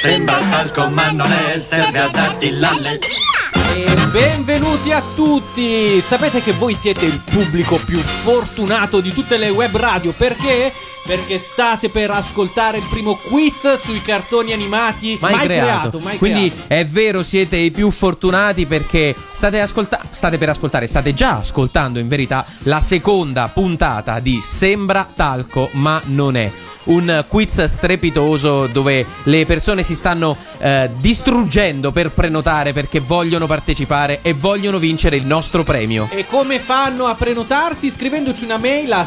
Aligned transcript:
Sembra 0.00 0.38
al 0.58 0.70
comando 0.72 1.26
me 1.26 1.64
serve 1.66 1.98
a 1.98 2.08
darti 2.08 2.50
l'alle. 2.50 3.00
E 3.74 3.96
benvenuti 4.12 4.92
a 4.92 5.02
tutti! 5.16 6.00
Sapete 6.06 6.40
che 6.40 6.52
voi 6.52 6.74
siete 6.74 7.04
il 7.04 7.20
pubblico 7.28 7.80
più 7.84 7.98
fortunato 7.98 9.00
di 9.00 9.12
tutte 9.12 9.36
le 9.36 9.50
web 9.50 9.76
radio 9.76 10.12
perché? 10.12 10.72
Perché 11.08 11.38
state 11.38 11.88
per 11.88 12.10
ascoltare 12.10 12.76
il 12.76 12.84
primo 12.90 13.14
quiz 13.14 13.80
sui 13.80 14.02
cartoni 14.02 14.52
animati 14.52 15.16
mai, 15.22 15.38
creato. 15.38 16.00
mai 16.00 16.18
Quindi 16.18 16.50
creato. 16.50 16.74
è 16.74 16.84
vero, 16.84 17.22
siete 17.22 17.56
i 17.56 17.70
più 17.70 17.90
fortunati 17.90 18.66
perché 18.66 19.14
state, 19.32 19.58
ascolta- 19.58 20.02
state 20.10 20.36
per 20.36 20.50
ascoltare, 20.50 20.86
state 20.86 21.14
già 21.14 21.38
ascoltando 21.38 21.98
in 21.98 22.08
verità 22.08 22.44
la 22.64 22.82
seconda 22.82 23.48
puntata 23.48 24.20
di 24.20 24.38
Sembra 24.42 25.10
talco, 25.14 25.70
ma 25.72 25.98
non 26.04 26.36
è. 26.36 26.52
Un 26.88 27.24
quiz 27.28 27.64
strepitoso 27.64 28.66
dove 28.66 29.04
le 29.24 29.44
persone 29.44 29.82
si 29.82 29.94
stanno 29.94 30.34
eh, 30.56 30.88
distruggendo 30.98 31.92
per 31.92 32.12
prenotare 32.12 32.72
perché 32.72 32.98
vogliono 32.98 33.46
partecipare 33.46 34.20
e 34.22 34.32
vogliono 34.32 34.78
vincere 34.78 35.16
il 35.16 35.26
nostro 35.26 35.64
premio. 35.64 36.08
E 36.10 36.26
come 36.26 36.58
fanno 36.58 37.04
a 37.04 37.14
prenotarsi? 37.14 37.92
Scrivendoci 37.94 38.44
una 38.44 38.56
mail 38.56 38.90
a 38.92 39.04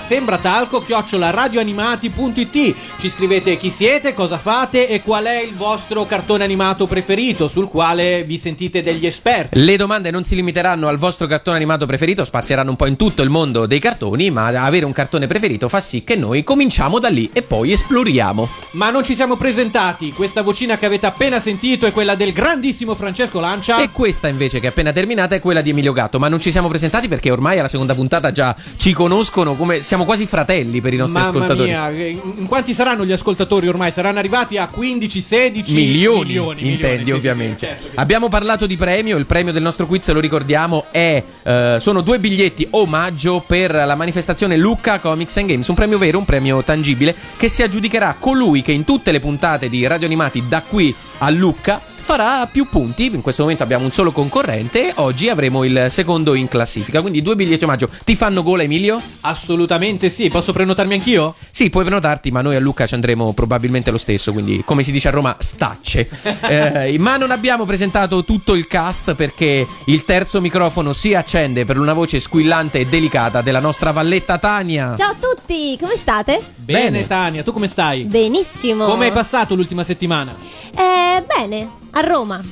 sembratalco-radioanimati.it 1.97 2.75
Ci 2.97 3.09
scrivete 3.09 3.57
chi 3.57 3.69
siete, 3.69 4.13
cosa 4.13 4.37
fate 4.37 4.87
e 4.87 5.01
qual 5.01 5.25
è 5.25 5.41
il 5.41 5.55
vostro 5.55 6.05
cartone 6.05 6.43
animato 6.43 6.87
preferito 6.87 7.47
sul 7.47 7.67
quale 7.67 8.23
vi 8.23 8.37
sentite 8.37 8.81
degli 8.81 9.05
esperti. 9.05 9.63
Le 9.63 9.75
domande 9.75 10.11
non 10.11 10.23
si 10.23 10.35
limiteranno 10.35 10.87
al 10.87 10.97
vostro 10.97 11.27
cartone 11.27 11.57
animato 11.57 11.85
preferito, 11.85 12.23
spazieranno 12.23 12.69
un 12.69 12.75
po' 12.75 12.87
in 12.87 12.95
tutto 12.95 13.21
il 13.21 13.29
mondo 13.29 13.65
dei 13.65 13.79
cartoni, 13.79 14.29
ma 14.29 14.45
avere 14.47 14.85
un 14.85 14.91
cartone 14.91 15.27
preferito 15.27 15.67
fa 15.69 15.81
sì 15.81 16.03
che 16.03 16.15
noi 16.15 16.43
cominciamo 16.43 16.99
da 16.99 17.09
lì 17.09 17.29
e 17.33 17.41
poi 17.41 17.71
esploriamo. 17.73 18.47
Ma 18.71 18.89
non 18.89 19.03
ci 19.03 19.15
siamo 19.15 19.35
presentati. 19.35 20.11
Questa 20.11 20.41
vocina 20.41 20.77
che 20.77 20.85
avete 20.85 21.05
appena 21.05 21.39
sentito 21.39 21.85
è 21.85 21.91
quella 21.91 22.15
del 22.15 22.31
grandissimo 22.31 22.95
Francesco 22.95 23.39
Lancia. 23.39 23.81
E 23.81 23.89
questa 23.91 24.27
invece 24.27 24.59
che 24.59 24.67
è 24.67 24.69
appena 24.69 24.91
terminata 24.91 25.35
è 25.35 25.39
quella 25.39 25.61
di 25.61 25.71
Emilio 25.71 25.93
Gatto, 25.93 26.19
ma 26.19 26.27
non 26.27 26.39
ci 26.39 26.51
siamo 26.51 26.67
presentati 26.67 27.07
perché 27.07 27.31
ormai 27.31 27.59
alla 27.59 27.67
seconda 27.67 27.95
puntata 27.95 28.31
già 28.31 28.55
ci 28.75 28.93
conoscono 28.93 29.55
come 29.55 29.81
siamo 29.81 30.05
quasi 30.05 30.25
fratelli 30.25 30.81
per 30.81 30.93
i 30.93 30.97
nostri 30.97 31.19
Mamma 31.19 31.29
ascoltatori. 31.29 31.69
mia, 31.69 31.80
in 31.89 32.45
quanti 32.47 32.73
saranno 32.73 33.05
gli 33.05 33.11
ascoltatori 33.11 33.67
ormai? 33.67 33.91
Saranno 33.91 34.19
arrivati 34.19 34.57
a 34.57 34.67
15, 34.67 35.21
16 35.21 35.73
Milioni, 35.73 36.25
milioni, 36.25 36.67
intendi 36.69 36.97
milioni, 36.97 36.99
sì, 36.99 37.05
sì, 37.05 37.11
ovviamente. 37.11 37.57
sì, 37.57 37.65
certo. 37.65 37.99
Abbiamo 37.99 38.29
parlato 38.29 38.65
di 38.65 38.77
premio, 38.77 39.17
il 39.17 39.25
premio 39.25 39.51
del 39.51 39.61
nostro 39.61 39.85
quiz 39.87 40.09
lo 40.11 40.19
ricordiamo 40.19 40.85
è 40.91 41.23
eh, 41.43 41.77
sono 41.79 42.01
due 42.01 42.19
biglietti 42.19 42.67
omaggio 42.71 43.43
per 43.45 43.73
la 43.73 43.95
manifestazione 43.95 44.57
Lucca 44.57 44.99
Comics 44.99 45.37
and 45.37 45.47
Games, 45.47 45.67
un 45.67 45.75
premio 45.75 45.97
vero, 45.97 46.17
un 46.17 46.25
premio 46.25 46.63
tangibile 46.63 47.15
che 47.37 47.49
si 47.49 47.63
aggiudicherà 47.63 48.15
colui 48.19 48.61
che 48.61 48.71
in 48.71 48.83
tutte 48.83 49.11
le 49.11 49.19
puntate 49.19 49.69
di 49.69 49.85
Radio 49.87 50.07
Animati 50.07 50.47
da 50.47 50.61
qui 50.61 50.93
a 51.19 51.29
Lucca 51.29 51.81
farà 52.11 52.45
più 52.45 52.67
punti. 52.67 53.05
In 53.05 53.21
questo 53.21 53.43
momento 53.43 53.63
abbiamo 53.63 53.85
un 53.85 53.91
solo 53.91 54.11
concorrente 54.11 54.91
oggi 54.97 55.29
avremo 55.29 55.63
il 55.63 55.87
secondo 55.89 56.33
in 56.33 56.49
classifica, 56.49 56.99
quindi 56.99 57.21
due 57.21 57.37
biglietti 57.37 57.63
omaggio. 57.63 57.89
Ti 58.03 58.17
fanno 58.17 58.43
gola 58.43 58.63
Emilio? 58.63 59.01
Assolutamente 59.21 60.09
sì. 60.09 60.27
Posso 60.27 60.51
prenotarmi 60.51 60.95
anch'io? 60.95 61.35
Sì, 61.51 61.69
puoi 61.69 61.85
prenotarti, 61.85 62.29
ma 62.29 62.41
noi 62.41 62.57
a 62.57 62.59
Lucca 62.59 62.85
ci 62.85 62.95
andremo 62.95 63.31
probabilmente 63.31 63.91
lo 63.91 63.97
stesso, 63.97 64.33
quindi 64.33 64.61
come 64.65 64.83
si 64.83 64.91
dice 64.91 65.07
a 65.07 65.11
Roma, 65.11 65.37
stacce. 65.39 66.09
Eh, 66.51 66.97
ma 66.99 67.15
non 67.17 67.31
abbiamo 67.31 67.65
presentato 67.65 68.25
tutto 68.25 68.55
il 68.55 68.67
cast 68.67 69.13
perché 69.13 69.65
il 69.85 70.03
terzo 70.03 70.41
microfono 70.41 70.91
si 70.91 71.13
accende 71.13 71.63
per 71.65 71.77
una 71.77 71.93
voce 71.93 72.19
squillante 72.19 72.79
e 72.79 72.87
delicata 72.87 73.41
della 73.41 73.59
nostra 73.59 73.91
Valletta 73.91 74.37
Tania. 74.37 74.95
Ciao 74.97 75.11
a 75.11 75.15
tutti, 75.17 75.77
come 75.79 75.95
state? 75.97 76.41
Bene, 76.55 76.89
Bene. 76.89 77.07
Tania, 77.07 77.43
tu 77.43 77.53
come 77.53 77.69
stai? 77.69 78.03
Benissimo. 78.03 78.85
Come 78.85 79.05
hai 79.05 79.11
passato 79.11 79.55
l'ultima 79.55 79.83
settimana? 79.83 80.35
Eh, 80.75 81.23
bene, 81.23 81.69
a 81.91 81.99
Roma. 82.01 82.41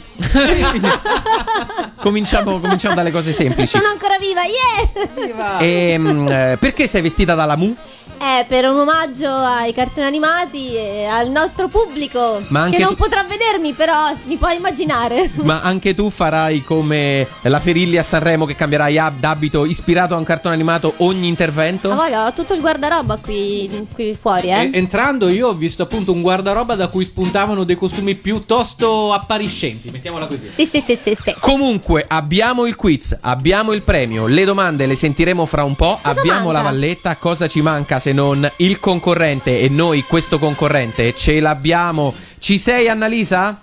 Cominciamo, 2.01 2.59
cominciamo 2.59 2.95
dalle 2.95 3.11
cose 3.11 3.33
semplici. 3.33 3.77
Sono 3.77 3.89
ancora 3.89 4.17
viva, 4.17 4.41
yeah! 4.43 5.59
Ehm, 5.59 6.27
eh, 6.29 6.57
perché 6.59 6.87
sei 6.87 7.01
vestita 7.01 7.35
da 7.35 7.45
Lamu? 7.45 7.75
Eh, 8.21 8.43
per 8.49 8.65
un 8.65 8.77
omaggio 8.77 9.29
ai 9.29 9.71
cartoni 9.73 10.05
animati 10.05 10.75
e 10.75 11.05
al 11.05 11.29
nostro 11.29 11.69
pubblico. 11.69 12.41
Ma 12.49 12.61
anche 12.63 12.75
che 12.77 12.83
non 12.83 12.95
tu- 12.95 13.03
potrà 13.03 13.23
vedermi, 13.23 13.71
però 13.71 14.11
mi 14.25 14.35
puoi 14.35 14.57
immaginare. 14.57 15.29
Ma 15.35 15.61
anche 15.61 15.93
tu 15.93 16.09
farai 16.09 16.61
come 16.65 17.25
la 17.43 17.59
Ferilli 17.61 17.97
a 17.97 18.03
Sanremo 18.03 18.43
che 18.45 18.55
cambierai 18.55 18.97
ab- 18.97 19.19
d'abito 19.19 19.63
ispirato 19.63 20.15
a 20.15 20.17
un 20.17 20.25
cartone 20.25 20.53
animato 20.53 20.95
ogni 20.97 21.29
intervento? 21.29 21.87
Ma 21.89 21.95
voglio, 21.95 22.25
ho 22.25 22.33
tutto 22.33 22.53
il 22.53 22.59
guardaroba 22.59 23.17
qui, 23.23 23.87
qui 23.93 24.17
fuori, 24.19 24.49
eh. 24.49 24.63
E- 24.65 24.71
entrando 24.73 25.29
io 25.29 25.47
ho 25.49 25.53
visto 25.53 25.83
appunto 25.83 26.11
un 26.11 26.21
guardaroba 26.21 26.75
da 26.75 26.89
cui 26.89 27.05
spuntavano 27.05 27.63
dei 27.63 27.77
costumi 27.77 28.15
piuttosto 28.15 29.13
appariscenti, 29.33 29.91
mettiamola 29.91 30.25
così. 30.25 30.49
Sì, 30.51 30.65
sì, 30.65 30.83
sì, 30.83 30.97
sì, 31.01 31.15
sì. 31.23 31.35
Comunque 31.39 32.03
abbiamo 32.07 32.65
il 32.65 32.75
quiz, 32.75 33.15
abbiamo 33.21 33.73
il 33.73 33.83
premio, 33.83 34.25
le 34.25 34.43
domande 34.43 34.87
le 34.87 34.95
sentiremo 34.95 35.45
fra 35.45 35.63
un 35.63 35.75
po', 35.75 35.99
Cosa 36.01 36.19
abbiamo 36.19 36.45
manca? 36.45 36.51
la 36.53 36.61
valletta, 36.63 37.15
cosa 37.17 37.47
ci 37.47 37.61
manca 37.61 37.99
se 37.99 38.11
non 38.11 38.49
il 38.57 38.79
concorrente 38.79 39.59
e 39.59 39.69
noi 39.69 40.03
questo 40.03 40.39
concorrente 40.39 41.13
ce 41.15 41.39
l'abbiamo. 41.39 42.11
Ci 42.39 42.57
sei 42.57 42.89
Annalisa? 42.89 43.61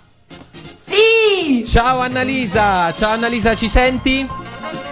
Sì, 0.72 1.65
Ciao 1.66 1.99
Annalisa, 1.99 2.93
ciao 2.94 3.10
Annalisa, 3.15 3.56
ci 3.56 3.69
senti? 3.69 4.25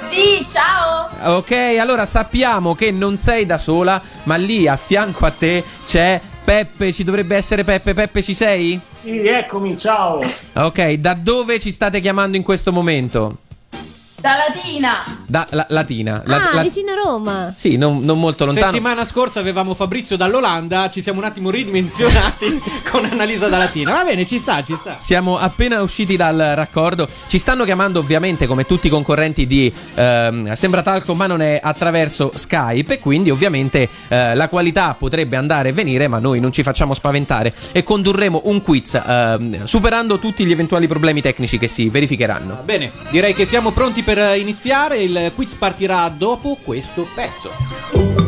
sì, 0.02 0.44
ciao. 0.50 1.36
Ok, 1.36 1.52
allora 1.78 2.04
sappiamo 2.04 2.74
che 2.74 2.90
non 2.90 3.16
sei 3.16 3.46
da 3.46 3.58
sola, 3.58 4.02
ma 4.24 4.34
lì 4.34 4.66
a 4.66 4.76
fianco 4.76 5.24
a 5.24 5.30
te 5.30 5.62
c'è 5.86 6.20
Peppe, 6.44 6.92
ci 6.92 7.04
dovrebbe 7.04 7.36
essere 7.36 7.62
Peppe, 7.62 7.94
Peppe 7.94 8.22
ci 8.22 8.34
sei? 8.34 8.80
Eccomi, 9.06 9.76
ciao. 9.76 10.19
Ok, 10.54 10.92
da 10.94 11.12
dove 11.12 11.60
ci 11.60 11.70
state 11.70 12.00
chiamando 12.00 12.38
in 12.38 12.42
questo 12.42 12.72
momento? 12.72 13.41
Da 14.24 14.36
Latina. 14.48 15.04
Da 15.26 15.46
la- 15.50 15.66
Latina. 15.68 16.22
La- 16.24 16.36
ah, 16.36 16.54
la- 16.54 16.62
vicino 16.62 16.92
a 16.92 16.94
Roma. 16.94 17.52
Sì, 17.54 17.76
non, 17.76 17.98
non 18.00 18.18
molto 18.18 18.46
lontano. 18.46 18.68
Settimana 18.68 19.04
scorsa 19.04 19.40
avevamo 19.40 19.74
Fabrizio 19.74 20.16
dall'Olanda, 20.16 20.88
ci 20.88 21.02
siamo 21.02 21.18
un 21.18 21.26
attimo 21.26 21.50
ridimensionati 21.50 22.58
con 22.90 23.04
Annalisa 23.04 23.48
da 23.48 23.58
Latina. 23.58 23.92
Va 23.92 24.02
bene, 24.02 24.24
ci 24.24 24.38
sta, 24.38 24.64
ci 24.64 24.74
sta. 24.80 24.96
Siamo 24.98 25.36
appena 25.36 25.82
usciti 25.82 26.16
dal 26.16 26.38
raccordo. 26.54 27.06
Ci 27.26 27.36
stanno 27.36 27.64
chiamando 27.64 27.98
ovviamente 27.98 28.46
come 28.46 28.64
tutti 28.64 28.86
i 28.86 28.90
concorrenti 28.90 29.46
di 29.46 29.70
ehm, 29.94 30.54
Sembra 30.54 30.80
Talco, 30.80 31.14
ma 31.14 31.26
non 31.26 31.42
è 31.42 31.60
attraverso 31.62 32.32
Skype. 32.34 32.94
E 32.94 32.98
quindi 33.00 33.28
ovviamente 33.28 33.86
eh, 34.08 34.34
la 34.34 34.48
qualità 34.48 34.94
potrebbe 34.98 35.36
andare 35.36 35.68
e 35.68 35.72
venire, 35.74 36.08
ma 36.08 36.18
noi 36.18 36.40
non 36.40 36.50
ci 36.50 36.62
facciamo 36.62 36.94
spaventare. 36.94 37.52
E 37.72 37.82
condurremo 37.82 38.40
un 38.44 38.62
quiz 38.62 38.94
ehm, 38.94 39.64
superando 39.64 40.18
tutti 40.18 40.46
gli 40.46 40.50
eventuali 40.52 40.86
problemi 40.86 41.20
tecnici 41.20 41.58
che 41.58 41.68
si 41.68 41.90
verificheranno. 41.90 42.54
Va 42.54 42.62
bene, 42.62 42.90
direi 43.10 43.34
che 43.34 43.44
siamo 43.44 43.70
pronti 43.70 44.00
per 44.02 44.12
iniziare. 44.20 44.98
Il 44.98 45.32
quiz 45.34 45.54
partirà 45.54 46.08
dopo 46.08 46.56
questo 46.62 47.06
pezzo. 47.14 48.23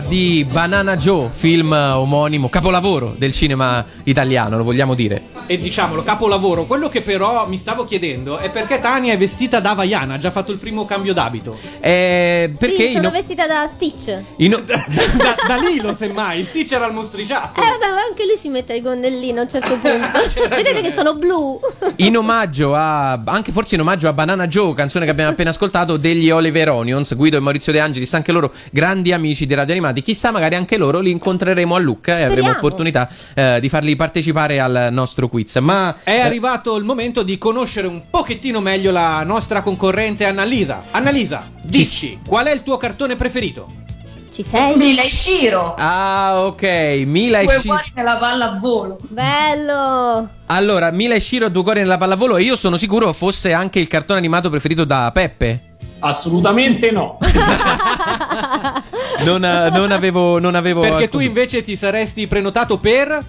Di 0.00 0.46
Banana 0.50 0.96
Joe, 0.96 1.28
film 1.32 1.72
omonimo, 1.72 2.48
capolavoro 2.48 3.14
del 3.16 3.32
cinema 3.32 3.84
italiano, 4.04 4.56
lo 4.56 4.64
vogliamo 4.64 4.94
dire. 4.94 5.22
E 5.46 5.56
diciamolo, 5.56 6.02
capolavoro. 6.02 6.64
Quello 6.64 6.88
che 6.88 7.00
però 7.02 7.46
mi 7.48 7.58
stavo 7.58 7.84
chiedendo 7.84 8.38
è 8.38 8.50
perché 8.50 8.78
Tania 8.80 9.12
è 9.14 9.18
vestita 9.18 9.58
da 9.60 9.70
Havaiana, 9.70 10.14
ha 10.14 10.18
già 10.18 10.30
fatto 10.30 10.52
il 10.52 10.58
primo 10.58 10.84
cambio 10.84 11.12
d'abito. 11.12 11.56
Eh, 11.80 12.54
perché 12.56 12.86
sì, 12.88 12.92
sono 12.92 13.06
in- 13.08 13.12
vestita 13.12 13.46
da 13.46 13.68
Stitch. 13.72 14.22
in- 14.36 14.50
da, 14.66 14.84
da 15.46 15.56
Lilo, 15.56 15.94
semmai. 15.94 16.44
Stitch 16.44 16.72
era 16.72 16.86
il 16.86 16.92
mostriciato. 16.94 17.60
Eh 17.60 17.64
vabbè, 17.64 17.92
ma 17.94 17.99
anche 18.20 18.26
lui 18.26 18.36
si 18.38 18.48
mette 18.48 18.74
il 18.74 18.82
gonnellino 18.82 19.40
a 19.40 19.42
un 19.44 19.48
certo 19.48 19.76
punto. 19.80 19.88
C'è 20.28 20.40
ragione. 20.42 20.48
Vedete 20.48 20.80
che 20.82 20.92
sono 20.92 21.14
blu. 21.14 21.60
in 21.96 22.16
omaggio 22.16 22.74
a 22.74 23.12
anche 23.24 23.52
forse 23.52 23.76
in 23.76 23.80
omaggio 23.80 24.08
a 24.08 24.12
Banana 24.12 24.46
Joe, 24.46 24.74
canzone 24.74 25.04
che 25.04 25.10
abbiamo 25.10 25.30
appena 25.30 25.50
ascoltato 25.50 25.96
degli 25.96 26.30
Oliver 26.30 26.70
Onions, 26.70 27.14
Guido 27.14 27.36
e 27.36 27.40
Maurizio 27.40 27.72
De 27.72 27.80
Angelis, 27.80 28.12
anche 28.14 28.32
loro 28.32 28.52
grandi 28.70 29.12
amici 29.12 29.46
di 29.46 29.54
Radio 29.54 29.72
Animati. 29.72 30.02
Chissà, 30.02 30.30
magari 30.30 30.54
anche 30.54 30.76
loro 30.76 31.00
li 31.00 31.10
incontreremo 31.10 31.74
a 31.74 31.78
Lucca 31.78 32.18
e 32.18 32.24
avremo 32.24 32.50
opportunità 32.50 33.08
eh, 33.34 33.58
di 33.60 33.68
farli 33.68 33.96
partecipare 33.96 34.60
al 34.60 34.88
nostro 34.90 35.28
quiz. 35.28 35.56
Ma 35.56 35.96
È 36.02 36.10
eh, 36.10 36.20
arrivato 36.20 36.76
il 36.76 36.84
momento 36.84 37.22
di 37.22 37.38
conoscere 37.38 37.86
un 37.86 38.02
pochettino 38.10 38.60
meglio 38.60 38.90
la 38.90 39.22
nostra 39.22 39.62
concorrente 39.62 40.24
Annalisa. 40.24 40.82
Annalisa, 40.90 41.48
dici, 41.62 42.18
qual 42.26 42.46
è 42.46 42.52
il 42.52 42.62
tuo 42.62 42.76
cartone 42.76 43.16
preferito? 43.16 43.88
Ci 44.32 44.42
sei? 44.44 44.76
Mila 44.76 45.02
e 45.02 45.10
Shiro. 45.10 45.74
Ah, 45.76 46.42
ok, 46.44 46.62
Mila 47.04 47.40
e 47.40 47.44
Due 47.46 47.58
Shi- 47.60 47.66
cuori 47.68 47.92
nella 47.94 48.16
palla 48.16 48.52
a 48.52 48.58
volo. 48.58 48.98
Bello. 49.08 50.28
Allora, 50.46 50.90
Mila 50.92 51.14
e 51.16 51.20
Shiro, 51.20 51.48
due 51.48 51.62
cuori 51.64 51.80
nella 51.80 51.96
pallavolo 51.98 52.36
e 52.36 52.42
io 52.42 52.54
sono 52.56 52.76
sicuro 52.76 53.12
fosse 53.12 53.52
anche 53.52 53.80
il 53.80 53.88
cartone 53.88 54.18
animato 54.18 54.48
preferito 54.48 54.84
da 54.84 55.10
Peppe. 55.12 55.64
Assolutamente 56.00 56.90
no. 56.92 57.18
Non, 59.24 59.44
eh, 59.44 59.68
non 59.70 59.92
avevo 59.92 60.38
non 60.38 60.54
avevo 60.54 60.80
Perché 60.80 61.04
alcun- 61.04 61.20
tu 61.20 61.26
invece 61.26 61.62
ti 61.62 61.76
saresti 61.76 62.26
prenotato 62.26 62.78
per... 62.78 63.22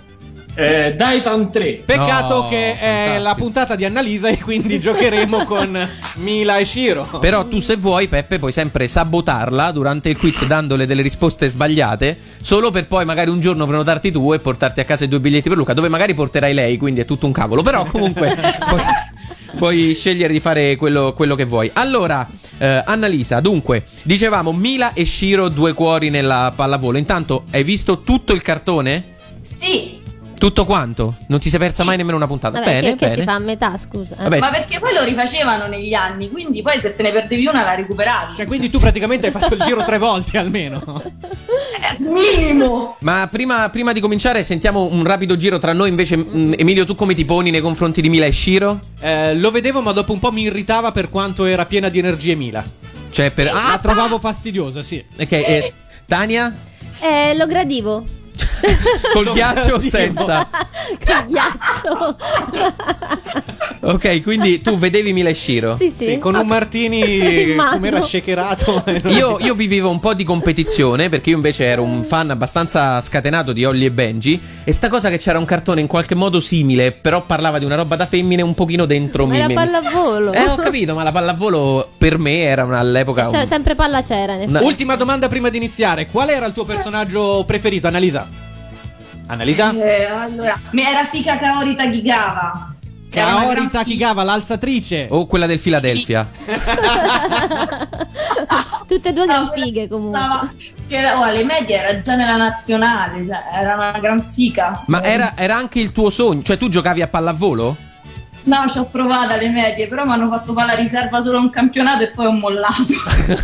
Eh, 0.53 0.93
Daitan 0.95 1.49
3. 1.49 1.83
Peccato 1.85 2.41
No, 2.43 2.47
che 2.49 2.73
è 2.73 2.83
fantastico. 2.83 3.23
la 3.23 3.35
puntata 3.35 3.75
di 3.75 3.85
Annalisa 3.85 4.27
e 4.27 4.37
quindi 4.37 4.79
giocheremo 4.81 5.45
con 5.45 5.89
Mila 6.15 6.57
e 6.57 6.65
Shiro. 6.65 7.19
Però 7.19 7.45
tu 7.45 7.59
se 7.59 7.77
vuoi, 7.77 8.07
Peppe, 8.09 8.37
puoi 8.37 8.51
sempre 8.51 8.87
sabotarla 8.87 9.71
durante 9.71 10.09
il 10.09 10.17
quiz 10.17 10.45
dandole 10.45 10.85
delle 10.85 11.01
risposte 11.01 11.47
sbagliate, 11.49 12.17
solo 12.41 12.69
per 12.69 12.87
poi 12.87 13.05
magari 13.05 13.29
un 13.29 13.39
giorno 13.39 13.65
prenotarti 13.65 14.11
tu 14.11 14.33
e 14.33 14.39
portarti 14.39 14.81
a 14.81 14.83
casa 14.83 15.05
i 15.05 15.07
due 15.07 15.21
biglietti 15.21 15.47
per 15.47 15.57
Luca, 15.57 15.73
dove 15.73 15.87
magari 15.87 16.13
porterai 16.13 16.53
lei, 16.53 16.77
quindi 16.77 16.99
è 16.99 17.05
tutto 17.05 17.25
un 17.25 17.31
cavolo. 17.31 17.61
Però 17.61 17.85
comunque 17.85 18.35
puoi, 18.67 18.81
puoi 19.57 19.93
scegliere 19.93 20.33
di 20.33 20.41
fare 20.41 20.75
quello, 20.75 21.13
quello 21.13 21.35
che 21.35 21.45
vuoi. 21.45 21.69
Allora, 21.73 22.27
eh, 22.57 22.83
Annalisa, 22.85 23.39
dunque, 23.39 23.85
dicevamo 24.03 24.51
Mila 24.51 24.91
e 24.93 25.05
Shiro 25.05 25.47
due 25.47 25.71
cuori 25.73 26.09
nella 26.09 26.51
pallavolo. 26.53 26.97
Intanto, 26.97 27.45
hai 27.51 27.63
visto 27.63 28.01
tutto 28.01 28.33
il 28.33 28.41
cartone? 28.41 29.15
Sì, 29.39 30.00
Tutto 30.41 30.65
quanto? 30.65 31.13
Non 31.27 31.39
ti 31.39 31.49
sei 31.49 31.59
persa 31.59 31.83
mai 31.83 31.97
nemmeno 31.97 32.17
una 32.17 32.25
puntata? 32.25 32.57
Vabbè, 32.57 32.71
bene, 32.71 32.89
che, 32.93 32.95
che 32.97 33.05
bene. 33.09 33.17
si 33.17 33.23
fa 33.23 33.33
a 33.35 33.39
metà, 33.39 33.77
scusa. 33.77 34.15
eh. 34.15 34.23
Vabbè, 34.23 34.39
ma 34.39 34.49
perché 34.49 34.79
poi 34.79 34.91
lo 34.91 35.03
rifacevano 35.03 35.67
negli 35.67 35.93
anni, 35.93 36.31
quindi 36.31 36.63
poi 36.63 36.79
se 36.79 36.95
te 36.95 37.03
ne 37.03 37.11
perdevi 37.11 37.45
una 37.45 37.63
la 37.63 37.75
recuperavi. 37.75 38.37
Cioè, 38.37 38.47
quindi 38.47 38.71
tu 38.71 38.79
praticamente 38.79 39.27
hai 39.27 39.31
fatto 39.31 39.53
il 39.53 39.59
giro 39.61 39.83
tre 39.83 39.99
volte 39.99 40.39
almeno. 40.39 40.99
Eh, 41.03 41.95
minimo. 41.99 42.95
Ma 43.01 43.27
prima, 43.31 43.69
prima 43.69 43.91
di 43.93 43.99
cominciare 43.99 44.43
sentiamo 44.43 44.85
un 44.91 45.03
rapido 45.05 45.37
giro 45.37 45.59
tra 45.59 45.73
noi 45.73 45.89
invece. 45.89 46.17
mm, 46.17 46.53
Emilio, 46.57 46.85
tu 46.85 46.95
come 46.95 47.13
ti 47.13 47.23
poni 47.23 47.51
nei 47.51 47.61
confronti 47.61 48.01
di 48.01 48.09
Mila 48.09 48.25
e 48.25 48.31
Shiro? 48.31 48.79
Eh, 48.99 49.35
lo 49.35 49.51
vedevo, 49.51 49.81
ma 49.81 49.91
dopo 49.91 50.11
un 50.11 50.17
po' 50.19 50.31
mi 50.31 50.41
irritava 50.41 50.91
per 50.91 51.09
quanto 51.09 51.45
era 51.45 51.67
piena 51.67 51.89
di 51.89 51.99
energie 51.99 52.33
Mila. 52.33 52.63
Cioè 53.11 53.29
per... 53.29 53.45
La 53.51 53.73
Ah, 53.73 53.77
trovavo 53.77 54.17
fastidiosa, 54.17 54.81
sì. 54.81 55.03
ok, 55.19 55.31
eh, 55.31 55.73
Tania? 56.07 56.51
Eh, 56.99 57.35
lo 57.35 57.45
gradivo. 57.45 58.03
Col 59.13 59.31
ghiaccio 59.33 59.75
o 59.75 59.79
senza? 59.79 60.47
che 60.97 61.13
ghiaccio. 61.27 62.17
Ok, 63.83 64.21
quindi 64.21 64.61
tu 64.61 64.77
vedevi 64.77 65.11
Mila 65.11 65.29
e 65.29 65.33
Shiro? 65.33 65.75
sì, 65.75 65.89
sì. 65.89 66.05
Sì, 66.05 66.17
con 66.19 66.35
un 66.35 66.45
martini 66.45 67.55
come 67.73 67.87
era 67.87 68.01
shakerato. 68.01 68.83
Io, 69.07 69.37
io 69.39 69.53
vivevo 69.55 69.89
un 69.89 69.99
po' 69.99 70.13
di 70.13 70.23
competizione 70.23 71.09
perché 71.09 71.31
io 71.31 71.35
invece 71.37 71.65
ero 71.65 71.81
un 71.83 72.03
fan 72.03 72.29
abbastanza 72.29 73.01
scatenato 73.01 73.53
di 73.53 73.65
Holly 73.65 73.85
e 73.85 73.91
Benji 73.91 74.39
e 74.63 74.71
sta 74.71 74.87
cosa 74.87 75.09
che 75.09 75.17
c'era 75.17 75.39
un 75.39 75.45
cartone 75.45 75.81
in 75.81 75.87
qualche 75.87 76.13
modo 76.15 76.39
simile 76.39 76.91
però 76.91 77.23
parlava 77.25 77.57
di 77.57 77.65
una 77.65 77.75
roba 77.75 77.95
da 77.95 78.05
femmine 78.05 78.41
un 78.43 78.53
pochino 78.53 78.85
dentro 78.85 79.25
Ma 79.25 79.31
mi- 79.31 79.37
era 79.39 79.47
mi- 79.47 79.53
pallavolo. 79.55 80.31
Eh 80.33 80.47
ho 80.47 80.55
capito 80.57 80.93
ma 80.93 81.01
la 81.03 81.11
pallavolo 81.11 81.89
per 81.97 82.19
me 82.19 82.41
era 82.43 82.63
una- 82.63 82.79
all'epoca 82.79 83.27
Cioè, 83.29 83.41
un- 83.41 83.47
sempre 83.47 83.73
palla 83.73 84.01
c'era. 84.03 84.35
una-. 84.35 84.61
Ultima 84.61 84.95
domanda 84.95 85.27
prima 85.27 85.49
di 85.49 85.57
iniziare. 85.57 86.07
Qual 86.07 86.29
era 86.29 86.45
il 86.45 86.53
tuo 86.53 86.65
personaggio 86.65 87.43
preferito, 87.47 87.87
Annalisa? 87.87 88.27
Annalisa? 89.31 89.71
Eh, 89.73 90.05
allora, 90.05 90.59
mi 90.71 90.81
era 90.83 91.05
fica 91.05 91.37
Kaori 91.37 91.75
Takigawa. 91.75 92.75
Kaori 93.09 93.69
Takigawa, 93.69 94.23
l'alzatrice. 94.23 95.07
o 95.09 95.25
quella 95.25 95.45
del 95.45 95.59
Philadelphia 95.59 96.27
Tutte 98.87 99.09
e 99.09 99.13
due 99.13 99.25
figa. 99.25 99.33
gran 99.33 99.51
fighe 99.55 99.87
comunque. 99.87 100.19
Stava- 100.19 100.51
che 100.87 100.95
era- 100.97 101.19
oh, 101.19 101.23
alle 101.23 101.43
medie 101.43 101.77
era 101.81 101.99
già 102.01 102.15
nella 102.15 102.35
nazionale, 102.35 103.25
cioè, 103.25 103.39
era 103.61 103.75
una 103.75 103.91
gran 103.99 104.21
fica. 104.21 104.81
Ma 104.87 105.01
era, 105.03 105.33
era 105.37 105.55
anche 105.55 105.79
il 105.79 105.91
tuo 105.93 106.09
sogno? 106.09 106.41
Cioè 106.41 106.57
tu 106.57 106.67
giocavi 106.69 107.01
a 107.01 107.07
pallavolo? 107.07 107.75
No, 108.43 108.67
ci 108.67 108.79
ho 108.79 108.85
provato 108.85 109.33
alle 109.33 109.49
medie, 109.49 109.87
però 109.87 110.05
mi 110.05 110.11
hanno 110.13 110.29
fatto 110.29 110.53
fare 110.53 110.75
la 110.75 110.81
riserva 110.81 111.21
solo 111.21 111.37
a 111.37 111.41
un 111.41 111.49
campionato 111.49 112.03
e 112.03 112.07
poi 112.09 112.25
ho 112.25 112.31
mollato. 112.31 112.93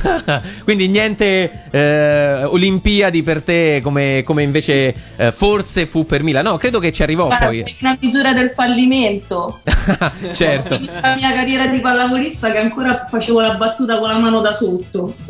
Quindi 0.64 0.88
niente 0.88 1.66
eh, 1.72 2.44
Olimpiadi 2.46 3.22
per 3.24 3.42
te 3.44 3.80
come, 3.84 4.24
come 4.26 4.44
invece 4.44 4.94
eh, 5.16 5.32
forse 5.32 5.86
fu 5.86 6.06
per 6.06 6.24
Mila. 6.24 6.42
No, 6.42 6.58
credo 6.58 6.80
che 6.80 6.92
ci 6.92 7.04
arrivò 7.04 7.28
Guarda, 7.28 7.46
poi. 7.46 7.60
è 7.62 7.74
una 7.82 7.98
misura 8.00 8.34
del 8.34 8.52
fallimento. 8.52 9.60
certo. 10.34 10.80
La 11.02 11.16
mia 11.16 11.32
carriera 11.34 11.68
di 11.68 11.80
pallavolista 11.80 12.52
che 12.52 12.58
ancora 12.58 13.06
facevo 13.08 13.40
la 13.40 13.54
battuta 13.54 14.00
con 14.00 14.10
la 14.10 14.18
mano 14.18 14.42
da 14.42 14.52
sotto. 14.54 15.16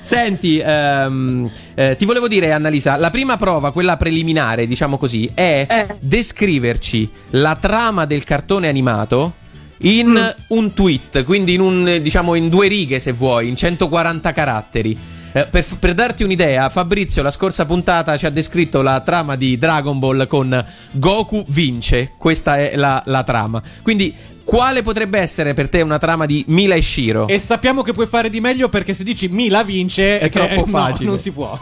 Senti, 0.00 0.60
ehm, 0.64 1.50
eh, 1.74 1.96
ti 1.96 2.04
volevo 2.04 2.28
dire, 2.28 2.52
Annalisa, 2.52 2.96
la 2.96 3.10
prima 3.10 3.36
prova, 3.36 3.72
quella 3.72 3.96
preliminare, 3.96 4.66
diciamo 4.66 4.96
così, 4.96 5.30
è 5.34 5.66
Eh. 5.68 5.96
descriverci 6.00 7.10
la 7.30 7.56
trama 7.58 8.04
del 8.06 8.24
cartone 8.24 8.68
animato 8.68 9.34
in 9.82 10.08
Mm. 10.08 10.56
un 10.56 10.72
tweet, 10.74 11.22
quindi 11.24 11.54
in 11.54 11.60
un, 11.60 11.86
eh, 11.86 12.02
diciamo, 12.02 12.34
in 12.34 12.48
due 12.48 12.66
righe, 12.66 12.98
se 12.98 13.12
vuoi, 13.12 13.46
in 13.48 13.54
140 13.56 14.32
caratteri. 14.32 14.98
Eh, 15.30 15.44
per, 15.44 15.64
per 15.78 15.92
darti 15.94 16.22
un'idea, 16.24 16.68
Fabrizio 16.70 17.22
la 17.22 17.30
scorsa 17.30 17.66
puntata 17.66 18.16
ci 18.16 18.24
ha 18.26 18.30
descritto 18.30 18.80
la 18.82 18.98
trama 19.00 19.36
di 19.36 19.58
Dragon 19.58 19.98
Ball 19.98 20.26
con 20.26 20.64
Goku 20.92 21.44
vince. 21.48 22.12
Questa 22.18 22.56
è 22.56 22.74
la, 22.76 23.00
la 23.06 23.22
trama. 23.24 23.62
Quindi, 23.82 24.12
quale 24.42 24.82
potrebbe 24.82 25.18
essere 25.20 25.52
per 25.52 25.68
te 25.68 25.82
una 25.82 25.98
trama 25.98 26.24
di 26.24 26.42
Mila 26.48 26.74
e 26.74 26.80
Shiro? 26.82 27.28
E 27.28 27.38
sappiamo 27.38 27.82
che 27.82 27.92
puoi 27.92 28.06
fare 28.06 28.30
di 28.30 28.40
meglio 28.40 28.70
perché 28.70 28.94
se 28.94 29.04
dici 29.04 29.28
Mila 29.28 29.62
vince 29.62 30.18
È 30.18 30.30
che- 30.30 30.30
troppo 30.30 30.64
no, 30.64 30.66
facile. 30.66 31.08
non 31.10 31.18
si 31.18 31.30
può. 31.30 31.56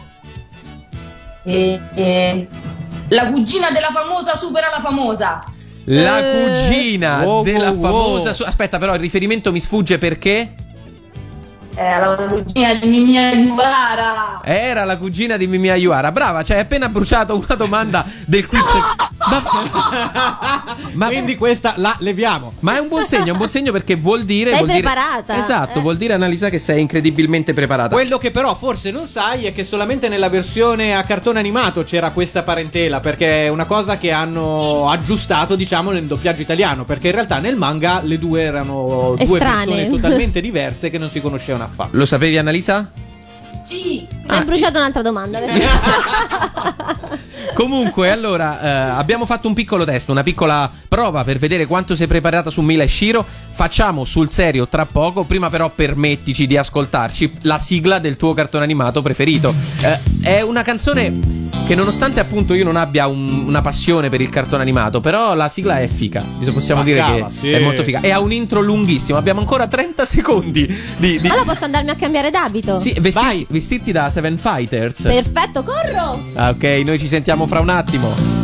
E, 1.43 1.81
e- 1.95 2.49
La 3.09 3.29
cugina 3.31 3.71
della 3.71 3.91
famosa 3.93 4.35
supera 4.37 4.69
la 4.71 4.81
famosa. 4.81 5.45
La 5.89 6.19
Eh. 6.19 6.49
cugina 6.69 7.23
Wow, 7.25 7.45
della 7.45 7.71
wow, 7.71 7.81
famosa. 7.81 8.35
wow. 8.39 8.49
Aspetta, 8.49 8.79
però 8.79 8.95
il 8.95 9.01
riferimento 9.01 9.53
mi 9.53 9.61
sfugge 9.61 9.99
perché. 9.99 10.53
Era 11.79 12.09
la 12.09 12.17
cugina 12.17 12.75
di 12.75 12.87
Mimia 12.89 13.31
Ibarra. 13.33 14.41
Era 14.43 14.85
la 14.85 14.97
cugina 14.97 15.37
di 15.37 15.47
Mimia 15.47 15.75
Iuara. 15.75 16.11
Brava, 16.11 16.43
cioè 16.43 16.57
hai 16.57 16.63
appena 16.63 16.89
bruciato 16.89 17.37
una 17.37 17.55
domanda 17.55 18.05
del 18.25 18.47
quiz. 18.47 18.63
Ma, 19.19 20.65
ma- 20.95 21.07
Quindi 21.09 21.37
questa 21.37 21.75
la 21.77 21.95
leviamo. 21.99 22.55
ma 22.61 22.77
è 22.77 22.79
un 22.79 22.89
buon 22.89 23.07
segno, 23.07 23.27
è 23.27 23.31
un 23.31 23.37
buon 23.37 23.51
segno 23.51 23.73
perché 23.73 23.95
vuol 23.95 24.25
dire. 24.25 24.51
Sei 24.51 24.59
vuol 24.59 24.71
dire- 24.71 24.81
preparata, 24.81 25.37
esatto, 25.39 25.79
eh. 25.79 25.83
vuol 25.83 25.97
dire 25.99 26.15
Annalisa 26.15 26.49
che 26.49 26.59
sei 26.59 26.81
incredibilmente 26.81 27.53
preparata. 27.53 27.95
Quello 27.95 28.17
che 28.17 28.31
però 28.31 28.55
forse 28.55 28.91
non 28.91 29.07
sai 29.07 29.45
è 29.45 29.53
che 29.53 29.65
solamente 29.65 30.09
nella 30.09 30.31
versione 30.31 30.95
a 30.97 31.03
cartone 31.03 31.39
animato 31.39 31.83
c'era 31.83 32.11
questa 32.11 32.43
parentela, 32.43 33.01
perché 33.01 33.45
è 33.45 33.49
una 33.49 33.67
cosa 33.67 33.99
che 33.99 34.13
hanno 34.13 34.89
aggiustato, 34.89 35.57
diciamo, 35.57 35.91
nel 35.91 36.05
doppiaggio 36.05 36.41
italiano, 36.43 36.85
perché 36.85 37.09
in 37.09 37.15
realtà 37.15 37.39
nel 37.39 37.57
manga 37.57 38.01
le 38.03 38.19
due 38.19 38.43
erano 38.43 39.15
due 39.17 39.25
Estranee. 39.25 39.67
persone 39.77 39.91
totalmente 39.91 40.41
diverse 40.47 40.89
che 40.91 40.97
non 40.99 41.11
si 41.11 41.21
conoscevano 41.21 41.65
affatto. 41.67 41.97
Lo 41.97 42.07
sapevi, 42.07 42.39
Annalisa? 42.39 42.91
Sì. 43.63 44.07
Hai 44.27 44.45
bruciato 44.45 44.79
un'altra 44.79 45.03
domanda. 45.03 45.39
Comunque, 47.57 48.11
allora, 48.11 48.61
eh, 48.61 48.69
abbiamo 48.99 49.25
fatto 49.25 49.49
un 49.49 49.55
piccolo 49.55 49.85
test, 49.87 50.11
una 50.11 50.23
piccola 50.23 50.71
prova 50.89 51.25
per 51.25 51.39
vedere 51.39 51.65
quanto 51.65 51.97
sei 51.97 52.07
preparata 52.07 52.51
su 52.51 52.61
Mila 52.61 52.83
e 52.83 52.89
Shiro. 52.89 53.25
Facciamo 53.25 54.05
sul 54.05 54.29
serio 54.29 54.69
tra 54.69 54.85
poco. 54.85 55.25
Prima, 55.25 55.49
però, 55.49 55.71
permettici 55.75 56.47
di 56.47 56.59
ascoltarci 56.59 57.33
la 57.43 57.59
sigla 57.59 57.99
del 57.99 58.17
tuo 58.17 58.35
cartone 58.35 58.63
animato 58.65 59.01
preferito. 59.01 59.55
Eh, 59.81 59.99
è 60.21 60.41
una 60.43 60.61
canzone 60.61 61.19
che, 61.67 61.75
nonostante 61.75 62.21
appunto 62.21 62.53
io 62.53 62.63
non 62.63 62.77
abbia 62.77 63.07
un- 63.07 63.45
una 63.47 63.63
passione 63.63 64.11
per 64.11 64.21
il 64.21 64.29
cartone 64.29 64.61
animato, 64.61 65.01
però 65.01 65.35
la 65.35 65.49
sigla 65.49 65.81
è 65.81 65.87
fica. 65.89 66.23
Possiamo 66.53 66.83
Ma 66.83 66.87
dire 66.87 66.99
cava, 66.99 67.27
che 67.29 67.33
sì. 67.41 67.51
è 67.53 67.59
molto 67.61 67.83
figa. 67.85 68.01
E 68.01 68.11
ha 68.11 68.21
un 68.21 68.33
intro 68.33 68.61
lunghissimo. 68.61 69.17
Abbiamo 69.17 69.41
ancora 69.41 69.67
30 69.67 70.05
secondi 70.05 70.67
di. 70.99 71.19
di- 71.19 71.27
Allora 71.29 71.45
posso 71.45 71.65
andarmi 71.65 71.89
a 71.89 71.95
cambiare 71.97 72.29
d'abito? 72.31 72.79
Sì, 72.81 72.95
vesti- 73.01 73.47
vestirti 73.49 73.93
da 73.93 74.11
Seven 74.11 74.37
Fighters. 74.37 75.01
Perfetto, 75.01 75.63
corro! 75.63 76.23
Ah, 76.35 76.51
ok, 76.51 76.83
noi 76.85 76.99
ci 76.99 77.09
sentiamo 77.09 77.46
fra 77.47 77.61
un 77.61 77.71
attimo. 77.71 78.36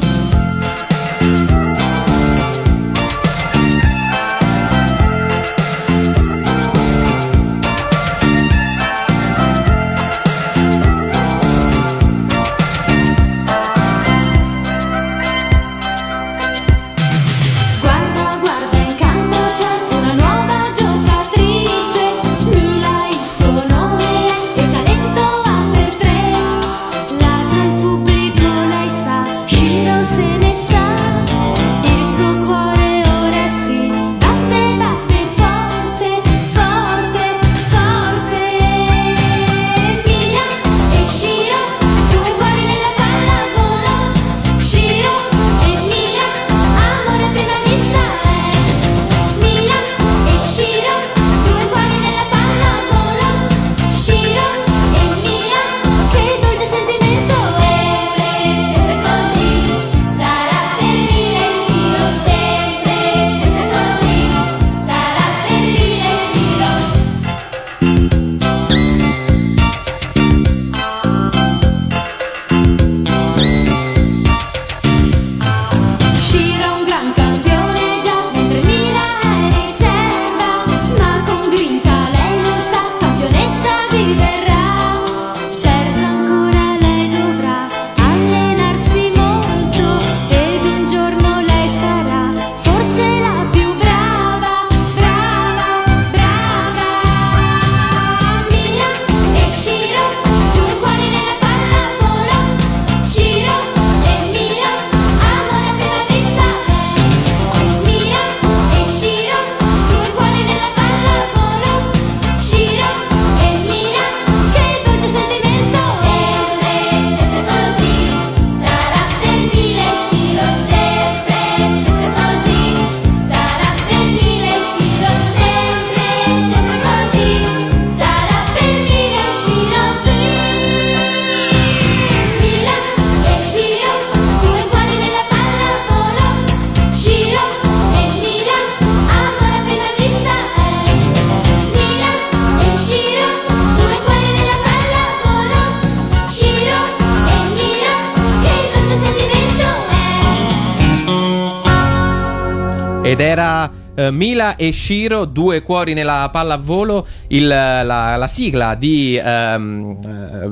Eh, 153.95 154.11
Mila 154.11 154.57
e 154.57 154.73
Shiro, 154.73 155.25
due 155.25 155.63
cuori 155.63 155.93
nella 155.95 156.29
pallavolo, 156.33 157.07
il, 157.29 157.47
la, 157.47 158.17
la 158.17 158.29
sigla 158.29 158.75
di 158.75 159.21
ehm, 159.23 159.99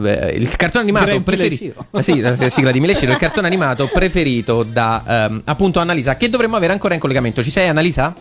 eh, 0.04 0.34
il 0.36 0.56
cartone 0.56 0.84
animato 0.84 1.20
preferito. 1.22 1.86
Eh 2.00 2.02
sì, 2.02 2.20
la 2.20 2.48
sigla 2.48 2.70
di 2.70 2.80
Mila 2.80 2.92
e 2.92 2.96
Shiro, 2.96 3.12
il 3.12 3.18
cartone 3.18 3.46
animato 3.46 3.88
preferito 3.92 4.62
da 4.62 5.02
ehm, 5.06 5.42
appunto 5.44 5.80
Annalisa, 5.80 6.16
che 6.16 6.28
dovremmo 6.28 6.56
avere 6.56 6.72
ancora 6.72 6.94
in 6.94 7.00
collegamento. 7.00 7.42
Ci 7.42 7.50
sei 7.50 7.68
Annalisa? 7.68 8.12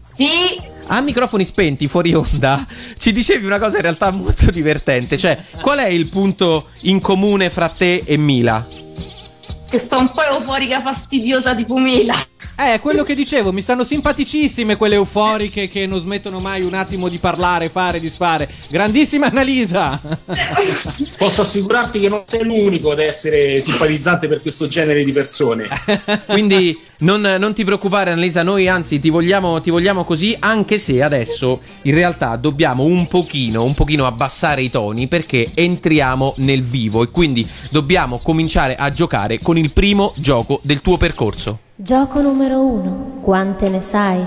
Sì, 0.00 0.60
A 0.88 1.00
microfoni 1.00 1.44
spenti 1.44 1.86
fuori 1.86 2.12
onda, 2.12 2.66
ci 2.98 3.12
dicevi 3.12 3.46
una 3.46 3.60
cosa 3.60 3.76
in 3.76 3.82
realtà 3.82 4.10
molto 4.10 4.50
divertente, 4.50 5.16
cioè 5.16 5.38
qual 5.60 5.78
è 5.78 5.86
il 5.86 6.08
punto 6.08 6.66
in 6.82 7.00
comune 7.00 7.50
fra 7.50 7.68
te 7.68 8.02
e 8.04 8.16
Mila? 8.16 8.66
Che 9.72 9.78
sto 9.78 9.98
un 9.98 10.12
po' 10.12 10.22
euforica 10.22 10.82
fastidiosa 10.82 11.54
tipo 11.54 11.78
Mila. 11.78 12.14
Eh, 12.58 12.78
quello 12.80 13.04
che 13.04 13.14
dicevo, 13.14 13.52
mi 13.52 13.62
stanno 13.62 13.84
simpaticissime 13.84 14.76
quelle 14.76 14.96
euforiche 14.96 15.66
che 15.66 15.86
non 15.86 16.00
smettono 16.00 16.40
mai 16.40 16.60
un 16.62 16.74
attimo 16.74 17.08
di 17.08 17.16
parlare, 17.16 17.70
fare, 17.70 17.98
disfare. 17.98 18.50
Grandissima 18.68 19.28
Annalisa! 19.28 19.98
Posso 21.16 21.40
assicurarti 21.40 21.98
che 21.98 22.10
non 22.10 22.24
sei 22.26 22.44
l'unico 22.44 22.90
ad 22.90 22.98
essere 22.98 23.60
simpatizzante 23.62 24.28
per 24.28 24.42
questo 24.42 24.66
genere 24.66 25.02
di 25.04 25.12
persone. 25.12 25.66
Quindi 26.26 26.78
non, 26.98 27.22
non 27.22 27.54
ti 27.54 27.64
preoccupare 27.64 28.10
Annalisa, 28.10 28.42
noi 28.42 28.68
anzi 28.68 29.00
ti 29.00 29.08
vogliamo, 29.08 29.60
ti 29.62 29.70
vogliamo 29.70 30.04
così, 30.04 30.36
anche 30.38 30.78
se 30.78 31.02
adesso 31.02 31.60
in 31.82 31.94
realtà 31.94 32.36
dobbiamo 32.36 32.84
un 32.84 33.08
pochino, 33.08 33.64
un 33.64 33.74
pochino 33.74 34.06
abbassare 34.06 34.62
i 34.62 34.70
toni 34.70 35.08
perché 35.08 35.50
entriamo 35.54 36.34
nel 36.38 36.62
vivo 36.62 37.02
e 37.02 37.10
quindi 37.10 37.48
dobbiamo 37.70 38.18
cominciare 38.18 38.76
a 38.76 38.92
giocare 38.92 39.38
con 39.40 39.56
il 39.62 39.72
primo 39.72 40.12
gioco 40.16 40.58
del 40.62 40.80
tuo 40.80 40.96
percorso. 40.96 41.60
Gioco 41.76 42.20
numero 42.20 42.60
uno. 42.60 43.20
Quante 43.22 43.68
ne 43.68 43.80
sai? 43.80 44.20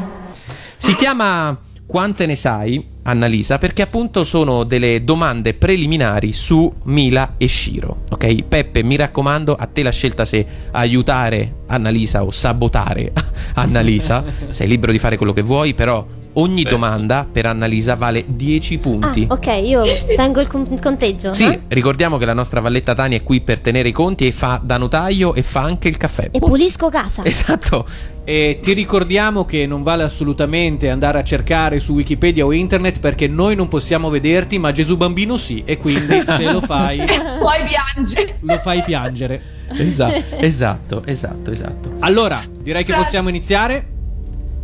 Si 0.77 0.95
chiama 0.95 1.59
Quante 1.85 2.25
ne 2.25 2.37
sai, 2.37 2.83
Annalisa, 3.03 3.59
perché 3.59 3.81
appunto 3.81 4.23
sono 4.23 4.63
delle 4.63 5.03
domande 5.03 5.53
preliminari 5.53 6.31
su 6.31 6.73
Mila 6.83 7.33
e 7.37 7.49
Shiro. 7.49 8.03
Ok? 8.11 8.43
Peppe, 8.43 8.81
mi 8.81 8.95
raccomando, 8.95 9.53
a 9.53 9.65
te 9.65 9.83
la 9.83 9.91
scelta 9.91 10.23
se 10.23 10.45
aiutare 10.71 11.63
Annalisa 11.67 12.23
o 12.23 12.31
sabotare 12.31 13.11
Annalisa. 13.55 14.23
Sei 14.49 14.67
libero 14.67 14.93
di 14.93 14.99
fare 14.99 15.17
quello 15.17 15.33
che 15.33 15.41
vuoi, 15.41 15.73
però 15.73 16.05
ogni 16.37 16.63
domanda 16.63 17.27
per 17.29 17.45
Annalisa 17.45 17.95
vale 17.95 18.23
10 18.27 18.75
Ah, 18.75 18.79
punti. 18.79 19.27
ok, 19.29 19.47
io 19.63 19.83
tengo 20.15 20.41
il, 20.41 20.47
con- 20.47 20.65
il 20.69 20.79
conteggio. 20.79 21.33
Sì, 21.33 21.45
eh? 21.45 21.61
ricordiamo 21.67 22.17
che 22.17 22.25
la 22.25 22.33
nostra 22.33 22.59
Valletta 22.61 22.93
Tani 22.93 23.15
è 23.17 23.23
qui 23.23 23.41
per 23.41 23.59
tenere 23.59 23.89
i 23.89 23.91
conti 23.91 24.27
e 24.27 24.31
fa 24.31 24.59
da 24.63 24.77
notaio 24.77 25.33
e 25.33 25.41
fa 25.41 25.61
anche 25.61 25.87
il 25.87 25.97
caffè. 25.97 26.29
E 26.31 26.39
pulisco 26.39 26.89
casa. 26.89 27.23
Esatto. 27.35 27.85
E 28.27 28.59
ti 28.61 28.73
ricordiamo 28.73 29.45
che 29.45 29.67
non 29.67 29.83
vale 29.83 30.01
assolutamente 30.01 30.89
andare 30.89 31.19
a 31.19 31.23
cercare 31.23 31.79
su 31.79 31.93
Wikipedia 31.93 32.43
o 32.43 32.51
internet 32.51 32.99
perché 32.99 33.27
noi 33.27 33.55
non 33.55 33.67
possiamo 33.67 34.09
vederti, 34.09 34.57
ma 34.57 34.71
Gesù 34.71 34.97
bambino 34.97 35.37
sì, 35.37 35.61
e 35.63 35.77
quindi 35.77 36.21
se 36.25 36.51
lo 36.51 36.59
fai, 36.61 36.97
Poi 36.97 37.59
piange. 37.67 38.37
lo 38.39 38.57
fai 38.57 38.81
piangere. 38.83 39.41
Esatto, 39.69 40.37
esatto, 40.41 41.03
esatto, 41.05 41.51
esatto. 41.51 41.93
Allora, 41.99 42.39
direi 42.61 42.83
che 42.83 42.93
possiamo 42.93 43.29
iniziare. 43.29 43.85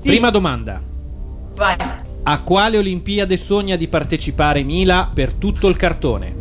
Prima 0.01 0.31
domanda. 0.31 0.81
Vai. 1.55 1.75
A 2.23 2.43
quale 2.43 2.77
Olimpiade 2.77 3.35
sogna 3.37 3.75
di 3.75 3.87
partecipare 3.87 4.61
Mila 4.63 5.09
per 5.13 5.33
tutto 5.33 5.67
il 5.67 5.75
cartone? 5.75 6.33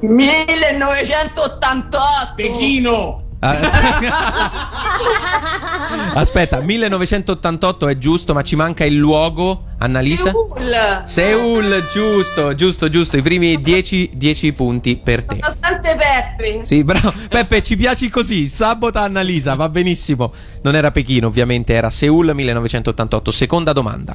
1988. 0.00 2.32
Pechino! 2.34 3.29
Aspetta, 6.14 6.60
1988 6.60 7.88
è 7.88 7.96
giusto, 7.96 8.34
ma 8.34 8.42
ci 8.42 8.54
manca 8.54 8.84
il 8.84 8.96
luogo, 8.96 9.64
Annalisa? 9.78 10.30
Seoul. 10.30 11.02
Seul, 11.06 11.86
giusto, 11.90 12.54
giusto, 12.54 12.90
giusto. 12.90 13.16
I 13.16 13.22
primi 13.22 13.58
10, 13.60 14.10
10 14.14 14.52
punti 14.52 14.96
per 14.96 15.24
te. 15.24 15.38
Nonostante 15.40 15.96
Peppe. 15.96 16.64
Sì, 16.64 16.84
bravo. 16.84 17.12
Peppe, 17.28 17.62
ci 17.62 17.76
piaci 17.76 18.10
così. 18.10 18.46
Sabota 18.48 19.00
Annalisa, 19.00 19.54
va 19.54 19.70
benissimo. 19.70 20.32
Non 20.62 20.76
era 20.76 20.90
Pechino, 20.90 21.28
ovviamente, 21.28 21.72
era 21.72 21.88
Seul 21.88 22.34
1988. 22.34 23.30
Seconda 23.30 23.72
domanda. 23.72 24.14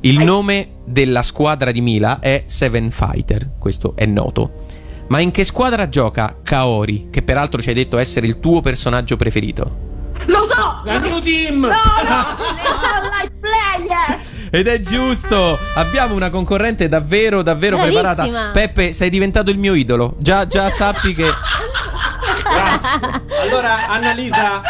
Il 0.00 0.18
nome 0.18 0.72
della 0.84 1.22
squadra 1.22 1.70
di 1.70 1.80
Mila 1.80 2.18
è 2.18 2.42
Seven 2.46 2.90
Fighter, 2.90 3.52
questo 3.58 3.94
è 3.94 4.04
noto. 4.04 4.66
Ma 5.12 5.20
in 5.20 5.30
che 5.30 5.44
squadra 5.44 5.90
gioca 5.90 6.36
Kaori, 6.42 7.08
che 7.10 7.20
peraltro 7.20 7.60
ci 7.60 7.68
hai 7.68 7.74
detto 7.74 7.98
essere 7.98 8.26
il 8.26 8.40
tuo 8.40 8.62
personaggio 8.62 9.18
preferito? 9.18 10.10
Lo 10.24 10.42
so. 10.44 10.80
La 10.86 10.98
New 11.00 11.20
Team! 11.20 11.60
No, 11.60 11.68
no. 11.68 11.74
Le 12.56 12.70
Sunlight 12.80 13.32
Players. 13.38 14.22
Ed 14.48 14.68
è 14.68 14.80
giusto! 14.80 15.58
Abbiamo 15.74 16.14
una 16.14 16.30
concorrente 16.30 16.88
davvero, 16.88 17.42
davvero 17.42 17.76
Bravissima. 17.76 18.14
preparata. 18.14 18.50
Peppe, 18.52 18.94
sei 18.94 19.10
diventato 19.10 19.50
il 19.50 19.58
mio 19.58 19.74
idolo. 19.74 20.14
Già, 20.16 20.46
già 20.46 20.70
sappi 20.70 21.14
che. 21.14 21.30
Allora, 23.42 23.88
Annalisa, 23.88 24.62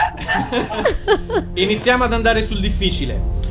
iniziamo 1.55 2.03
ad 2.03 2.13
andare 2.15 2.45
sul 2.45 2.59
difficile. 2.59 3.42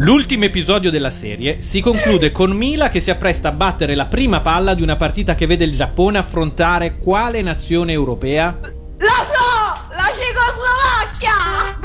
L'ultimo 0.00 0.44
episodio 0.44 0.92
della 0.92 1.10
serie 1.10 1.60
si 1.60 1.80
conclude 1.80 2.30
con 2.30 2.52
Mila 2.52 2.88
che 2.88 3.00
si 3.00 3.10
appresta 3.10 3.48
a 3.48 3.52
battere 3.52 3.96
la 3.96 4.06
prima 4.06 4.40
palla 4.40 4.74
di 4.74 4.82
una 4.82 4.94
partita 4.94 5.34
che 5.34 5.46
vede 5.46 5.64
il 5.64 5.74
Giappone 5.74 6.18
affrontare 6.18 6.98
quale 6.98 7.42
nazione 7.42 7.92
europea? 7.92 8.56
Lo 8.60 9.06
so. 9.08 9.86
La 9.90 10.08
Cecoslovacchia. 10.12 11.78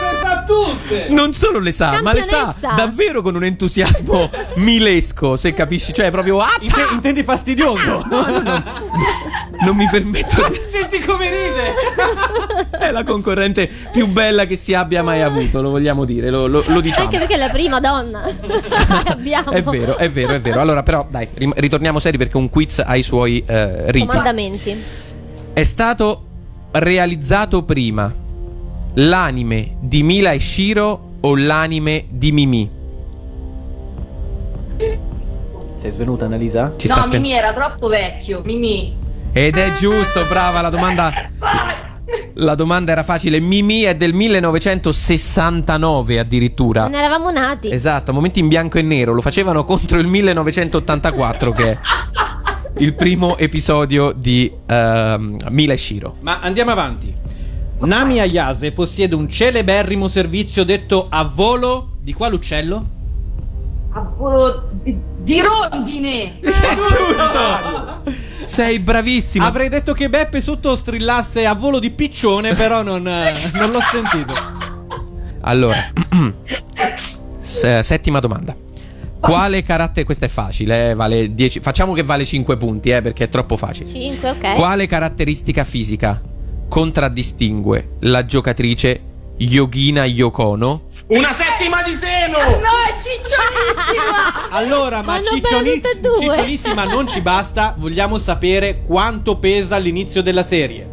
Le 0.00 0.18
sa 0.22 0.44
tutte! 0.46 1.06
Non 1.10 1.34
solo 1.34 1.58
le 1.58 1.72
sa, 1.72 2.00
ma 2.00 2.14
le 2.14 2.22
sa 2.22 2.54
davvero 2.74 3.20
con 3.20 3.34
un 3.34 3.44
entusiasmo 3.44 4.30
milesco, 4.54 5.36
se 5.36 5.52
capisci. 5.52 5.92
Cioè, 5.92 6.10
proprio. 6.10 6.40
Ah, 6.40 6.56
Inte- 6.58 6.86
intendi 6.90 7.22
fastidioso? 7.22 8.02
non 9.60 9.76
mi 9.76 9.86
permetto. 9.90 10.36
Senti 10.72 11.00
come 11.00 11.28
ride! 11.28 11.74
La 12.92 13.04
concorrente 13.04 13.68
più 13.90 14.06
bella 14.06 14.44
che 14.46 14.56
si 14.56 14.74
abbia 14.74 15.02
mai 15.02 15.22
avuto, 15.22 15.60
lo 15.62 15.70
vogliamo 15.70 16.04
dire, 16.04 16.30
lo, 16.30 16.46
lo- 16.46 16.62
lo 16.68 16.80
diciamo. 16.80 17.06
Anche 17.06 17.18
perché 17.18 17.34
è 17.34 17.38
la 17.38 17.48
prima 17.48 17.80
donna 17.80 18.22
che 19.04 19.08
abbiamo. 19.12 19.50
È 19.50 19.62
vero, 19.62 19.96
è 19.96 20.10
vero, 20.10 20.32
è 20.34 20.40
vero. 20.40 20.60
Allora, 20.60 20.82
però, 20.82 21.06
dai, 21.10 21.26
ritorniamo 21.56 21.98
seri 21.98 22.18
perché 22.18 22.36
un 22.36 22.48
quiz 22.48 22.82
ha 22.84 22.94
i 22.96 23.02
suoi 23.02 23.42
eh, 23.46 23.90
riti. 23.90 24.06
Comandamenti. 24.06 24.82
È 25.54 25.62
stato 25.64 26.24
realizzato 26.72 27.62
prima 27.64 28.12
l'anime 28.94 29.76
di 29.80 30.02
Mila 30.02 30.32
e 30.32 30.38
Shiro 30.40 31.10
o 31.20 31.36
l'anime 31.36 32.04
di 32.08 32.32
Mimi? 32.32 32.70
Sei 35.76 35.90
svenuta, 35.90 36.26
Annalisa? 36.26 36.74
Ci 36.76 36.88
no, 36.88 36.94
sta 36.94 37.08
pen- 37.08 37.20
Mimi 37.22 37.34
era 37.34 37.52
troppo 37.52 37.88
vecchio. 37.88 38.42
Mimi. 38.44 38.94
Ed 39.32 39.56
è 39.56 39.72
giusto, 39.72 40.24
brava 40.26 40.60
la 40.60 40.68
domanda. 40.70 41.12
La 42.34 42.54
domanda 42.54 42.92
era 42.92 43.02
facile. 43.02 43.40
Mimi 43.40 43.82
è 43.82 43.96
del 43.96 44.14
1969 44.14 46.18
addirittura. 46.18 46.84
Non 46.84 46.94
eravamo 46.94 47.30
nati. 47.30 47.70
Esatto, 47.70 48.12
momenti 48.12 48.40
in 48.40 48.48
bianco 48.48 48.78
e 48.78 48.82
nero. 48.82 49.12
Lo 49.12 49.20
facevano 49.20 49.64
contro 49.64 49.98
il 49.98 50.06
1984 50.06 51.52
che 51.52 51.72
è 51.72 51.78
il 52.78 52.94
primo 52.94 53.36
episodio 53.36 54.12
di 54.12 54.50
ehm, 54.66 55.36
Mila 55.50 55.72
e 55.72 55.76
Shiro. 55.76 56.16
Ma 56.20 56.40
andiamo 56.40 56.70
avanti. 56.70 57.12
Nami 57.80 58.20
Ayase 58.20 58.72
possiede 58.72 59.14
un 59.14 59.28
celeberrimo 59.28 60.08
servizio 60.08 60.64
detto 60.64 61.06
a 61.08 61.24
volo 61.24 61.90
di 62.00 62.12
quale 62.12 62.34
uccello? 62.34 63.00
A 63.94 64.00
volo 64.16 64.68
di, 64.70 64.96
di 65.18 65.40
rondine. 65.40 66.40
È 66.40 66.50
giusto! 66.74 68.02
Sei 68.44 68.78
bravissimo. 68.78 69.44
Avrei 69.44 69.68
detto 69.68 69.92
che 69.92 70.08
Beppe 70.08 70.40
sotto 70.40 70.74
strillasse 70.74 71.46
a 71.46 71.54
volo 71.54 71.78
di 71.78 71.90
piccione, 71.90 72.54
però 72.54 72.82
non, 72.82 73.06
eh, 73.06 73.32
non 73.54 73.70
l'ho 73.70 73.80
sentito. 73.80 74.32
Allora, 75.42 75.76
S- 77.40 77.80
settima 77.80 78.20
domanda. 78.20 78.56
Quale 79.20 79.62
carattere. 79.62 80.04
Questa 80.04 80.26
è 80.26 80.28
facile, 80.28 80.90
eh, 80.90 80.94
vale 80.94 81.34
10. 81.34 81.60
Facciamo 81.60 81.92
che 81.92 82.02
vale 82.02 82.24
5 82.24 82.56
punti, 82.56 82.90
eh, 82.90 83.02
perché 83.02 83.24
è 83.24 83.28
troppo 83.28 83.56
facile. 83.56 83.88
5, 83.88 84.30
ok. 84.30 84.54
Quale 84.54 84.86
caratteristica 84.86 85.64
fisica 85.64 86.20
contraddistingue 86.68 87.96
la 88.00 88.24
giocatrice 88.24 89.00
Yogina 89.36 90.04
Yokono? 90.04 90.84
Una 91.12 91.32
settima 91.34 91.82
di 91.82 91.94
seno! 91.94 92.38
No, 92.38 92.70
è 92.88 92.94
ciccionissima. 92.96 94.48
Allora, 94.50 95.02
ma 95.02 95.14
Hanno 95.14 95.24
ciccioni- 95.24 95.82
ciccionissima 96.18 96.84
non 96.84 97.06
ci 97.06 97.20
basta. 97.20 97.74
Vogliamo 97.76 98.16
sapere 98.18 98.80
quanto 98.82 99.36
pesa 99.36 99.76
all'inizio 99.76 100.22
della 100.22 100.42
serie. 100.42 100.88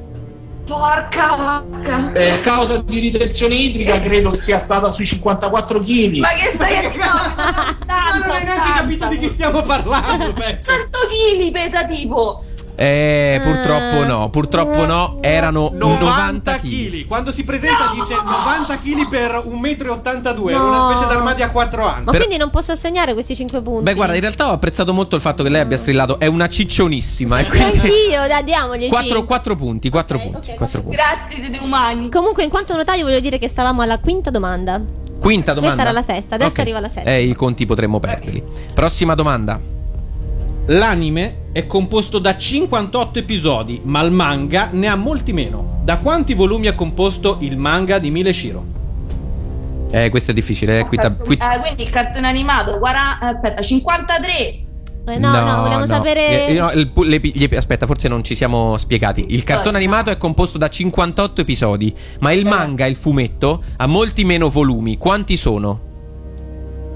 Porca 0.65 1.35
vacca. 1.35 2.11
Eh, 2.13 2.29
a 2.31 2.37
causa 2.39 2.77
di 2.81 2.99
ritenzione 2.99 3.55
idrica 3.55 3.99
credo 4.01 4.31
che 4.31 4.37
sia 4.37 4.57
stata 4.59 4.91
sui 4.91 5.05
54 5.05 5.79
kg. 5.79 6.17
Ma 6.17 6.27
che 6.33 6.51
stai 6.53 6.75
a 6.85 6.89
dire? 6.89 6.97
Ma 7.05 8.17
non 8.19 8.29
hai 8.29 8.43
neanche 8.43 8.71
capito 8.75 9.07
di 9.07 9.17
chi 9.19 9.29
stiamo 9.29 9.61
parlando, 9.63 10.33
Beppe. 10.33 10.59
100 10.61 10.97
kg 11.07 11.51
pesa 11.51 11.85
tipo. 11.85 12.43
Eh, 12.81 13.41
purtroppo 13.43 14.05
no, 14.05 14.29
purtroppo 14.29 14.85
no, 14.85 15.17
erano 15.19 15.69
90 15.73 16.05
90 16.05 16.57
kg. 16.59 17.05
Quando 17.07 17.31
si 17.33 17.43
presenta 17.43 17.91
dice 17.93 18.15
90 18.15 18.79
kg 18.79 19.09
per 19.09 19.31
1,82 19.45 20.39
m. 20.43 20.47
Era 20.47 20.63
una 20.63 20.89
specie 20.95 21.05
d'armadio 21.13 21.43
a 21.43 21.49
4 21.49 21.85
anni. 21.85 22.03
Ma 22.05 22.11
Per- 22.11 22.21
quindi 22.21 22.37
non 22.37 22.49
posso 22.49 22.71
assegnare 22.71 23.11
questi 23.11 23.35
5 23.35 23.61
punti? 23.61 23.83
Beh, 23.83 23.93
guarda, 23.95 24.15
in 24.15 24.21
realtà 24.21 24.47
ho 24.49 24.53
apprezzato 24.53 24.93
molto 24.93 25.17
il 25.17 25.21
fatto 25.21 25.43
che 25.43 25.49
lei 25.49 25.59
abbia 25.59 25.77
strillato. 25.77 26.19
È 26.19 26.25
una 26.27 26.47
ciccionissima. 26.47 27.39
E 27.39 27.47
quindi. 27.47 27.79
Anch'io, 27.79 28.27
dai, 28.29 28.43
diamogli 28.45 28.87
4, 28.87 29.25
4 29.25 29.55
punti, 29.57 29.89
4 29.89 30.15
Ok, 30.17 30.23
punti, 30.31 30.49
ok, 30.51 30.55
4 30.55 30.81
punti. 30.81 30.95
Grazie, 30.95 31.35
siete 31.43 31.59
umani. 31.61 32.09
Comunque, 32.09 32.43
in 32.43 32.49
quanto 32.49 32.77
notaio, 32.77 33.03
voglio 33.03 33.19
dire 33.19 33.37
che 33.39 33.49
stavamo 33.49 33.81
alla 33.81 33.99
quinta 33.99 34.29
domanda. 34.29 34.81
Quinta 35.19 35.51
domanda. 35.53 35.81
era 35.81 35.91
la 35.91 36.01
sesta, 36.01 36.35
adesso 36.35 36.51
Ok. 36.51 36.59
arriva 36.59 36.79
la 36.79 36.87
sesta. 36.87 37.09
Eh, 37.09 37.23
i 37.25 37.33
conti 37.35 37.65
potremmo 37.65 37.99
perderli. 37.99 38.41
Prossima 38.73 39.15
domanda. 39.15 39.59
L'anime 40.67 41.48
è 41.51 41.65
composto 41.65 42.19
da 42.19 42.37
58 42.37 43.19
episodi, 43.19 43.81
ma 43.83 44.01
il 44.01 44.11
manga 44.11 44.69
ne 44.71 44.87
ha 44.87 44.95
molti 44.95 45.33
meno. 45.33 45.79
Da 45.83 45.97
quanti 45.97 46.33
volumi 46.33 46.67
è 46.67 46.75
composto 46.75 47.37
il 47.41 47.57
manga 47.57 47.97
di 47.99 48.11
Mile 48.11 48.31
Shiro? 48.33 48.63
Eh, 49.91 50.09
questo 50.09 50.31
è 50.31 50.33
difficile. 50.33 50.79
Eh, 50.79 50.85
qui 50.85 50.97
ta- 50.97 51.11
qui- 51.11 51.35
Eh, 51.41 51.59
quindi 51.59 51.83
il 51.83 51.89
cartone 51.89 52.27
animato, 52.27 52.77
40, 52.77 53.25
aspetta, 53.25 53.61
53. 53.61 54.63
Eh, 55.07 55.17
no, 55.17 55.31
no, 55.31 55.61
vogliamo 55.63 55.87
sapere. 55.87 56.47
Eh, 56.49 56.53
no, 56.53 56.69
il 56.71 56.91
le 56.95 57.19
gli 57.19 57.49
aspetta, 57.55 57.87
forse 57.87 58.07
non 58.07 58.23
ci 58.23 58.35
siamo 58.35 58.77
spiegati. 58.77 59.25
Il 59.29 59.43
cartone 59.43 59.77
animato 59.77 60.11
è 60.11 60.17
composto 60.17 60.59
da 60.59 60.69
58 60.69 61.41
episodi, 61.41 61.91
ma 62.19 62.31
il 62.31 62.45
manga, 62.45 62.85
il 62.85 62.95
fumetto, 62.95 63.63
ha 63.77 63.87
molti 63.87 64.23
meno 64.23 64.49
volumi. 64.49 64.97
Quanti 64.97 65.35
sono? 65.35 65.79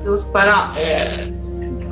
Devo 0.04 0.16
sparare. 0.16 1.42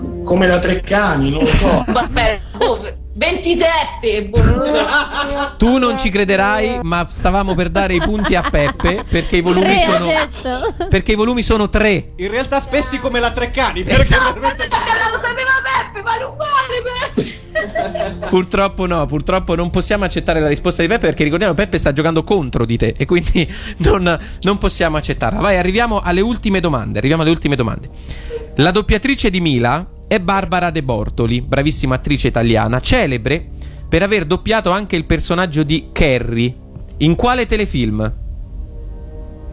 Eh, 0.01 0.23
come 0.23 0.47
da 0.47 0.59
Treccani, 0.59 1.29
non 1.29 1.41
lo 1.41 1.45
so. 1.45 1.83
Vabbè, 1.87 2.39
boh, 2.57 2.99
27. 3.13 4.23
Boh, 4.29 4.43
non 4.43 4.57
lo 4.57 5.27
so. 5.27 5.53
Tu 5.57 5.77
non 5.77 5.97
ci 5.97 6.09
crederai, 6.09 6.79
ma 6.83 7.05
stavamo 7.09 7.53
per 7.55 7.69
dare 7.69 7.93
i 7.95 7.99
punti 7.99 8.35
a 8.35 8.41
Peppe 8.41 9.03
perché 9.07 9.37
i 9.37 9.41
volumi 9.41 9.75
Tre, 9.75 9.85
sono 10.41 10.75
perché 10.89 11.11
i 11.11 11.15
volumi 11.15 11.43
sono 11.43 11.69
tre. 11.69 12.13
In 12.17 12.29
realtà 12.29 12.61
spessi 12.61 12.99
come 12.99 13.19
la 13.19 13.31
Treccani, 13.31 13.83
perché 13.83 14.07
Perché 14.07 14.15
lo 14.15 15.19
sapeva 15.21 15.51
Peppe, 15.63 16.01
ma 16.01 16.17
non 16.17 16.31
uguale 16.31 16.81
Peppe. 17.13 17.31
Purtroppo 18.29 18.85
no, 18.85 19.05
purtroppo 19.05 19.55
non 19.55 19.69
possiamo 19.69 20.05
accettare 20.05 20.39
la 20.39 20.47
risposta 20.47 20.81
di 20.81 20.87
Peppe 20.87 21.07
perché 21.07 21.23
ricordiamo 21.23 21.53
Peppe 21.53 21.77
sta 21.77 21.91
giocando 21.91 22.23
contro 22.23 22.65
di 22.65 22.77
te 22.77 22.93
e 22.97 23.05
quindi 23.05 23.47
non, 23.79 24.19
non 24.41 24.57
possiamo 24.57 24.97
accettarla. 24.97 25.39
Vai, 25.39 25.57
arriviamo 25.57 25.99
alle 25.99 26.21
ultime 26.21 26.59
domande. 26.59 26.97
Arriviamo 26.99 27.23
alle 27.23 27.31
ultime 27.31 27.55
domande. 27.55 27.89
La 28.55 28.71
doppiatrice 28.71 29.29
di 29.29 29.41
Mila 29.41 29.85
è 30.07 30.19
Barbara 30.19 30.69
De 30.71 30.83
Bortoli, 30.83 31.41
bravissima 31.41 31.95
attrice 31.95 32.27
italiana, 32.27 32.79
celebre 32.79 33.47
per 33.87 34.03
aver 34.03 34.25
doppiato 34.25 34.71
anche 34.71 34.95
il 34.95 35.05
personaggio 35.05 35.63
di 35.63 35.89
Carrie. 35.91 36.55
In 36.97 37.15
quale 37.15 37.45
telefilm? 37.45 38.19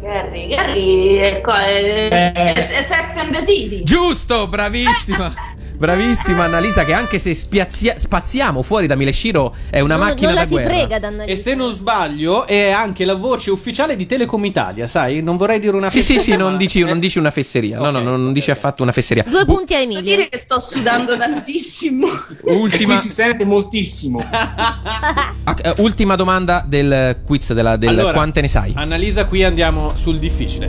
Gary, 0.01 0.49
Gary 0.49 1.17
è, 1.17 1.41
è- 1.41 2.33
è- 2.33 2.53
è 2.55 2.83
Sex 2.83 3.17
and 3.17 3.33
the 3.33 3.45
City. 3.45 3.83
Giusto, 3.83 4.47
bravissima. 4.47 5.35
Bravissima 5.79 6.43
Annalisa 6.43 6.85
che 6.85 6.93
anche 6.93 7.21
se 7.21 7.35
spiazia- 7.37 7.97
spaziamo 7.97 8.63
fuori 8.63 8.89
da 8.89 8.97
Mileshiro 8.97 9.55
è 9.71 9.79
una 9.79 9.95
non, 9.95 10.09
macchina 10.09 10.27
non 10.27 10.35
la 10.35 10.41
da 10.41 10.47
si 10.49 10.53
guerra. 10.55 10.69
frega 10.69 10.99
da 10.99 11.25
E 11.25 11.37
se 11.37 11.55
non 11.55 11.73
sbaglio, 11.73 12.47
è 12.49 12.71
anche 12.71 13.05
la 13.05 13.15
voce 13.15 13.53
ufficiale 13.53 13.95
di 13.95 14.05
Telecom 14.05 14.45
Italia, 14.45 14.89
sai? 14.89 15.23
Non 15.23 15.37
vorrei 15.37 15.61
dire 15.61 15.77
una 15.77 15.89
Sì, 15.89 16.03
sì, 16.03 16.19
sì, 16.19 16.35
non 16.35 16.57
dici, 16.57 16.83
non 16.83 16.99
dici 16.99 17.19
una 17.21 17.31
fesseria. 17.31 17.79
No, 17.79 17.91
no, 17.91 18.01
no, 18.01 18.17
non 18.17 18.33
dici 18.33 18.51
ok. 18.51 18.57
affatto 18.57 18.83
una 18.83 18.91
fesseria. 18.91 19.25
Due 19.25 19.45
punti 19.45 19.75
a 19.75 19.79
Devo 19.79 19.93
Emilio. 19.93 20.17
dire 20.17 20.29
che 20.29 20.39
sto 20.39 20.59
sudando 20.59 21.17
tantissimo. 21.17 22.09
E 22.45 22.55
Ultima, 22.55 22.95
qui 22.95 23.03
si 23.03 23.13
sente 23.13 23.45
moltissimo. 23.45 24.21
ah, 24.31 25.57
eh, 25.63 25.75
ultima 25.79 26.17
domanda 26.17 26.65
del 26.67 27.21
quiz 27.25 27.53
della, 27.53 27.77
del 27.77 27.91
Allora, 27.91 28.13
quante 28.15 28.41
ne 28.41 28.49
sai. 28.49 28.73
Annalisa, 28.75 29.27
qui 29.27 29.45
andiamo 29.45 29.95
sul 29.95 30.19
difficile. 30.19 30.69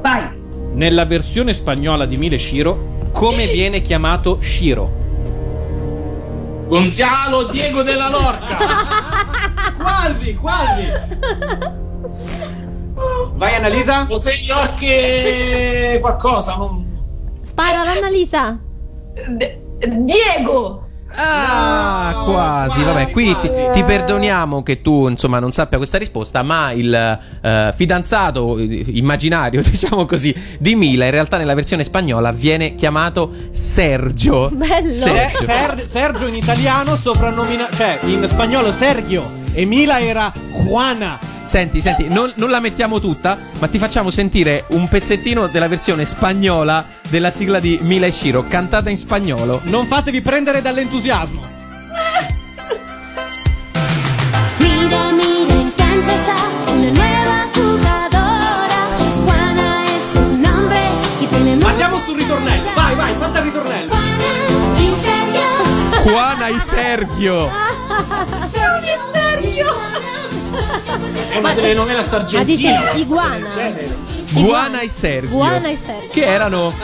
Vai. 0.00 0.28
Nella 0.74 1.04
versione 1.06 1.52
spagnola 1.54 2.06
di 2.06 2.16
Mile 2.16 2.38
Shiro, 2.38 2.92
come 3.14 3.46
viene 3.46 3.80
chiamato 3.80 4.40
Shiro? 4.40 4.90
Gonzalo 6.66 7.44
Diego 7.44 7.82
della 7.82 8.08
Lorca. 8.08 8.56
Quasi, 9.78 10.34
quasi. 10.34 10.82
Vai 13.34 13.54
Annalisa. 13.54 14.04
José 14.06 14.32
York 14.44 16.00
qualcosa. 16.00 16.56
Non... 16.56 16.84
Spara 17.44 17.84
l'Annalisa. 17.84 18.58
De- 19.28 19.60
Diego. 19.78 20.83
Ah, 21.16 22.22
quasi. 22.24 22.82
Vabbè, 22.82 23.10
qui 23.10 23.36
ti, 23.40 23.50
ti 23.72 23.82
perdoniamo 23.84 24.62
che 24.62 24.82
tu, 24.82 25.08
insomma, 25.08 25.38
non 25.38 25.52
sappia 25.52 25.78
questa 25.78 25.98
risposta, 25.98 26.42
ma 26.42 26.70
il 26.72 26.92
eh, 27.40 27.72
fidanzato 27.76 28.58
eh, 28.58 28.84
immaginario, 28.94 29.62
diciamo 29.64 30.06
così, 30.06 30.34
di 30.58 30.74
Mila, 30.74 31.04
in 31.04 31.10
realtà 31.10 31.36
nella 31.36 31.54
versione 31.54 31.84
spagnola 31.84 32.32
viene 32.32 32.74
chiamato 32.74 33.30
Sergio. 33.50 34.50
Bello. 34.52 34.92
Se- 34.92 35.02
Sergio. 35.08 35.44
Ser- 35.44 35.90
Sergio 35.90 36.26
in 36.26 36.34
italiano 36.34 36.96
soprannominato, 36.96 37.74
cioè 37.76 37.98
in 38.04 38.26
spagnolo 38.28 38.72
Sergio 38.72 39.42
e 39.52 39.64
Mila 39.64 40.00
era 40.00 40.32
Juana. 40.50 41.33
Senti, 41.46 41.80
senti, 41.80 42.08
non, 42.08 42.32
non 42.36 42.50
la 42.50 42.58
mettiamo 42.58 43.00
tutta, 43.00 43.38
ma 43.60 43.68
ti 43.68 43.78
facciamo 43.78 44.10
sentire 44.10 44.64
un 44.68 44.88
pezzettino 44.88 45.46
della 45.46 45.68
versione 45.68 46.04
spagnola 46.04 46.84
della 47.08 47.30
sigla 47.30 47.60
di 47.60 47.78
Mila 47.82 48.06
e 48.06 48.10
Shiro, 48.10 48.44
cantata 48.48 48.90
in 48.90 48.98
spagnolo. 48.98 49.60
Non 49.64 49.86
fatevi 49.86 50.20
prendere 50.20 50.62
dall'entusiasmo. 50.62 51.42
Mira, 54.58 55.12
mira, 55.12 55.54
en 55.54 55.72
cancha 55.76 56.14
está 56.14 56.34
una 56.66 56.90
nueva 56.90 57.48
jugadora. 57.52 58.78
Juana 59.24 59.84
es 59.86 60.02
su 60.12 60.20
nombre 60.40 60.80
y 61.20 61.26
tenemos. 61.26 61.64
Andiamo 61.68 62.00
sul 62.04 62.16
ritornello. 62.16 62.70
Vai, 62.74 62.94
vai, 62.96 63.14
salta 63.18 63.38
il 63.40 63.44
ritornello. 63.44 63.92
Juana 66.02 66.50
y 66.50 66.58
Sergio. 66.60 67.50
Juana 67.50 68.88
e 68.88 68.98
Sergio. 69.20 69.92
È 71.30 71.36
una 71.38 71.52
telenovela 71.52 72.02
sargentina. 72.02 72.92
iguana. 72.94 73.48
Guana 74.30 74.80
e 74.80 74.88
Sergio. 74.88 75.28
Guana 75.28 75.68
e 75.68 75.78
Sergio. 75.84 76.08
Che 76.10 76.24
erano 76.24 76.74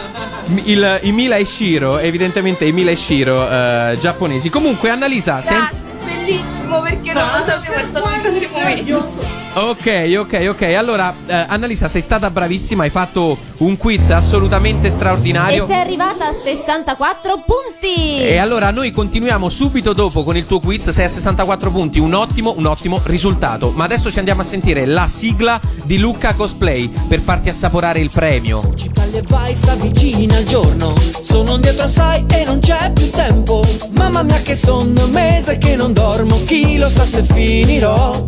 il- 0.64 0.98
i 1.02 1.12
Mila 1.12 1.36
e 1.36 1.44
Shiro, 1.44 1.98
evidentemente 1.98 2.64
i 2.64 2.72
Mila 2.72 2.90
e 2.90 2.96
Shiro 2.96 3.48
eh, 3.50 3.96
giapponesi. 4.00 4.48
Comunque, 4.50 4.90
Annalisa, 4.90 5.42
sen- 5.42 5.58
Grazie, 5.58 5.78
bellissimo 6.04 6.80
perché 6.80 7.12
non 7.12 7.24
lo 7.36 7.44
sapevo, 7.44 7.74
è 7.74 7.84
stato 7.90 8.06
un 8.06 8.20
grande 8.20 8.48
momento. 8.50 9.38
Ok, 9.52 10.14
ok, 10.16 10.46
ok. 10.50 10.62
Allora, 10.76 11.12
eh, 11.26 11.44
Annalisa, 11.48 11.88
sei 11.88 12.02
stata 12.02 12.30
bravissima. 12.30 12.84
Hai 12.84 12.90
fatto 12.90 13.36
un 13.58 13.76
quiz 13.76 14.10
assolutamente 14.10 14.86
E 14.86 14.90
straordinario. 14.90 15.66
sei 15.66 15.80
arrivata 15.80 16.28
a 16.28 16.32
64 16.32 17.42
punti. 17.44 18.20
E 18.20 18.38
allora 18.38 18.70
noi 18.70 18.92
continuiamo 18.92 19.48
subito 19.48 19.92
dopo 19.92 20.22
con 20.22 20.36
il 20.36 20.46
tuo 20.46 20.60
quiz. 20.60 20.90
Sei 20.90 21.04
a 21.04 21.08
64 21.08 21.70
punti, 21.72 21.98
un 21.98 22.14
ottimo, 22.14 22.54
un 22.56 22.66
ottimo 22.66 23.00
risultato. 23.04 23.72
Ma 23.74 23.84
adesso 23.84 24.10
ci 24.12 24.18
andiamo 24.18 24.42
a 24.42 24.44
sentire 24.44 24.86
la 24.86 25.08
sigla 25.08 25.58
di 25.82 25.98
Lucca 25.98 26.32
Cosplay 26.34 26.88
per 27.08 27.18
farti 27.18 27.48
assaporare 27.48 27.98
il 27.98 28.10
premio. 28.12 28.60
Taglia 28.94 29.18
e 29.18 29.22
vai, 29.26 29.56
s'avvicina 29.56 30.38
il 30.38 30.46
giorno 30.46 30.92
Sono 31.22 31.54
indietro 31.54 31.84
assai 31.84 32.24
e 32.32 32.44
non 32.44 32.60
c'è 32.60 32.92
più 32.92 33.08
tempo 33.10 33.60
Mamma 33.96 34.22
mia 34.22 34.40
che 34.42 34.56
sonno, 34.56 35.06
mese 35.08 35.58
che 35.58 35.74
non 35.74 35.92
dormo 35.92 36.38
Chi 36.44 36.78
lo 36.78 36.88
sa 36.88 37.04
se 37.04 37.22
finirò 37.24 38.24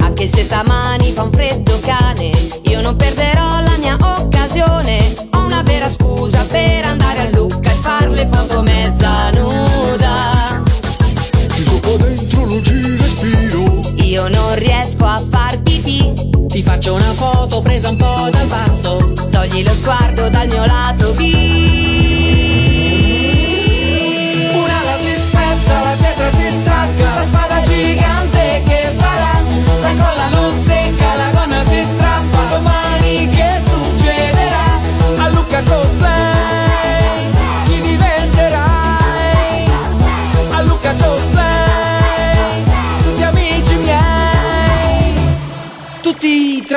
Anche 0.00 0.26
se 0.26 0.42
stamani 0.42 1.12
fa 1.12 1.22
un 1.22 1.32
freddo 1.32 1.78
cane, 1.80 2.30
io 2.62 2.80
non 2.80 2.96
perderò 2.96 3.60
la 3.60 3.76
mia 3.78 3.96
occasione. 4.00 4.98
Ho 5.32 5.44
una 5.44 5.62
vera 5.62 5.88
scusa 5.88 6.44
per 6.46 6.84
andare 6.84 7.20
a 7.20 7.28
Lucca 7.36 7.70
e 7.70 7.74
far 7.74 8.08
le 8.08 8.26
foto 8.30 8.62
mezza 8.62 9.30
nuda. 9.30 10.62
Ti 11.54 11.62
tocco 11.64 11.96
dentro, 11.96 12.46
non 12.46 12.62
ci 12.64 12.96
respiro 12.96 13.80
Io 14.02 14.28
non 14.28 14.54
riesco 14.54 15.04
a 15.04 15.22
far 15.28 15.60
pipì. 15.62 16.46
Ti 16.48 16.62
faccio 16.62 16.94
una 16.94 17.12
foto 17.12 17.60
presa 17.62 17.90
un 17.90 17.96
po' 17.96 18.28
dal 18.28 18.46
basso 18.46 19.12
Togli 19.30 19.62
lo 19.64 19.72
sguardo 19.72 20.28
dal 20.28 20.48
mio 20.48 20.66
lato 20.66 21.12
B. 21.12 21.69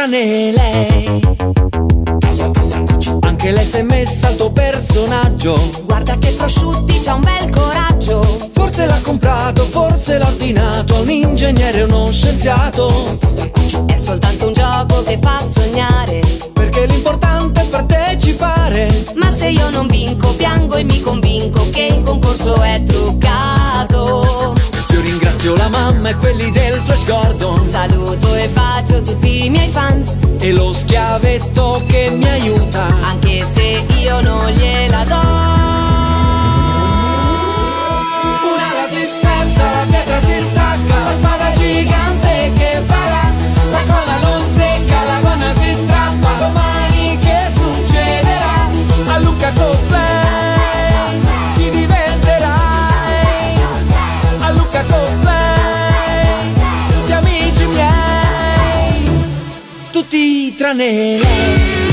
tranne 0.04 0.52
lei 0.52 1.22
anche 3.22 3.52
lei 3.52 3.66
si 3.66 3.78
è 3.78 3.82
messa 3.84 4.28
al 4.28 4.36
tuo 4.36 4.52
personaggio 4.52 5.56
Guarda 5.86 6.18
che 6.18 6.32
prosciutti, 6.32 7.00
c'ha 7.00 7.14
un 7.14 7.22
bel 7.22 7.50
coraggio. 7.50 8.22
Forse 8.54 8.86
l'ha 8.86 9.00
comprato, 9.02 9.64
forse 9.64 10.18
l'ha 10.18 10.28
ordinato 10.28 10.96
a 10.96 11.00
un 11.00 11.10
ingegnere 11.10 11.84
o 11.84 11.86
uno 11.86 12.12
scienziato. 12.12 13.18
È 13.86 13.96
soltanto 13.96 14.48
un 14.48 14.54
gioco 14.54 15.04
che 15.04 15.18
fa 15.22 15.40
sognare. 15.40 16.20
Perché 16.52 16.86
l'importante 16.88 17.62
è 17.62 17.66
partecipare. 17.68 18.88
Ma 19.16 19.32
se 19.32 19.50
io 19.50 19.70
non 19.70 19.88
vinco, 19.88 20.34
piango 20.36 20.76
e 20.76 20.84
mi 20.84 21.00
convinco 21.00 21.70
che 21.70 21.86
il 21.86 22.02
concorso 22.04 22.62
è 22.62 22.82
truccato. 22.84 23.63
Io 25.44 25.54
ringrazio 25.54 25.56
la 25.56 25.70
mamma 25.70 26.10
e 26.10 26.16
quelli 26.16 26.52
del 26.52 26.74
Flash 26.74 27.06
Gordon. 27.06 27.66
Saluto 27.66 28.34
e 28.34 28.48
bacio 28.54 29.02
tutti 29.02 29.46
i 29.46 29.50
miei 29.50 29.68
fans. 29.70 30.22
E 30.40 30.54
lo 30.54 30.72
schiavetto 30.72 31.84
che 31.88 32.12
mi 32.12 32.26
aiuta. 32.26 32.86
Anche 33.04 33.44
se 33.44 33.84
io 34.00 34.22
non 34.22 34.50
gliela 34.52 35.04
do. 35.04 35.83
Tutti 60.74 61.93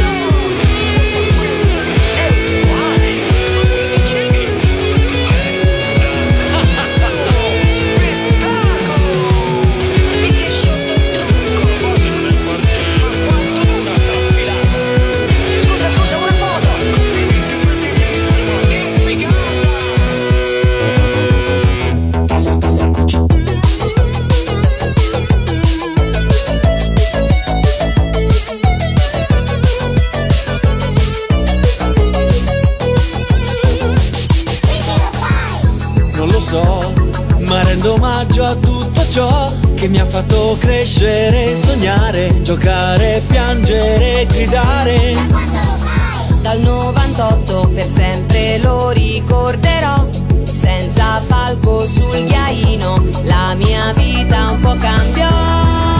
che 39.80 39.88
mi 39.88 39.98
ha 39.98 40.04
fatto 40.04 40.58
crescere, 40.60 41.56
sognare, 41.58 42.42
giocare, 42.42 43.22
piangere, 43.26 44.26
gridare. 44.26 45.16
Dal 46.42 46.60
98 46.60 47.70
per 47.74 47.86
sempre 47.88 48.58
lo 48.58 48.90
ricorderò. 48.90 50.06
Senza 50.44 51.22
palco 51.26 51.86
sul 51.86 52.24
ghiaino, 52.26 53.02
la 53.22 53.54
mia 53.54 53.90
vita 53.94 54.50
un 54.50 54.60
po' 54.60 54.76
cambiò. 54.76 55.99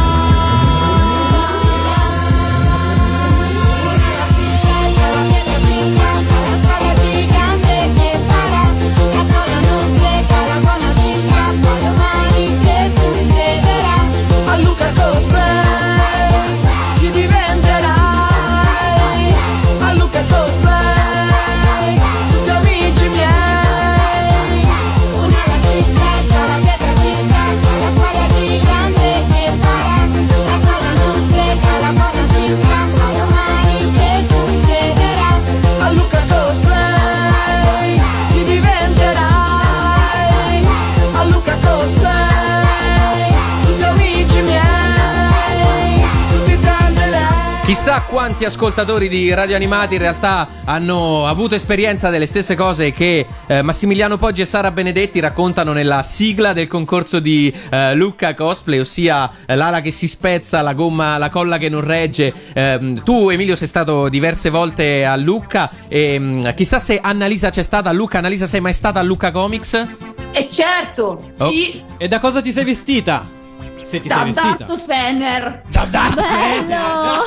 Quanti 48.21 48.45
ascoltatori 48.45 49.09
di 49.09 49.33
Radio 49.33 49.57
Animati 49.57 49.95
in 49.95 50.01
realtà 50.03 50.47
hanno 50.67 51.27
avuto 51.27 51.55
esperienza 51.55 52.11
delle 52.11 52.27
stesse 52.27 52.55
cose 52.55 52.93
che 52.93 53.25
eh, 53.47 53.63
Massimiliano 53.63 54.19
Poggi 54.19 54.43
e 54.43 54.45
Sara 54.45 54.71
Benedetti 54.71 55.21
raccontano 55.21 55.73
nella 55.73 56.03
sigla 56.03 56.53
del 56.53 56.69
concorso 56.69 57.19
di 57.19 57.51
eh, 57.71 57.95
Lucca 57.95 58.35
Cosplay, 58.35 58.79
ossia 58.79 59.31
eh, 59.47 59.57
l'ala 59.57 59.81
che 59.81 59.91
si 59.91 60.07
spezza, 60.07 60.61
la 60.61 60.75
gomma, 60.75 61.17
la 61.17 61.31
colla 61.31 61.57
che 61.57 61.71
non 61.71 61.81
regge. 61.81 62.31
Ehm, 62.53 63.03
tu, 63.03 63.31
Emilio, 63.31 63.57
sei 63.57 63.69
stato 63.69 64.11
diverse 64.11 64.51
volte 64.51 65.07
a 65.07 65.17
Lucca. 65.17 65.71
E, 65.89 66.19
mm, 66.19 66.49
chissà 66.55 66.79
se 66.79 67.01
Annalisa 67.01 67.49
c'è 67.49 67.63
stata 67.63 67.89
a 67.89 67.93
Lucca. 67.93 68.19
Annalisa, 68.19 68.47
sei 68.47 68.61
mai 68.61 68.75
stata 68.75 69.01
a 69.01 69.03
Lucca 69.03 69.31
Comics? 69.31 69.87
E 70.33 70.47
certo, 70.47 71.31
sì, 71.33 71.83
E 71.97 72.07
da 72.07 72.21
cosa 72.21 72.43
ti 72.43 72.53
sei 72.53 72.65
vestita? 72.65 73.39
Se 73.90 74.00
ti 74.00 74.07
da 74.09 74.14
sei 74.16 74.24
vestita. 74.33 74.64
Darth 74.64 74.85
Fener. 74.85 75.62
Da 75.68 75.85
Darth 75.90 76.14
Bello! 76.14 77.22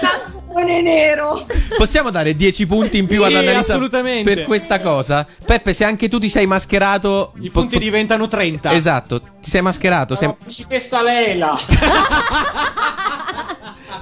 Cassone 0.00 0.82
nero. 0.82 1.46
Possiamo 1.76 2.10
dare 2.10 2.36
10 2.36 2.66
punti 2.66 2.98
in 2.98 3.06
più 3.06 3.18
Sì, 3.24 3.26
ad 3.26 3.34
Annalisa 3.34 3.72
assolutamente. 3.72 4.34
per 4.34 4.44
questa 4.44 4.80
cosa? 4.80 5.26
Peppe, 5.44 5.72
se 5.72 5.84
anche 5.84 6.08
tu 6.08 6.18
ti 6.20 6.28
sei 6.28 6.46
mascherato. 6.46 7.32
I 7.40 7.50
punti 7.50 7.78
diventano 7.78 8.28
30. 8.28 8.72
Esatto, 8.72 9.20
ti 9.20 9.50
sei 9.50 9.62
mascherato. 9.62 10.14
sei- 10.14 10.32
principessa 10.38 11.02
Leila. 11.02 11.58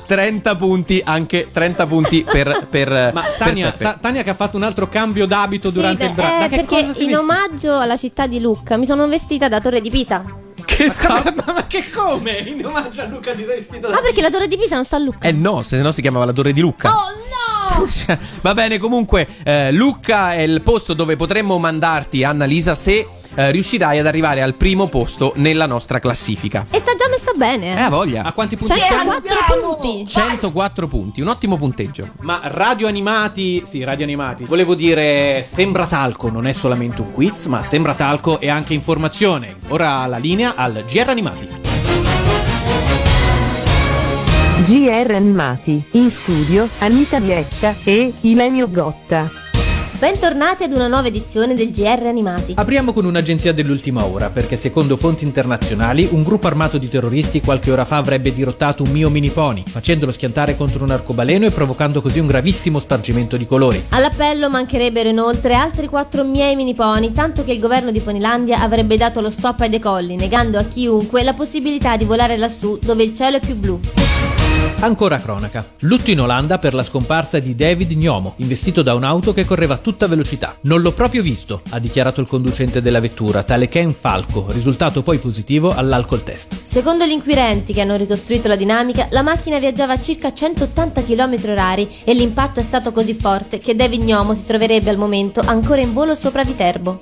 30 0.06 0.56
punti, 0.56 1.02
anche 1.04 1.48
30 1.50 1.86
punti 1.86 2.22
per, 2.24 2.66
per, 2.68 2.88
Ma 3.14 3.22
per 3.22 3.34
Tania, 3.38 3.70
Peppe. 3.70 3.84
Ta- 3.84 3.98
Tania 4.00 4.22
che 4.22 4.30
ha 4.30 4.34
fatto 4.34 4.56
un 4.56 4.62
altro 4.62 4.88
cambio 4.88 5.26
d'abito 5.26 5.70
durante 5.70 6.02
Sì, 6.04 6.08
il 6.10 6.14
brano. 6.14 6.44
eh, 6.44 6.48
perché 6.48 6.78
in 6.80 6.86
veste? 6.88 7.16
omaggio 7.16 7.78
alla 7.78 7.96
città 7.96 8.26
di 8.26 8.40
Lucca 8.40 8.76
mi 8.76 8.84
sono 8.86 9.06
vestita 9.08 9.48
da 9.48 9.60
Torre 9.60 9.80
di 9.80 9.90
Pisa. 9.90 10.22
Che 10.78 10.90
sta... 10.90 11.24
Ma, 11.34 11.52
ma 11.54 11.66
che 11.66 11.90
come? 11.90 12.38
In 12.38 12.64
omaggio 12.64 13.02
a 13.02 13.06
Luca 13.06 13.32
ti 13.32 13.44
sei 13.44 13.56
vestita 13.56 13.88
da 13.88 13.96
Ah, 13.96 14.00
perché 14.00 14.20
la 14.20 14.30
Torre 14.30 14.46
di 14.46 14.56
Pisa 14.56 14.76
non 14.76 14.84
sta 14.84 14.94
a 14.94 15.00
Lucca? 15.00 15.26
Eh 15.26 15.32
no, 15.32 15.62
se 15.64 15.78
no 15.82 15.90
si 15.90 16.00
chiamava 16.00 16.24
la 16.24 16.32
Torre 16.32 16.52
di 16.52 16.60
Lucca. 16.60 16.88
Oh 16.88 17.10
no! 17.16 17.47
Cioè, 17.98 18.18
Va 18.40 18.54
bene, 18.54 18.78
comunque, 18.78 19.26
eh, 19.44 19.72
Lucca 19.72 20.34
è 20.34 20.40
il 20.40 20.62
posto 20.62 20.94
dove 20.94 21.16
potremmo 21.16 21.58
mandarti, 21.58 22.24
Annalisa, 22.24 22.74
se 22.74 23.06
eh, 23.34 23.50
riuscirai 23.50 23.98
ad 23.98 24.06
arrivare 24.06 24.42
al 24.42 24.54
primo 24.54 24.88
posto 24.88 25.32
nella 25.36 25.66
nostra 25.66 25.98
classifica. 25.98 26.66
E 26.70 26.80
sta 26.80 26.94
già 26.94 27.08
messa 27.08 27.32
bene. 27.36 27.76
Eh, 27.76 27.80
ha 27.80 27.88
voglia. 27.88 28.24
A 28.24 28.32
quanti 28.32 28.56
punti 28.56 28.74
104 28.74 29.14
andiamo! 29.14 29.74
punti. 29.74 30.06
104 30.08 30.88
punti, 30.88 31.20
un 31.20 31.28
ottimo 31.28 31.56
punteggio. 31.56 32.08
Ma 32.22 32.40
radio 32.44 32.88
animati, 32.88 33.62
sì, 33.66 33.84
radio 33.84 34.04
animati. 34.04 34.44
Volevo 34.44 34.74
dire, 34.74 35.46
Sembra 35.50 35.86
Talco 35.86 36.30
non 36.30 36.46
è 36.46 36.52
solamente 36.52 37.00
un 37.00 37.12
quiz, 37.12 37.46
ma 37.46 37.62
Sembra 37.62 37.94
Talco 37.94 38.40
è 38.40 38.48
anche 38.48 38.74
informazione. 38.74 39.56
Ora 39.68 40.04
la 40.06 40.18
linea 40.18 40.54
al 40.56 40.84
GR 40.86 41.08
Animati. 41.08 41.67
GR 44.68 45.14
Animati, 45.14 45.82
in 45.92 46.10
studio 46.10 46.68
Anita 46.80 47.18
Viecca 47.20 47.74
e 47.84 48.12
Ilenio 48.20 48.68
Gotta. 48.68 49.30
Bentornati 49.98 50.64
ad 50.64 50.72
una 50.74 50.88
nuova 50.88 51.06
edizione 51.06 51.54
del 51.54 51.70
GR 51.70 52.04
Animati. 52.04 52.52
Apriamo 52.54 52.92
con 52.92 53.06
un'agenzia 53.06 53.54
dell'ultima 53.54 54.04
ora, 54.04 54.28
perché 54.28 54.58
secondo 54.58 54.98
fonti 54.98 55.24
internazionali 55.24 56.06
un 56.10 56.22
gruppo 56.22 56.48
armato 56.48 56.76
di 56.76 56.86
terroristi 56.86 57.40
qualche 57.40 57.70
ora 57.70 57.86
fa 57.86 57.96
avrebbe 57.96 58.30
dirottato 58.30 58.82
un 58.82 58.90
mio 58.90 59.08
mini 59.08 59.30
pony, 59.30 59.62
facendolo 59.66 60.12
schiantare 60.12 60.54
contro 60.54 60.84
un 60.84 60.90
arcobaleno 60.90 61.46
e 61.46 61.50
provocando 61.50 62.02
così 62.02 62.18
un 62.18 62.26
gravissimo 62.26 62.78
spargimento 62.78 63.38
di 63.38 63.46
colori. 63.46 63.86
All'appello 63.88 64.50
mancherebbero 64.50 65.08
inoltre 65.08 65.54
altri 65.54 65.88
quattro 65.88 66.24
miei 66.24 66.56
mini 66.56 66.74
pony, 66.74 67.12
tanto 67.12 67.42
che 67.42 67.52
il 67.52 67.58
governo 67.58 67.90
di 67.90 68.00
Ponilandia 68.00 68.60
avrebbe 68.60 68.98
dato 68.98 69.22
lo 69.22 69.30
stop 69.30 69.62
ai 69.62 69.70
decolli, 69.70 70.14
negando 70.14 70.58
a 70.58 70.64
chiunque 70.64 71.22
la 71.22 71.32
possibilità 71.32 71.96
di 71.96 72.04
volare 72.04 72.36
lassù 72.36 72.78
dove 72.82 73.02
il 73.02 73.14
cielo 73.14 73.38
è 73.38 73.40
più 73.40 73.56
blu. 73.56 73.80
Ancora 74.80 75.18
cronaca. 75.18 75.66
Lutto 75.80 76.12
in 76.12 76.20
Olanda 76.20 76.58
per 76.58 76.72
la 76.72 76.84
scomparsa 76.84 77.40
di 77.40 77.56
David 77.56 77.94
Gnomo, 77.94 78.34
investito 78.36 78.82
da 78.82 78.94
un'auto 78.94 79.32
che 79.32 79.44
correva 79.44 79.74
a 79.74 79.78
tutta 79.78 80.06
velocità. 80.06 80.56
Non 80.62 80.80
l'ho 80.80 80.92
proprio 80.92 81.20
visto, 81.20 81.62
ha 81.70 81.80
dichiarato 81.80 82.20
il 82.20 82.28
conducente 82.28 82.80
della 82.80 83.00
vettura, 83.00 83.42
tale 83.42 83.66
Ken 83.66 83.92
Falco, 83.92 84.46
risultato 84.50 85.02
poi 85.02 85.18
positivo 85.18 85.74
all'alcol 85.74 86.22
test. 86.22 86.56
Secondo 86.62 87.04
gli 87.04 87.10
inquirenti 87.10 87.72
che 87.72 87.80
hanno 87.80 87.96
ricostruito 87.96 88.46
la 88.46 88.54
dinamica, 88.54 89.08
la 89.10 89.22
macchina 89.22 89.58
viaggiava 89.58 89.94
a 89.94 90.00
circa 90.00 90.32
180 90.32 91.02
km 91.02 91.34
h 91.34 91.88
e 92.04 92.14
l'impatto 92.14 92.60
è 92.60 92.62
stato 92.62 92.92
così 92.92 93.14
forte 93.14 93.58
che 93.58 93.74
David 93.74 94.02
Gnomo 94.02 94.32
si 94.32 94.44
troverebbe 94.44 94.90
al 94.90 94.96
momento 94.96 95.40
ancora 95.44 95.80
in 95.80 95.92
volo 95.92 96.14
sopra 96.14 96.44
Viterbo. 96.44 97.00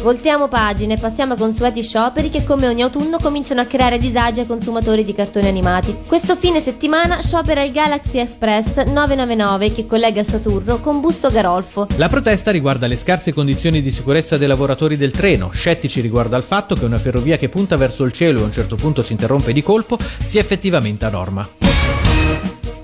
Voltiamo 0.00 0.48
pagine 0.48 0.94
e 0.94 0.98
passiamo 0.98 1.32
ai 1.34 1.38
consueti 1.38 1.82
scioperi 1.82 2.30
che 2.30 2.44
come 2.44 2.68
ogni 2.68 2.82
autunno 2.82 3.18
cominciano 3.18 3.60
a 3.60 3.66
creare 3.66 3.98
disagi 3.98 4.40
ai 4.40 4.46
consumatori 4.46 5.04
di 5.04 5.12
cartoni 5.12 5.48
animati. 5.48 5.96
Questo 6.06 6.36
fine 6.36 6.60
settimana 6.60 7.20
sciopera 7.20 7.62
il 7.62 7.72
Galaxy 7.72 8.18
Express 8.18 8.76
999 8.84 9.72
che 9.72 9.86
collega 9.86 10.22
Saturno 10.22 10.78
con 10.78 11.00
Busto 11.00 11.30
Garolfo. 11.30 11.88
La 11.96 12.08
protesta 12.08 12.52
riguarda 12.52 12.86
le 12.86 12.96
scarse 12.96 13.34
condizioni 13.34 13.82
di 13.82 13.90
sicurezza 13.90 14.38
dei 14.38 14.48
lavoratori 14.48 14.96
del 14.96 15.10
treno, 15.10 15.50
scettici 15.52 16.00
riguardo 16.00 16.36
al 16.36 16.44
fatto 16.44 16.74
che 16.74 16.84
una 16.84 16.98
ferrovia 16.98 17.36
che 17.36 17.48
punta 17.48 17.76
verso 17.76 18.04
il 18.04 18.12
cielo 18.12 18.38
e 18.38 18.42
a 18.42 18.46
un 18.46 18.52
certo 18.52 18.76
punto 18.76 19.02
si 19.02 19.12
interrompe 19.12 19.52
di 19.52 19.62
colpo 19.62 19.98
sia 20.24 20.40
effettivamente 20.40 21.04
a 21.04 21.10
norma. 21.10 21.57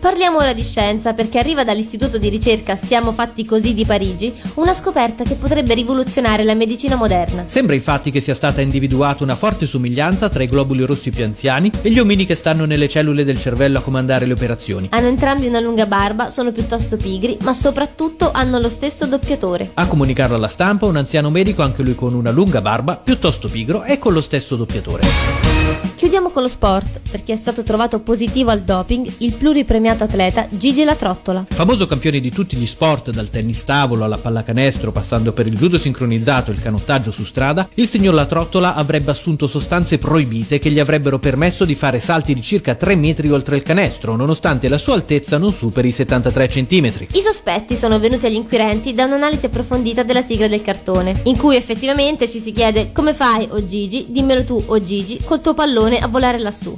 Parliamo 0.05 0.37
ora 0.37 0.53
di 0.53 0.63
scienza 0.63 1.15
perché 1.15 1.39
arriva 1.39 1.65
dall'istituto 1.65 2.19
di 2.19 2.29
ricerca 2.29 2.77
Siamo 2.77 3.15
fatti 3.15 3.47
così 3.47 3.73
di 3.73 3.87
Parigi 3.87 4.35
una 4.57 4.75
scoperta 4.75 5.25
che 5.25 5.35
potrebbe 5.35 5.73
rivoluzionare 5.73 6.45
la 6.45 6.53
medicina 6.53 6.95
moderna. 6.95 7.45
Sembra 7.47 7.75
infatti 7.75 8.11
che 8.11 8.21
sia 8.21 8.35
stata 8.35 8.61
individuata 8.61 9.25
una 9.25 9.35
forte 9.35 9.65
somiglianza 9.65 10.29
tra 10.29 10.43
i 10.43 10.47
globuli 10.47 10.85
rossi 10.85 11.09
più 11.09 11.25
anziani 11.25 11.73
e 11.81 11.89
gli 11.89 11.99
omini 11.99 12.27
che 12.27 12.35
stanno 12.35 12.67
nelle 12.67 12.87
cellule 12.87 13.25
del 13.25 13.39
cervello 13.39 13.79
a 13.79 13.81
comandare 13.81 14.27
le 14.27 14.35
operazioni. 14.35 14.89
Hanno 14.91 15.09
entrambi 15.09 15.47
una 15.47 15.61
lunga 15.61 15.87
barba, 15.87 16.29
sono 16.29 16.53
piuttosto 16.53 16.99
pigri, 16.99 17.39
ma 17.41 17.55
soprattutto 17.55 18.31
hanno 18.31 18.59
lo 18.59 18.69
stesso 18.69 19.07
doppiatore. 19.07 19.71
A 19.73 19.87
comunicarlo 19.87 20.37
alla 20.37 20.49
stampa 20.49 20.85
un 20.85 20.97
anziano 20.97 21.31
medico, 21.31 21.63
anche 21.63 21.83
lui 21.83 21.95
con 21.95 22.13
una 22.13 22.31
lunga 22.31 22.61
barba, 22.61 22.99
piuttosto 22.99 23.49
pigro 23.49 23.85
e 23.85 23.99
con 23.99 24.13
lo 24.13 24.21
stesso 24.21 24.55
doppiatore. 24.55 25.54
Chiudiamo 25.97 26.31
con 26.31 26.43
lo 26.43 26.49
sport, 26.49 27.01
perché 27.11 27.33
è 27.33 27.37
stato 27.37 27.63
trovato 27.63 28.01
positivo 28.01 28.51
al 28.51 28.63
doping 28.63 29.11
il 29.19 29.33
pluripremiato 29.33 30.05
atleta 30.05 30.47
Gigi 30.51 30.85
La 30.85 30.97
Trottola. 30.97 31.47
Famoso 31.49 31.87
campione 31.87 32.21
di 32.21 32.31
tutti 32.31 32.57
gli 32.57 32.67
sport, 32.67 33.11
dal 33.11 33.31
tennis 33.31 33.65
tavolo 33.65 34.05
alla 34.05 34.19
pallacanestro, 34.19 34.93
passando 34.93 35.33
per 35.33 35.47
il 35.47 35.57
judo 35.57 35.79
sincronizzato 35.79 36.51
e 36.51 36.55
il 36.55 36.61
canottaggio 36.61 37.11
su 37.11 37.25
strada, 37.25 37.69
il 37.75 37.87
signor 37.87 38.13
La 38.13 38.27
Trottola 38.27 38.75
avrebbe 38.75 39.13
assunto 39.13 39.47
sostanze 39.47 39.99
proibite 39.99 40.59
che 40.59 40.71
gli 40.71 40.79
avrebbero 40.79 41.19
permesso 41.19 41.65
di 41.65 41.75
fare 41.75 42.01
salti 42.01 42.35
di 42.35 42.43
circa 42.43 42.75
3 42.75 42.97
metri 42.97 43.31
oltre 43.31 43.57
il 43.57 43.63
canestro, 43.63 44.15
nonostante 44.15 44.69
la 44.69 44.79
sua 44.79 44.95
altezza 44.95 45.39
non 45.39 45.53
superi 45.53 45.89
i 45.89 45.93
73 45.93 46.49
cm. 46.49 46.93
I 47.13 47.21
sospetti 47.21 47.77
sono 47.77 47.99
venuti 47.99 48.27
agli 48.27 48.35
inquirenti 48.35 48.93
da 48.93 49.05
un'analisi 49.05 49.47
approfondita 49.47 50.03
della 50.03 50.23
sigla 50.23 50.49
del 50.49 50.63
cartone, 50.63 51.23
in 51.25 51.39
cui 51.39 51.57
effettivamente 51.57 52.29
ci 52.29 52.41
si 52.41 52.53
chiede 52.53 52.93
come 52.93 53.15
fai, 53.15 53.49
o 53.51 53.65
Gigi, 53.65 54.07
dimmelo 54.11 54.45
tu, 54.45 54.63
o 54.67 54.83
Gigi, 54.83 55.21
col 55.25 55.41
tuo 55.41 55.55
pallone 55.55 55.64
pallone 55.65 55.99
a 55.99 56.09
volare 56.09 56.39
lassù. 56.39 56.77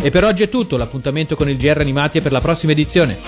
E 0.00 0.08
per 0.08 0.24
oggi 0.24 0.42
è 0.42 0.48
tutto, 0.48 0.78
l'appuntamento 0.78 1.36
con 1.36 1.50
il 1.50 1.58
GR 1.58 1.80
Animati 1.80 2.16
è 2.16 2.22
per 2.22 2.32
la 2.32 2.40
prossima 2.40 2.72
edizione. 2.72 3.18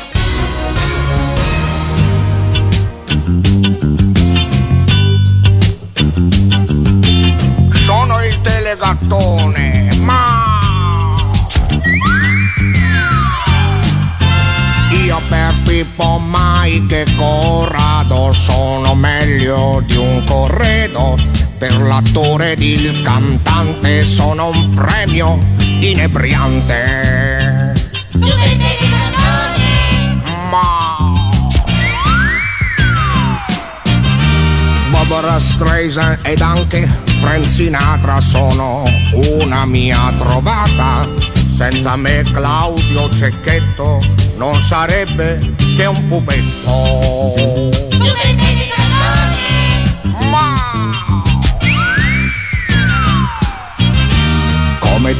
Sono 7.84 8.24
il 8.24 8.40
telegattone, 8.40 9.94
ma... 10.00 10.60
Io 15.04 15.20
per 15.28 15.54
Pippo 15.64 16.16
mai 16.16 16.86
che 16.86 17.04
corra 17.14 17.91
sono 18.32 18.94
meglio 18.94 19.82
di 19.86 19.96
un 19.96 20.22
corredo. 20.24 21.16
Per 21.58 21.80
l'attore 21.80 22.52
ed 22.52 22.62
il 22.62 23.02
cantante 23.02 24.04
sono 24.04 24.48
un 24.48 24.74
premio 24.74 25.38
inebriante. 25.80 27.72
Ma 30.50 30.96
Barbara 34.90 35.38
Streisand 35.38 36.18
ed 36.22 36.40
anche 36.40 36.88
Frank 37.20 37.44
Sinatra 37.44 38.20
sono 38.20 38.84
una 39.12 39.66
mia 39.66 40.12
trovata. 40.18 41.06
Senza 41.34 41.96
me 41.96 42.24
Claudio 42.32 43.08
Cecchetto 43.14 44.00
non 44.36 44.58
sarebbe 44.60 45.54
che 45.76 45.84
un 45.84 46.08
pupetto. 46.08 47.91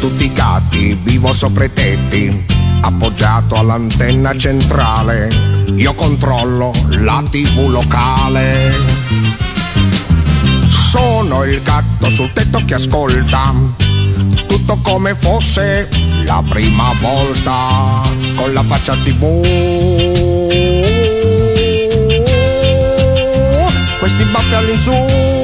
Tutti 0.02 0.24
i 0.24 0.32
gatti 0.32 0.98
vivo 1.00 1.32
sopra 1.32 1.62
i 1.62 1.72
tetti, 1.72 2.44
appoggiato 2.80 3.54
all'antenna 3.54 4.36
centrale. 4.36 5.28
Io 5.76 5.94
controllo 5.94 6.72
la 6.88 7.22
tv 7.30 7.68
locale. 7.68 8.74
Sono 10.68 11.44
il 11.44 11.62
gatto 11.62 12.10
sul 12.10 12.32
tetto 12.32 12.64
che 12.64 12.74
ascolta 12.74 13.54
tutto 14.48 14.76
come 14.82 15.14
fosse 15.14 15.88
la 16.24 16.42
prima 16.48 16.92
volta 17.00 18.02
con 18.34 18.52
la 18.52 18.62
faccia 18.64 18.96
tv. 19.04 19.40
Questi 24.00 24.24
baffi 24.24 24.54
all'insù. 24.54 25.41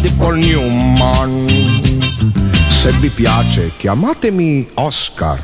Di 0.00 0.10
Paul 0.18 0.38
Newman. 0.38 1.46
Se 2.68 2.90
vi 2.98 3.08
piace 3.08 3.70
chiamatemi 3.76 4.68
Oscar. 4.74 5.40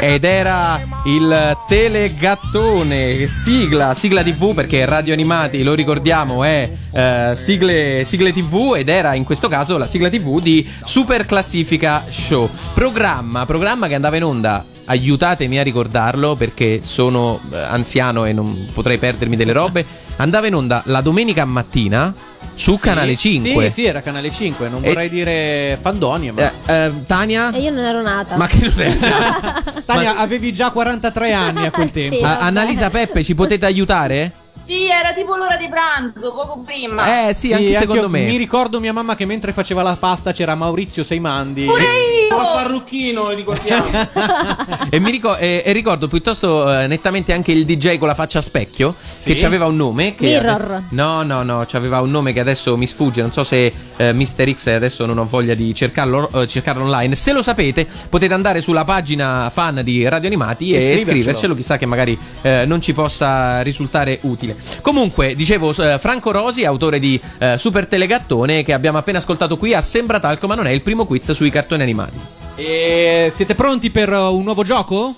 Ed 0.00 0.24
era 0.24 0.80
il 1.04 1.56
telegattone, 1.66 3.26
sigla, 3.26 3.94
sigla 3.94 4.22
TV 4.22 4.54
perché 4.54 4.86
Radio 4.86 5.12
Animati, 5.12 5.62
lo 5.62 5.74
ricordiamo, 5.74 6.42
è 6.42 6.70
eh, 6.92 7.32
sigle, 7.34 8.04
sigle 8.06 8.32
TV 8.32 8.74
ed 8.76 8.88
era 8.88 9.14
in 9.14 9.24
questo 9.24 9.48
caso 9.48 9.76
la 9.76 9.86
sigla 9.86 10.08
TV 10.08 10.40
di 10.40 10.66
Super 10.84 11.26
Classifica 11.26 12.04
Show. 12.08 12.48
Programma, 12.72 13.44
programma 13.44 13.88
che 13.88 13.94
andava 13.94 14.16
in 14.16 14.24
onda. 14.24 14.75
Aiutatemi 14.86 15.58
a 15.58 15.62
ricordarlo 15.62 16.36
perché 16.36 16.80
sono 16.82 17.40
eh, 17.52 17.56
anziano 17.58 18.24
e 18.24 18.32
non 18.32 18.68
potrei 18.72 18.98
perdermi 18.98 19.36
delle 19.36 19.52
robe. 19.52 19.84
Andava 20.16 20.46
in 20.46 20.54
onda 20.54 20.82
la 20.86 21.00
domenica 21.00 21.44
mattina 21.44 22.14
su 22.54 22.76
Sì, 22.76 22.80
Canale 22.82 23.16
5. 23.16 23.66
Sì, 23.66 23.70
sì, 23.72 23.84
era 23.84 24.00
Canale 24.00 24.30
5. 24.30 24.68
Non 24.68 24.82
E- 24.84 24.88
vorrei 24.88 25.08
dire 25.08 25.78
Fandonia, 25.80 26.32
ma. 26.32 26.40
Eh, 26.66 26.72
eh, 26.72 26.92
Tania? 27.06 27.52
E 27.52 27.60
io 27.60 27.70
non 27.70 27.84
ero 27.84 28.00
nata. 28.00 28.36
Ma 28.36 28.46
che 28.46 28.58
non 28.58 28.80
è? 28.80 28.96
Tania, 29.84 30.16
avevi 30.16 30.52
già 30.52 30.70
43 30.70 31.32
anni 31.32 31.66
a 31.66 31.70
quel 31.70 31.90
tempo. 31.90 32.24
A- 32.24 32.38
Annalisa 32.38 32.88
Peppe, 32.88 33.22
ci 33.22 33.34
potete 33.34 33.66
aiutare? 33.66 34.32
Sì, 34.58 34.88
era 34.88 35.12
tipo 35.12 35.36
l'ora 35.36 35.56
di 35.56 35.68
pranzo, 35.68 36.32
poco 36.34 36.62
prima. 36.64 37.28
Eh 37.28 37.34
sì, 37.34 37.52
anche 37.52 37.74
secondo 37.74 38.02
io 38.02 38.08
me. 38.08 38.24
Mi 38.24 38.36
ricordo 38.36 38.80
mia 38.80 38.92
mamma 38.92 39.14
che 39.14 39.24
mentre 39.24 39.52
faceva 39.52 39.82
la 39.82 39.96
pasta 39.96 40.32
c'era 40.32 40.54
Maurizio 40.54 41.04
Seimandi. 41.04 41.66
Con 41.66 41.80
il 41.80 41.86
parrucchino, 42.28 43.30
ricordiamo. 43.30 43.84
E, 44.88 45.00
mi 45.00 45.10
ricor- 45.10 45.36
e- 45.40 45.62
e 45.64 45.72
ricordo 45.72 46.06
piuttosto 46.08 46.70
eh, 46.80 46.86
nettamente 46.86 47.32
anche 47.32 47.50
il 47.52 47.64
DJ 47.64 47.98
con 47.98 48.06
la 48.08 48.14
faccia 48.14 48.38
a 48.38 48.42
specchio 48.42 48.94
Sì? 48.98 49.34
che 49.34 49.44
aveva 49.44 49.66
un 49.66 49.76
nome 49.76 50.14
che 50.14 50.26
Mirror. 50.26 50.50
adesso- 50.50 50.82
no 50.90 51.22
no 51.22 51.42
no 51.42 51.66
aveva 51.72 52.00
un 52.00 52.10
nome 52.10 52.32
che 52.32 52.40
adesso 52.40 52.76
mi 52.76 52.86
sfugge 52.86 53.20
non 53.20 53.32
so 53.32 53.42
se 53.42 53.72
eh, 53.96 54.12
Mr. 54.12 54.54
X 54.54 54.66
adesso 54.68 55.04
non 55.06 55.18
ho 55.18 55.26
voglia 55.26 55.54
di 55.54 55.74
cercarlo, 55.74 56.30
eh, 56.42 56.46
cercarlo 56.46 56.84
online 56.84 57.14
se 57.16 57.32
lo 57.32 57.42
sapete 57.42 57.86
potete 58.08 58.32
andare 58.32 58.60
sulla 58.60 58.84
pagina 58.84 59.50
fan 59.52 59.80
di 59.82 60.06
Radio 60.08 60.28
Animati 60.28 60.72
E 60.72 60.76
e, 60.76 60.80
scrivercelo. 60.80 61.12
scrivercelo 61.22 61.54
chissà 61.56 61.76
che 61.78 61.86
magari 61.86 62.16
eh, 62.42 62.64
non 62.64 62.80
ci 62.80 62.92
possa 62.92 63.60
risultare 63.62 64.18
utile 64.22 64.45
comunque 64.82 65.34
dicevo 65.34 65.70
eh, 65.70 65.98
Franco 65.98 66.30
Rosi 66.30 66.64
autore 66.64 66.98
di 66.98 67.20
eh, 67.38 67.56
Super 67.58 67.86
Telegattone 67.86 68.62
che 68.62 68.72
abbiamo 68.72 68.98
appena 68.98 69.18
ascoltato 69.18 69.56
qui 69.56 69.74
a 69.74 69.80
Sembra 69.80 70.20
Talco 70.20 70.46
ma 70.46 70.54
non 70.54 70.66
è 70.66 70.70
il 70.70 70.82
primo 70.82 71.06
quiz 71.06 71.32
sui 71.32 71.50
cartoni 71.50 71.82
animati 71.82 72.18
E 72.56 73.32
siete 73.34 73.54
pronti 73.54 73.90
per 73.90 74.12
uh, 74.12 74.34
un 74.34 74.44
nuovo 74.44 74.62
gioco? 74.62 75.14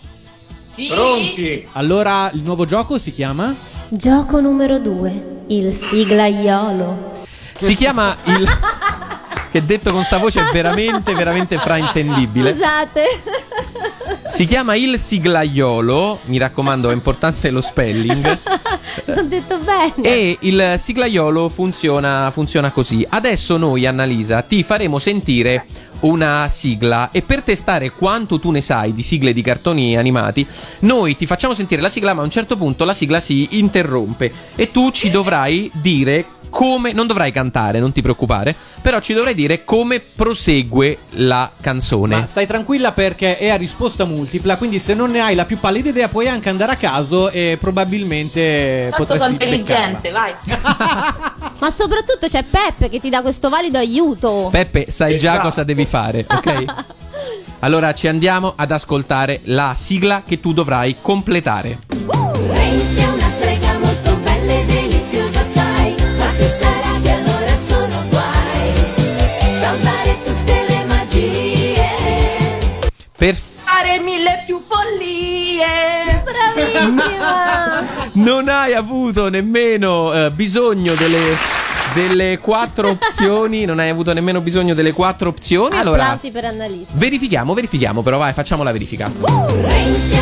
Sì. 0.58 0.88
Pronti? 0.88 1.66
Allora, 1.72 2.30
il 2.34 2.42
nuovo 2.42 2.66
gioco 2.66 2.98
si 2.98 3.10
chiama? 3.10 3.54
Gioco 3.88 4.38
numero 4.40 4.78
2. 4.78 5.44
Il 5.46 5.72
siglaiolo. 5.72 7.24
Si 7.54 7.74
chiama 7.74 8.14
il. 8.24 8.46
che 9.50 9.64
detto 9.64 9.92
con 9.92 10.04
sta 10.04 10.18
voce 10.18 10.40
è 10.40 10.52
veramente, 10.52 11.14
veramente 11.14 11.56
fraintendibile. 11.56 12.52
Scusate. 12.52 13.04
Si 14.38 14.44
chiama 14.44 14.76
il 14.76 15.00
siglaiolo. 15.00 16.20
Mi 16.26 16.38
raccomando, 16.38 16.90
è 16.90 16.92
importante 16.92 17.50
lo 17.50 17.60
spelling. 17.60 18.38
L'ho 19.06 19.22
detto 19.24 19.58
bene. 19.58 19.94
E 20.00 20.36
il 20.42 20.76
siglaiolo 20.78 21.48
funziona, 21.48 22.30
funziona 22.30 22.70
così. 22.70 23.04
Adesso 23.08 23.56
noi, 23.56 23.84
Annalisa, 23.84 24.42
ti 24.42 24.62
faremo 24.62 25.00
sentire 25.00 25.66
una 26.02 26.46
sigla 26.48 27.10
e 27.10 27.22
per 27.22 27.42
testare 27.42 27.90
quanto 27.90 28.38
tu 28.38 28.52
ne 28.52 28.60
sai 28.60 28.94
di 28.94 29.02
sigle 29.02 29.32
di 29.32 29.42
cartoni 29.42 29.96
animati, 29.96 30.46
noi 30.80 31.16
ti 31.16 31.26
facciamo 31.26 31.52
sentire 31.52 31.82
la 31.82 31.88
sigla, 31.88 32.14
ma 32.14 32.20
a 32.20 32.24
un 32.24 32.30
certo 32.30 32.56
punto 32.56 32.84
la 32.84 32.94
sigla 32.94 33.18
si 33.18 33.58
interrompe 33.58 34.32
e 34.54 34.70
tu 34.70 34.92
ci 34.92 35.10
dovrai 35.10 35.68
dire 35.74 36.24
come 36.48 36.92
non 36.92 37.06
dovrai 37.06 37.32
cantare, 37.32 37.78
non 37.78 37.92
ti 37.92 38.02
preoccupare, 38.02 38.54
però 38.80 39.00
ci 39.00 39.12
dovrai 39.14 39.34
dire 39.34 39.64
come 39.64 40.00
prosegue 40.00 40.98
la 41.10 41.50
canzone. 41.60 42.16
Ma 42.20 42.26
stai 42.26 42.46
tranquilla 42.46 42.92
perché 42.92 43.38
è 43.38 43.48
a 43.48 43.56
risposta 43.56 44.04
multipla, 44.04 44.56
quindi 44.56 44.78
se 44.78 44.94
non 44.94 45.10
ne 45.10 45.20
hai 45.20 45.34
la 45.34 45.44
più 45.44 45.58
pallida 45.58 45.88
idea 45.90 46.08
puoi 46.08 46.28
anche 46.28 46.48
andare 46.48 46.72
a 46.72 46.76
caso 46.76 47.30
e 47.30 47.56
probabilmente 47.60 48.92
Tanto 48.96 49.16
sono 49.16 49.30
intelligente, 49.30 50.10
vai. 50.10 50.32
Ma 51.60 51.70
soprattutto 51.70 52.26
c'è 52.28 52.44
Peppe 52.44 52.88
che 52.88 53.00
ti 53.00 53.10
dà 53.10 53.20
questo 53.22 53.48
valido 53.48 53.78
aiuto. 53.78 54.48
Peppe, 54.50 54.86
sai 54.90 55.18
già 55.18 55.30
Esatto. 55.32 55.48
cosa 55.48 55.64
devi 55.64 55.84
fare, 55.86 56.24
ok? 56.28 56.64
Allora 57.60 57.92
ci 57.92 58.06
andiamo 58.06 58.52
ad 58.54 58.70
ascoltare 58.70 59.40
la 59.44 59.74
sigla 59.76 60.22
che 60.24 60.38
tu 60.38 60.52
dovrai 60.52 60.98
completare. 61.02 61.80
Renzi 62.46 63.07
Per 73.18 73.34
Fare 73.64 73.98
mille 73.98 74.44
più 74.46 74.62
follie. 74.64 76.22
Bravissima. 76.22 78.06
Non 78.24 78.48
hai 78.48 78.74
avuto 78.74 79.28
nemmeno 79.28 80.12
eh, 80.14 80.30
bisogno 80.30 80.94
delle, 80.94 81.36
delle 81.94 82.38
quattro 82.38 82.90
opzioni. 82.94 83.64
Non 83.64 83.80
hai 83.80 83.88
avuto 83.88 84.12
nemmeno 84.12 84.40
bisogno 84.40 84.72
delle 84.72 84.92
quattro 84.92 85.28
opzioni. 85.30 85.76
Allora, 85.76 86.02
Applausi 86.04 86.30
per 86.30 86.44
Annalisa. 86.44 86.90
verifichiamo, 86.92 87.54
verifichiamo. 87.54 88.02
Però 88.02 88.18
vai, 88.18 88.32
facciamo 88.32 88.62
la 88.62 88.70
verifica. 88.72 89.10
Renzi 89.20 90.16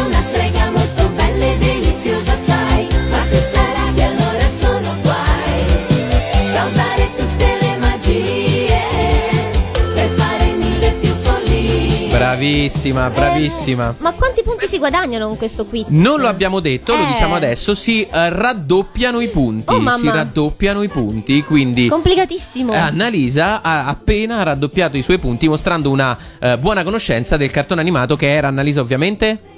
Bravissima, 12.37 13.09
bravissima. 13.09 13.95
Ma 13.99 14.13
quanti 14.13 14.43
punti 14.43 14.69
si 14.69 14.77
guadagnano 14.77 15.27
con 15.27 15.39
questo 15.39 15.65
quiz? 15.65 15.87
Non 15.89 16.21
lo 16.21 16.29
abbiamo 16.29 16.61
detto, 16.61 16.95
lo 16.95 17.03
Eh. 17.03 17.07
diciamo 17.07 17.35
adesso. 17.35 17.75
Si 17.75 18.03
eh, 18.03 18.29
raddoppiano 18.29 19.21
i 19.21 19.29
punti. 19.29 19.73
Oh, 19.73 19.97
si 19.97 20.07
raddoppiano 20.07 20.83
i 20.83 20.89
punti. 20.89 21.43
Quindi. 21.43 21.89
Complicatissimo. 21.89 22.75
Eh, 22.75 22.77
Annalisa 22.77 23.63
ha 23.63 23.87
appena 23.87 24.43
raddoppiato 24.43 24.99
i 24.99 25.03
suoi 25.03 25.17
punti 25.19 25.49
mostrando 25.49 25.91
una 25.91 26.17
eh, 26.39 26.59
buona 26.59 26.85
conoscenza 26.85 27.39
del 27.39 27.51
cartone 27.51 27.81
animato 27.81 28.17
che 28.17 28.31
era 28.31 28.49
Annalisa 28.49 28.81
ovviamente. 28.83 29.55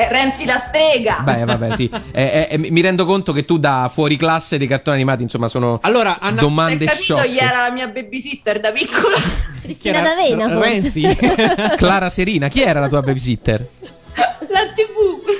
Eh, 0.00 0.06
Renzi 0.10 0.44
la 0.44 0.58
strega. 0.58 1.22
Beh, 1.24 1.44
vabbè, 1.44 1.74
sì. 1.74 1.90
Eh, 2.12 2.46
eh, 2.52 2.56
mi 2.56 2.80
rendo 2.80 3.04
conto 3.04 3.32
che 3.32 3.44
tu 3.44 3.58
da 3.58 3.90
fuori 3.92 4.14
classe 4.16 4.56
dei 4.56 4.68
cartoni 4.68 4.94
animati, 4.94 5.24
insomma, 5.24 5.48
sono 5.48 5.80
Allora, 5.82 6.20
Anna- 6.20 6.40
domande 6.40 6.84
è 6.84 6.88
capito, 6.88 7.16
sciocche. 7.16 7.36
era 7.36 7.62
la 7.62 7.72
mia 7.72 7.88
babysitter 7.88 8.60
da 8.60 8.70
piccola. 8.70 9.16
Cristina 9.60 10.00
D'Avena, 10.00 10.48
forse. 10.50 10.68
Renzi. 10.68 11.02
Clara 11.76 12.10
Serina, 12.10 12.46
chi 12.46 12.62
era 12.62 12.78
la 12.78 12.88
tua 12.88 13.02
babysitter? 13.02 13.66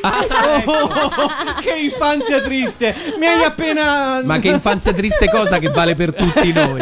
Oh, 0.03 0.90
che 1.61 1.74
infanzia 1.74 2.40
triste! 2.40 2.94
Mi 3.18 3.26
hai 3.26 3.42
appena. 3.44 4.20
Ma 4.24 4.38
che 4.38 4.49
infanzia 4.49 4.92
triste 4.92 5.28
cosa 5.28 5.59
che 5.59 5.68
vale 5.70 5.94
per 5.94 6.14
tutti 6.14 6.53
noi. 6.53 6.80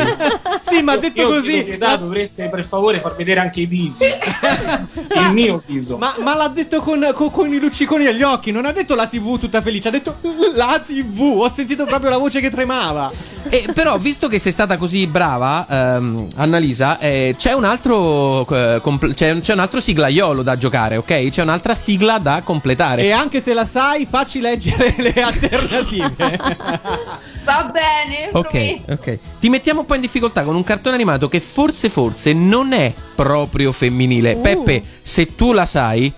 Sì, 0.63 0.83
ma 0.83 0.97
detto 0.97 1.21
Io 1.23 1.29
così- 1.29 1.65
chiedo 1.65 1.97
dovreste 1.97 2.49
per 2.49 2.65
favore 2.65 3.01
far 3.01 3.15
vedere 3.17 3.41
anche 3.41 3.61
i 3.61 3.67
visi. 3.67 4.05
Il 5.17 5.33
mio 5.33 5.63
viso. 5.65 5.97
Ma, 5.97 6.15
ma 6.19 6.35
l'ha 6.37 6.49
detto 6.49 6.81
con, 6.81 7.09
con- 7.15 7.31
con 7.31 7.53
i 7.53 7.59
lucciconi 7.59 8.07
agli 8.07 8.23
occhi, 8.23 8.51
non 8.51 8.65
ha 8.67 8.73
detto 8.73 8.95
la 8.95 9.07
TV 9.07 9.39
tutta 9.39 9.63
felice, 9.63 9.89
ha 9.89 9.91
detto 9.93 10.17
la 10.55 10.81
TV. 10.85 11.21
Ho 11.39 11.49
sentito 11.51 11.85
proprio 11.85 12.11
la 12.11 12.19
voce 12.19 12.41
che 12.41 12.51
tremava. 12.51 13.11
Eh, 13.49 13.69
però, 13.73 13.97
visto 13.99 14.27
che 14.29 14.39
sei 14.39 14.53
stata 14.53 14.77
così 14.77 15.07
brava, 15.07 15.67
ehm, 15.69 16.27
Annalisa, 16.37 16.99
eh, 16.99 17.35
c'è 17.39 17.53
un 17.53 17.65
altro 17.65 18.47
eh, 18.49 18.81
compl- 18.83 19.15
c'è, 19.15 19.39
c'è 19.41 19.53
un 19.53 19.61
altro 19.61 19.81
siglaiolo 19.81 20.43
da 20.43 20.57
giocare, 20.59 20.97
ok? 20.97 21.29
C'è 21.31 21.43
un'altra 21.43 21.75
sigla 21.75 22.19
da 22.19 22.41
completare. 22.45 23.03
E 23.03 23.13
anche 23.17 23.41
se 23.41 23.55
la 23.55 23.65
sai, 23.65 24.07
facci 24.09 24.41
leggere 24.41 24.95
le 24.99 25.13
alternative. 25.15 26.15
Va 27.47 27.71
bene, 27.73 28.31
Ok, 28.33 28.81
ok. 28.91 29.19
Ti 29.39 29.49
mettiamo 29.49 29.81
un 29.81 29.87
po' 29.87 29.95
in 29.95 30.01
difficoltà 30.01 30.43
con 30.43 30.57
un 30.57 30.65
cartone 30.65 30.97
animato 30.97 31.29
che 31.29 31.41
forse, 31.41 31.89
forse 31.89 32.33
non 32.33 32.73
è 32.73 32.93
proprio 33.15 33.71
femminile. 33.73 34.33
Uh. 34.33 34.41
Peppe, 34.41 34.83
se 35.01 35.37
tu 35.37 35.53
la 35.53 35.65
sai, 35.65 36.13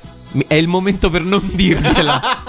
è 0.46 0.54
il 0.54 0.68
momento 0.68 1.10
per 1.10 1.22
non 1.22 1.42
dirtela. 1.52 2.42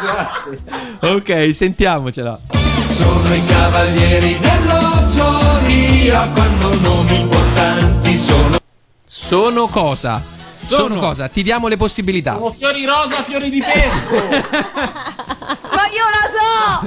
Grazie. 0.00 0.58
ok, 1.14 1.54
sentiamocela. 1.54 2.40
Sono 2.88 3.34
i 3.34 3.44
cavalieri 3.44 4.38
dello 4.38 5.08
Zoria 5.08 6.28
quando 6.34 6.74
nomi 6.80 7.20
importanti 7.20 8.16
sono. 8.16 8.58
Sono 9.04 9.66
cosa? 9.68 10.39
Sono, 10.70 10.94
Sono- 10.94 11.00
cosa? 11.00 11.28
Ti 11.28 11.42
diamo 11.42 11.66
le 11.66 11.76
possibilità. 11.76 12.34
Sono 12.34 12.50
fiori 12.50 12.84
rosa, 12.84 13.22
fiori 13.24 13.50
di 13.50 13.60
pesco. 13.60 14.14
Ma 14.30 15.86
io 15.90 16.04
la 16.12 16.30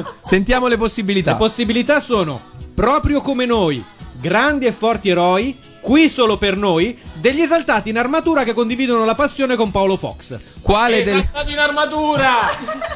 so! 0.04 0.16
Sentiamo 0.24 0.68
le 0.68 0.78
possibilità. 0.78 1.32
Le 1.32 1.38
possibilità 1.38 2.00
sono 2.00 2.40
proprio 2.74 3.20
come 3.22 3.46
noi, 3.46 3.84
grandi 4.20 4.66
e 4.68 4.72
forti 4.72 5.10
eroi, 5.10 5.60
qui 5.82 6.08
solo 6.08 6.38
per 6.38 6.56
noi, 6.56 6.98
degli 7.16 7.42
esaltati 7.42 7.90
in 7.90 7.98
armatura 7.98 8.44
che 8.44 8.54
condividono 8.54 9.04
la 9.04 9.16
passione 9.16 9.58
con 9.58 9.70
Paolo 9.70 9.98
Fox. 9.98 10.40
Quale. 10.62 11.02
Esaltati 11.02 11.52
in 11.52 11.60
armatura. 11.60 12.32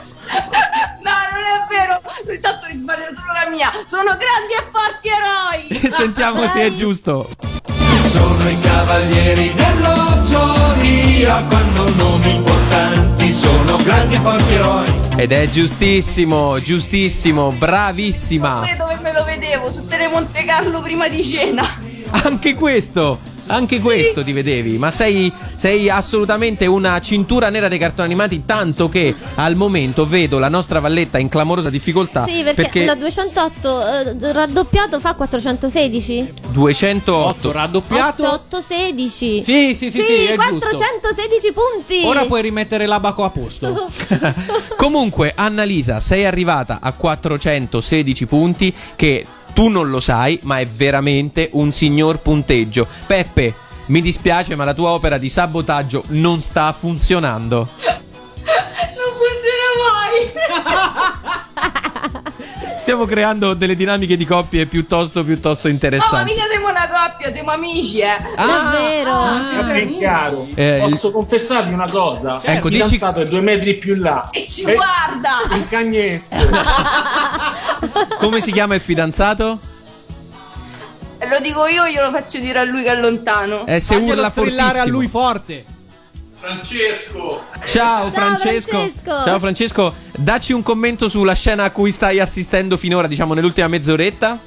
No, 1.00 1.14
non 1.32 1.42
è 1.42 1.66
vero! 1.70 2.02
Intanto 2.34 2.66
risbaglio 2.70 3.06
solo 3.16 3.32
la 3.32 3.50
mia! 3.50 3.72
Sono 3.88 4.18
grandi 4.18 4.54
e 4.58 4.64
forti 4.72 5.08
eroi! 5.08 5.88
Sentiamo 5.90 6.46
se 6.50 6.64
è 6.66 6.74
giusto. 6.74 7.30
Sono 8.18 8.50
i 8.50 8.60
cavalieri 8.60 9.54
dello 9.54 10.24
Zoria 10.24 11.44
quando 11.48 11.90
nomi 11.96 12.36
importanti 12.36 13.32
sono 13.32 13.78
grandi 13.84 14.16
e 14.16 14.20
forti 14.20 14.54
eroi. 14.54 14.96
Ed 15.18 15.32
è 15.32 15.50
giustissimo, 15.50 16.60
giustissimo, 16.60 17.52
bravissima. 17.52 18.60
Pure 18.60 18.76
dove 18.76 18.98
me 19.02 19.14
lo 19.14 19.24
vedevo, 19.24 19.72
su 19.72 19.88
Tele 19.88 20.08
Monte 20.08 20.44
Carlo 20.46 20.82
prima 20.82 21.08
di 21.08 21.24
cena. 21.24 21.64
Anche 22.24 22.56
questo, 22.56 23.20
anche 23.48 23.80
questo 23.80 24.24
ti 24.24 24.34
vedevi. 24.34 24.78
Ma 24.78 24.92
sei, 24.92 25.32
sei 25.56 25.90
assolutamente 25.90 26.66
una 26.66 27.00
cintura 27.00 27.50
nera 27.50 27.68
dei 27.68 27.78
cartoni 27.78 28.08
animati, 28.08 28.46
tanto 28.46 28.90
che 28.90 29.16
al 29.36 29.56
momento 29.56 30.06
vedo 30.06 30.40
la 30.40 30.50
nostra 30.50 30.80
valletta 30.80 31.18
in 31.18 31.30
clamorosa 31.30 31.70
difficoltà. 31.70 32.26
Sì, 32.26 32.44
perché, 32.56 32.86
la 32.86 32.96
208 32.96 33.92
eh, 33.92 34.34
raddoppiato 34.34 35.00
fa 35.00 35.14
416. 35.16 36.34
208 36.50 37.52
raddoppiato. 37.52 38.24
816. 38.24 39.44
Sì, 39.44 39.76
sì, 39.76 39.92
sì, 39.92 40.02
sì, 40.02 40.26
è 40.26 40.36
416 40.36 41.54
punti. 41.54 42.02
Ora 42.06 42.26
puoi 42.26 42.42
rimettere 42.42 42.86
l'abaco 42.86 43.24
a 43.24 43.30
posto. 43.30 43.90
Comunque, 44.78 45.34
Annalisa, 45.36 46.00
sei 46.00 46.26
arrivata 46.26 46.80
a 46.82 46.92
416 46.92 48.26
punti 48.26 48.74
che 48.96 49.26
tu 49.58 49.70
non 49.70 49.90
lo 49.90 50.00
sai, 50.00 50.38
ma 50.44 50.60
è 50.60 50.68
veramente 50.68 51.50
un 51.54 51.72
signor 51.72 52.20
punteggio. 52.20 52.86
Peppe, 53.08 53.56
mi 53.88 54.02
dispiace, 54.02 54.56
ma 54.56 54.64
la 54.64 54.76
tua 54.76 54.92
opera 54.92 55.18
di 55.18 55.30
sabotaggio 55.30 56.04
non 56.10 56.42
sta 56.42 56.72
funzionando. 56.78 57.68
Stiamo 62.88 63.04
creando 63.04 63.54
delle 63.54 63.76
dinamiche 63.76 64.16
di 64.16 64.24
coppie 64.26 64.66
piuttosto, 64.66 65.22
piuttosto 65.26 65.68
No, 65.68 65.74
ma 65.74 65.80
interessanti. 65.88 66.34
mica 66.34 66.48
siamo 66.50 66.70
una 66.70 66.88
coppia, 66.88 67.34
siamo 67.34 67.52
amici, 67.52 68.00
eh! 68.00 68.16
Davvero? 68.34 69.24
Sia 69.52 69.64
ben 69.64 69.98
chiaro. 69.98 70.48
Eh, 70.56 70.86
Posso 70.90 71.12
confessarvi 71.12 71.74
una 71.74 71.90
cosa? 71.92 72.40
Ecco, 72.42 72.68
il 72.70 72.76
dici- 72.76 72.86
fidanzato 72.92 73.20
è 73.20 73.28
due 73.28 73.42
metri 73.42 73.76
più 73.76 73.96
là. 73.96 74.30
E 74.32 74.48
ci 74.48 74.62
Eh, 74.64 74.76
guarda! 74.76 75.54
Il 75.58 75.68
cagnesco. 75.68 76.34
Come 78.20 78.40
si 78.40 78.54
chiama 78.54 78.76
il 78.76 78.82
fidanzato? 78.82 79.60
E 81.18 81.28
lo 81.28 81.40
dico 81.42 81.66
io, 81.68 81.86
glielo 81.90 82.10
faccio 82.10 82.40
dire 82.40 82.60
a 82.60 82.64
lui 82.64 82.84
che 82.84 82.92
è 82.92 82.96
lontano. 82.96 83.68
Eh, 83.68 83.82
se 83.82 83.96
Faglielo 83.96 84.14
urla 84.14 84.30
fortissimo. 84.30 84.82
a 84.82 84.86
lui 84.86 85.08
forte. 85.10 85.66
Francesco. 86.40 87.44
Ciao 87.66 88.12
Francesco. 88.12 88.70
Francesco. 88.70 89.24
Ciao 89.24 89.40
Francesco, 89.40 89.94
dacci 90.18 90.54
un 90.54 90.62
commento 90.62 91.10
sulla 91.10 91.34
scena 91.34 91.64
a 91.64 91.72
cui 91.72 91.92
stai 91.92 92.20
assistendo 92.20 92.78
finora, 92.78 93.08
diciamo 93.08 93.34
nell'ultima 93.34 93.68
mezz'oretta. 93.68 94.38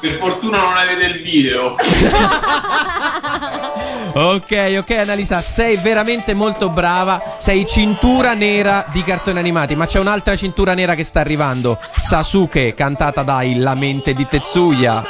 Per 0.00 0.18
fortuna 0.18 0.58
non 0.58 0.76
avete 0.76 1.04
il 1.06 1.22
video. 1.22 1.74
Ok, 4.16 4.76
ok 4.78 4.90
Annalisa, 4.92 5.42
sei 5.42 5.76
veramente 5.76 6.32
molto 6.32 6.70
brava, 6.70 7.36
sei 7.38 7.66
cintura 7.66 8.32
nera 8.32 8.86
di 8.90 9.02
cartoni 9.04 9.38
animati, 9.38 9.76
ma 9.76 9.84
c'è 9.84 9.98
un'altra 9.98 10.34
cintura 10.34 10.72
nera 10.72 10.94
che 10.94 11.04
sta 11.04 11.20
arrivando, 11.20 11.78
Sasuke, 11.96 12.72
cantata 12.72 13.22
dai 13.22 13.58
La 13.58 13.74
mente 13.74 14.14
di 14.14 14.26
Tetsuya. 14.26 15.02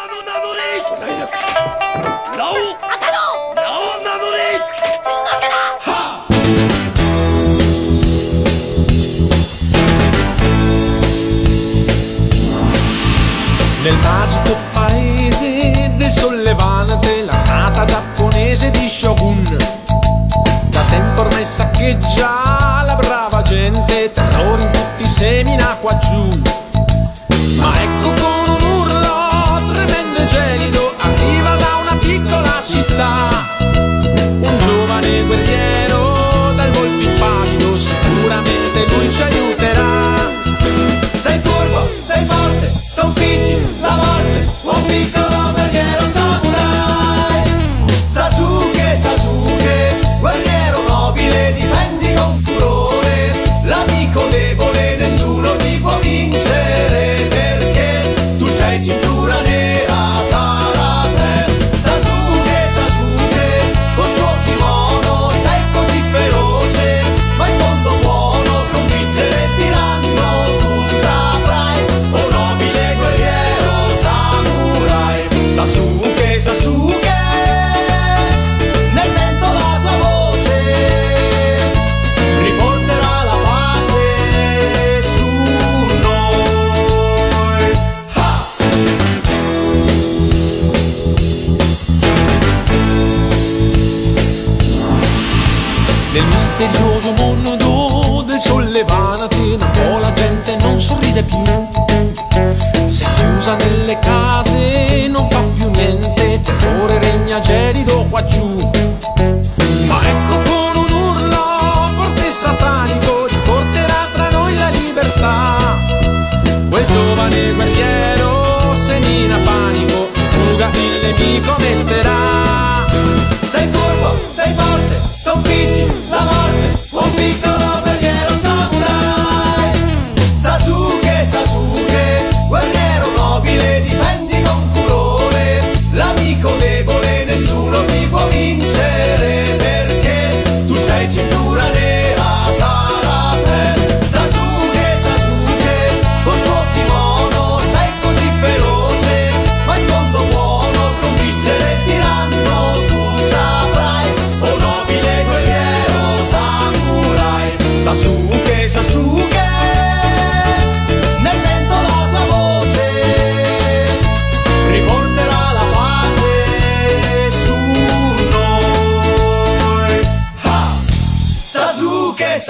Nel 13.87 13.95
magico 14.03 14.57
paese 14.72 15.93
del 15.95 16.11
sollevante 16.11 17.22
l'armata 17.22 17.84
giapponese 17.84 18.72
di 18.72 18.89
Shogun. 18.89 19.57
Da 20.64 20.80
tempo 20.91 21.20
ormai 21.20 21.47
saccheggia 21.47 22.82
la 22.84 22.97
brava 22.97 23.43
gente 23.43 24.11
Terrore 24.11 24.62
in 24.62 24.70
tutti 24.72 25.09
semina 25.09 25.76
qua 25.80 25.97
giù 25.99 26.66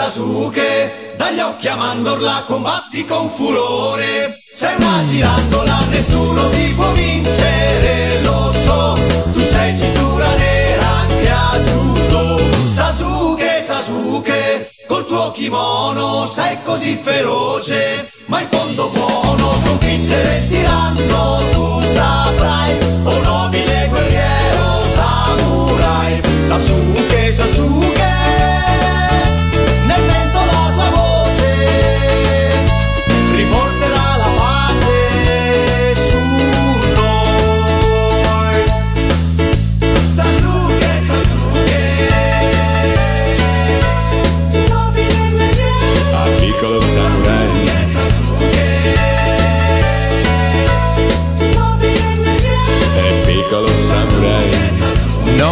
Sasuke, 0.06 1.14
dagli 1.16 1.40
occhi 1.40 1.66
a 1.66 1.74
mandorla 1.74 2.44
combatti 2.46 3.04
con 3.04 3.28
furore. 3.28 4.38
Sei 4.48 4.72
una 4.76 5.02
girandola, 5.04 5.80
nessuno 5.88 6.48
ti 6.50 6.72
può 6.76 6.92
vincere, 6.92 8.20
lo 8.22 8.52
so, 8.52 8.96
tu 9.32 9.40
sei 9.40 9.76
cintura 9.76 10.32
nera 10.36 10.86
anche 10.86 11.28
a 11.28 11.58
judo. 11.58 12.38
Sasuke, 12.72 13.60
Sasuke, 13.60 14.70
col 14.86 15.06
tuo 15.06 15.32
kimono 15.32 16.24
sei 16.26 16.56
così 16.62 16.94
feroce, 16.94 18.08
ma 18.26 18.40
in 18.42 18.46
fondo 18.48 18.88
buono 18.90 19.54
sconfiggere 19.60 20.36
il 20.36 20.48
tiranno 20.48 21.42
tu 21.50 21.80
saprai, 21.82 22.78
o 23.02 23.20
nobile 23.22 23.88
guerriero 23.88 24.84
samurai. 24.86 26.20
Sasuke, 26.46 27.32
Sasuke, 27.32 27.95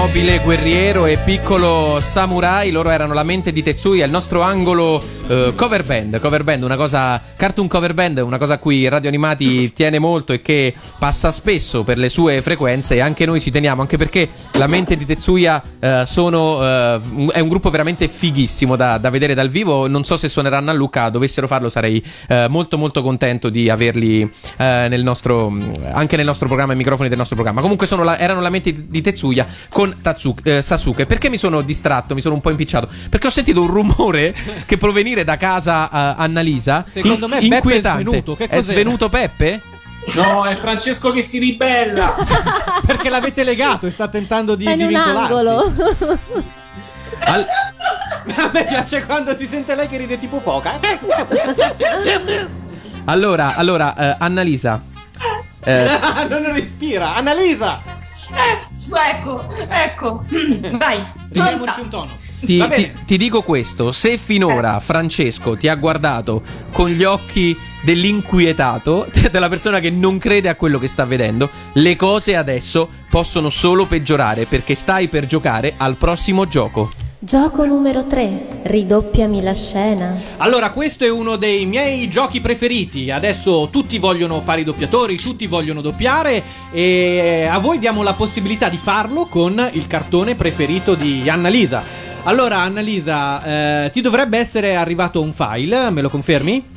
Nobile 0.05 0.39
guerriero 0.41 1.07
e 1.07 1.17
piccolo 1.17 1.99
samurai, 1.99 2.71
loro 2.71 2.91
erano 2.91 3.15
la 3.15 3.23
mente 3.23 3.55
di 3.55 3.63
Tetsuya, 3.63 4.05
il 4.05 4.11
nostro 4.11 4.43
angolo 4.43 5.03
eh, 5.29 5.55
cover 5.57 5.83
band, 5.83 6.21
cover 6.21 6.45
band, 6.45 6.63
una 6.63 6.77
cosa 6.77 7.21
cartoon 7.35 7.67
cover 7.69 7.95
band, 7.95 8.19
una 8.19 8.37
cosa 8.37 8.55
a 8.55 8.59
cui 8.59 8.87
Radio 8.87 9.09
Animati 9.09 9.73
tiene 9.73 9.99
molto 9.99 10.35
e 10.35 10.43
che 10.43 10.75
passa 10.99 11.33
spesso 11.33 11.85
per 11.85 11.97
le 11.97 12.11
sue 12.11 12.43
frequenze 12.43 12.97
e 12.97 13.01
anche 13.01 13.25
noi 13.25 13.41
ci 13.41 13.51
teniamo, 13.51 13.81
anche 13.81 13.97
perché 13.97 14.29
la 14.59 14.67
mente 14.67 14.99
di 14.99 15.07
Tetsuya 15.07 15.63
eh, 15.81 16.03
sono, 16.05 16.63
eh, 16.63 17.01
è 17.33 17.41
un 17.41 17.49
gruppo 17.49 17.71
veramente 17.71 18.07
fighissimo 18.07 18.77
da, 18.77 18.99
da 18.99 19.09
vedere 19.09 19.33
dal 19.33 19.49
vivo, 19.49 19.89
non 19.89 20.05
so 20.05 20.19
se 20.19 20.29
suoneranno 20.29 20.71
a 20.71 20.75
Lucca, 20.75 21.09
dovessero 21.09 21.47
farlo 21.47 21.71
sarei 21.71 22.05
eh, 22.29 22.47
molto 22.51 22.77
molto 22.77 23.01
contento 23.01 23.49
di 23.49 23.71
averli 23.71 24.21
eh, 24.21 24.87
nel 24.91 25.03
nostro, 25.03 25.51
anche 25.93 26.17
nel 26.17 26.27
nostro 26.27 26.47
programma, 26.47 26.73
ai 26.73 26.79
microfoni 26.79 27.09
del 27.09 27.17
nostro 27.17 27.37
programma. 27.37 27.63
Comunque 27.63 27.89
la- 28.05 28.19
erano 28.19 28.43
la 28.43 28.51
mente 28.51 28.87
di 28.87 29.01
Tetsuya 29.01 29.47
con 29.71 29.93
Tatsu- 30.03 30.40
eh, 30.45 30.62
Sasuke. 30.62 31.07
Perché 31.07 31.28
mi 31.28 31.36
sono 31.36 31.61
distratto, 31.62 32.14
mi 32.14 32.20
sono 32.20 32.34
un 32.34 32.40
po' 32.40 32.51
impicciato? 32.51 32.88
Perché 33.09 33.26
ho 33.26 33.30
sentito 33.30 33.61
un 33.61 33.68
rumore 33.68 34.34
che 34.66 34.76
provenire 34.76 35.24
da 35.24 35.36
casa 35.36 35.88
eh, 35.90 36.14
Annalisa. 36.22 36.84
Secondo 36.88 37.26
me 37.28 37.38
Beppe 37.40 37.49
è 37.55 37.57
inquietante. 37.57 38.03
svenuto. 38.03 38.36
Che 38.36 38.45
È 38.45 38.57
cos'era? 38.57 38.62
svenuto 38.80 39.09
Peppe? 39.09 39.61
No, 40.16 40.45
è 40.45 40.55
Francesco 40.57 41.12
che 41.12 41.22
si 41.22 41.38
ribella. 41.38 42.14
Perché 42.86 43.09
l'avete 43.09 43.42
legato 43.42 43.86
e 43.86 43.90
sta 43.90 44.09
tentando 44.09 44.55
di, 44.55 44.66
È 44.66 44.72
in 44.72 44.76
di 44.76 44.82
un 44.82 44.88
vincolarsi. 44.90 45.32
angolo. 45.32 45.72
Al- 47.26 47.47
A 48.36 48.51
me 48.53 48.64
piace 48.64 49.05
quando 49.07 49.34
si 49.36 49.47
sente 49.47 49.74
lei 49.74 49.88
che 49.88 49.97
ride 49.97 50.18
tipo 50.18 50.40
foca. 50.40 50.78
allora, 53.07 53.55
allora, 53.57 53.95
eh, 53.97 54.16
Annalisa. 54.18 54.80
eh, 55.64 55.86
non 56.28 56.53
respira. 56.53 57.14
Annalisa! 57.14 57.80
Eh, 58.37 59.11
ecco, 59.11 59.45
ecco. 59.68 60.24
Vai, 60.76 61.05
Diamoci 61.28 61.55
pronta. 61.57 61.80
un 61.80 61.89
tono. 61.89 62.22
Ti, 62.45 62.59
Va 62.59 62.66
bene. 62.68 62.93
ti- 62.93 63.05
ti 63.07 63.16
dico 63.16 63.43
questo: 63.43 63.93
se 63.93 64.18
finora 64.18 64.78
Francesco 64.80 65.57
ti 65.57 65.68
ha 65.68 65.74
guardato 65.76 66.43
con 66.72 66.91
gli 66.91 67.05
occhi 67.05 67.57
dell'inquietato, 67.82 69.09
della 69.30 69.49
persona 69.49 69.80
che 69.80 69.91
non 69.91 70.18
crede 70.18 70.49
a 70.49 70.55
quello 70.55 70.78
che 70.78 70.89
sta 70.89 71.05
vedendo, 71.05 71.49
le 71.74 71.97
cose 71.97 72.37
adesso 72.37 72.89
possono 73.09 73.49
solo 73.51 73.87
peggiorare 73.87 74.45
perché 74.47 74.74
stai 74.74 75.09
per 75.09 75.26
giocare 75.26 75.74
al 75.76 75.97
prossimo 75.97 76.47
gioco. 76.47 76.91
Gioco 77.25 77.64
numero 77.64 78.07
3. 78.07 78.61
Ridoppiami 78.64 79.41
la 79.41 79.55
scena. 79.55 80.14
Allora, 80.37 80.70
questo 80.72 81.07
è 81.07 81.09
uno 81.09 81.37
dei 81.37 81.64
miei 81.64 82.07
giochi 82.07 82.43
preferiti. 82.43 83.11
Adesso 83.11 83.70
tutti 83.72 83.99
vogliono 83.99 84.43
fare 84.43 84.61
i 84.61 84.64
doppiatori, 84.64 85.16
tutti 85.16 85.47
vogliono 85.47 85.81
doppiare 85.81 86.43
e 86.70 87.49
a 87.51 87.59
voi 87.61 87.79
diamo 87.79 88.03
la 88.03 88.12
possibilità 88.12 88.68
di 88.68 88.77
farlo 88.77 89.25
con 89.25 89.70
il 89.72 89.87
cartone 89.87 90.35
preferito 90.35 90.95
di 90.95 91.27
Annalisa. 91.27 91.83
Allora, 92.25 92.59
Annalisa, 92.59 93.85
eh, 93.85 93.91
ti 93.91 94.03
dovrebbe 94.03 94.37
essere 94.37 94.77
arrivato 94.77 95.22
un 95.22 95.33
file, 95.33 95.89
me 95.89 96.03
lo 96.03 96.11
confermi? 96.11 96.53
Sì. 96.53 96.74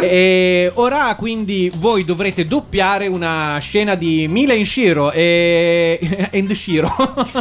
E 0.00 0.70
ora 0.74 1.14
quindi 1.16 1.70
voi 1.76 2.04
dovrete 2.04 2.46
doppiare 2.46 3.06
una 3.06 3.58
scena 3.60 3.94
di 3.94 4.26
Mila 4.28 4.54
in 4.54 4.64
Shiro 4.64 5.12
e 5.12 6.28
and 6.32 6.50
Shiro. 6.52 6.94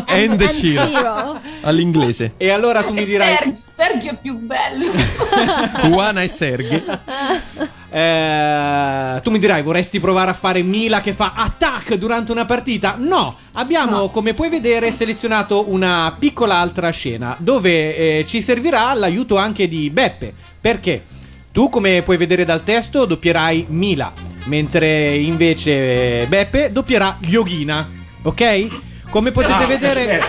And 0.06 0.44
Shiro. 0.48 1.40
All'inglese. 1.62 2.34
E 2.38 2.50
allora 2.50 2.84
tu 2.84 2.94
mi 2.94 3.06
dirai 3.06 3.38
Sergio, 3.38 3.60
Sergio 3.76 4.10
è 4.10 4.18
più 4.22 4.38
bello. 4.38 4.86
Juana 5.88 6.22
e 6.22 6.28
Serghi. 6.28 6.84
Eh, 7.90 9.22
tu 9.22 9.32
mi 9.32 9.40
dirai, 9.40 9.64
vorresti 9.64 10.02
provare 10.02 10.32
a 10.32 10.34
fare 10.34 10.62
Mila 10.62 11.00
che 11.00 11.14
fa 11.14 11.34
attack 11.36 11.94
durante 11.96 12.34
una 12.34 12.44
partita? 12.44 12.96
No, 12.98 13.38
abbiamo, 13.54 14.10
come 14.10 14.34
puoi 14.34 14.50
vedere, 14.50 14.92
selezionato 14.92 15.70
una 15.70 16.14
piccola 16.20 16.56
altra 16.56 16.90
scena 16.90 17.38
dove 17.40 17.96
eh, 17.96 18.26
ci 18.28 18.42
servirà 18.42 18.94
l'aiuto 18.94 19.38
anche 19.38 19.70
di 19.70 19.90
Beppe. 19.90 20.34
Perché? 20.60 21.04
Tu, 21.56 21.70
come 21.70 22.02
puoi 22.02 22.18
vedere 22.18 22.44
dal 22.44 22.64
testo, 22.66 23.06
doppierai 23.06 23.68
Mila, 23.70 24.12
mentre 24.48 25.16
invece 25.16 26.24
eh, 26.24 26.28
Beppe 26.28 26.70
doppierà 26.70 27.16
Yogina. 27.22 27.90
Ok? 28.24 29.08
Come 29.10 29.32
potete 29.32 29.54
Ah, 29.54 29.66
vedere. 29.66 30.20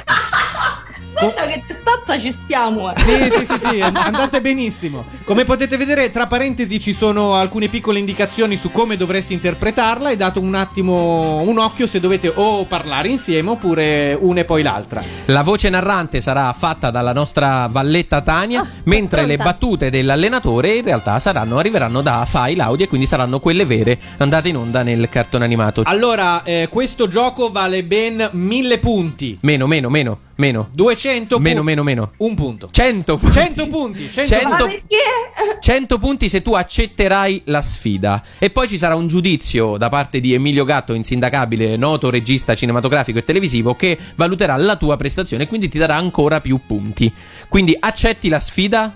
Guarda 1.18 1.46
che 1.46 1.62
testazza 1.66 2.18
ci 2.18 2.30
stiamo, 2.30 2.92
eh. 2.92 3.00
Sì, 3.00 3.30
sì, 3.38 3.46
sì, 3.46 3.58
sì, 3.58 3.80
and- 3.80 3.96
andate 3.96 4.40
benissimo. 4.40 5.04
Come 5.24 5.44
potete 5.44 5.76
vedere, 5.76 6.10
tra 6.10 6.26
parentesi 6.26 6.78
ci 6.78 6.92
sono 6.92 7.34
alcune 7.34 7.68
piccole 7.68 7.98
indicazioni 7.98 8.56
su 8.56 8.70
come 8.70 8.96
dovresti 8.96 9.32
interpretarla 9.32 10.10
e 10.10 10.16
dato 10.16 10.40
un 10.40 10.54
attimo 10.54 11.40
un 11.40 11.58
occhio 11.58 11.86
se 11.86 12.00
dovete 12.00 12.30
o 12.34 12.64
parlare 12.64 13.08
insieme 13.08 13.50
oppure 13.50 14.16
una 14.20 14.40
e 14.40 14.44
poi 14.44 14.62
l'altra. 14.62 15.02
La 15.26 15.42
voce 15.42 15.70
narrante 15.70 16.20
sarà 16.20 16.52
fatta 16.52 16.90
dalla 16.90 17.12
nostra 17.12 17.66
valletta 17.70 18.20
Tania, 18.20 18.66
mentre 18.84 19.24
le 19.24 19.36
battute 19.38 19.90
dell'allenatore 19.90 20.76
in 20.76 20.84
realtà 20.84 21.18
saranno, 21.18 21.58
arriveranno 21.58 22.02
da 22.02 22.26
file 22.28 22.62
audio 22.62 22.84
e 22.84 22.88
quindi 22.88 23.06
saranno 23.06 23.40
quelle 23.40 23.64
vere 23.64 23.98
andate 24.18 24.48
in 24.48 24.56
onda 24.56 24.82
nel 24.82 25.08
cartone 25.08 25.44
animato. 25.44 25.82
Allora, 25.84 26.42
eh, 26.42 26.68
questo 26.70 27.08
gioco 27.08 27.50
vale 27.50 27.84
ben 27.84 28.28
1000 28.32 28.78
punti. 28.78 29.38
Meno, 29.40 29.66
meno, 29.66 29.88
meno, 29.88 30.18
meno. 30.36 30.68
200 30.72 31.38
Meno, 31.38 31.60
pu- 31.60 31.64
meno, 31.64 31.82
meno. 31.82 32.12
Un 32.18 32.34
punto. 32.34 32.68
100 32.70 33.16
punti. 33.16 33.32
100 33.34 33.66
punti. 33.68 34.10
100 34.10 34.26
100 34.28 34.48
Ma 34.48 34.56
punti. 34.56 34.74
perché? 34.86 35.60
100 35.60 35.98
punti 35.98 36.28
se 36.28 36.42
tu 36.42 36.52
accetterai 36.54 37.42
la 37.46 37.62
sfida. 37.62 38.22
E 38.38 38.50
poi 38.50 38.68
ci 38.68 38.78
sarà 38.78 38.94
un 38.94 39.06
giudizio 39.06 39.76
da 39.76 39.88
parte 39.88 40.20
di 40.20 40.34
Emilio 40.34 40.64
Gatto, 40.64 40.94
insindacabile, 40.94 41.76
noto 41.76 42.10
regista 42.10 42.54
cinematografico 42.54 43.18
e 43.18 43.24
televisivo, 43.24 43.74
che 43.74 43.98
valuterà 44.16 44.56
la 44.56 44.76
tua 44.76 44.96
prestazione 44.96 45.44
e 45.44 45.46
quindi 45.46 45.68
ti 45.68 45.78
darà 45.78 45.96
ancora 45.96 46.40
più 46.40 46.60
punti. 46.66 47.12
Quindi 47.48 47.76
accetti 47.78 48.28
la 48.28 48.40
sfida? 48.40 48.94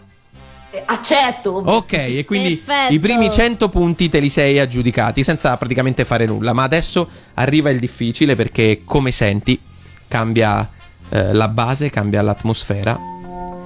Eh, 0.72 0.82
accetto. 0.84 1.50
Ok, 1.64 1.92
e 1.94 2.24
quindi 2.24 2.54
Perfetto. 2.56 2.94
i 2.94 2.98
primi 3.00 3.28
100 3.30 3.68
punti 3.70 4.08
te 4.08 4.20
li 4.20 4.28
sei 4.28 4.58
aggiudicati 4.60 5.24
senza 5.24 5.56
praticamente 5.56 6.04
fare 6.04 6.26
nulla. 6.26 6.52
Ma 6.52 6.62
adesso 6.62 7.08
arriva 7.34 7.70
il 7.70 7.80
difficile 7.80 8.36
perché, 8.36 8.82
come 8.84 9.10
senti, 9.10 9.58
cambia 10.06 10.68
eh, 11.10 11.32
la 11.32 11.48
base, 11.48 11.90
cambia 11.90 12.22
l'atmosfera. 12.22 12.98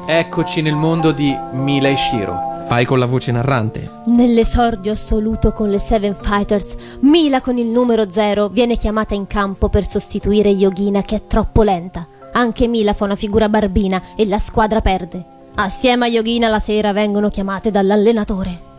Eccoci 0.07 0.61
nel 0.61 0.74
mondo 0.74 1.12
di 1.12 1.36
Mila 1.53 1.88
e 1.88 1.97
Shiro. 1.97 2.53
Fai 2.66 2.84
con 2.84 2.99
la 2.99 3.07
voce 3.07 3.30
narrante. 3.30 3.90
Nell'esordio 4.07 4.92
assoluto 4.92 5.53
con 5.53 5.68
le 5.68 5.78
Seven 5.78 6.14
Fighters, 6.14 6.76
Mila 7.01 7.40
con 7.40 7.59
il 7.59 7.66
numero 7.66 8.11
0 8.11 8.49
viene 8.49 8.76
chiamata 8.76 9.14
in 9.14 9.26
campo 9.26 9.68
per 9.68 9.84
sostituire 9.84 10.49
Yogina 10.49 11.03
che 11.03 11.16
è 11.16 11.26
troppo 11.26 11.62
lenta. 11.62 12.07
Anche 12.32 12.66
Mila 12.66 12.95
fa 12.95 13.05
una 13.05 13.16
figura 13.16 13.49
barbina 13.49 14.03
e 14.16 14.26
la 14.26 14.38
squadra 14.38 14.80
perde. 14.80 15.24
Assieme 15.57 16.07
a 16.07 16.09
Yogina 16.09 16.49
la 16.49 16.59
sera 16.59 16.92
vengono 16.92 17.28
chiamate 17.28 17.70
dall'allenatore. 17.70 18.72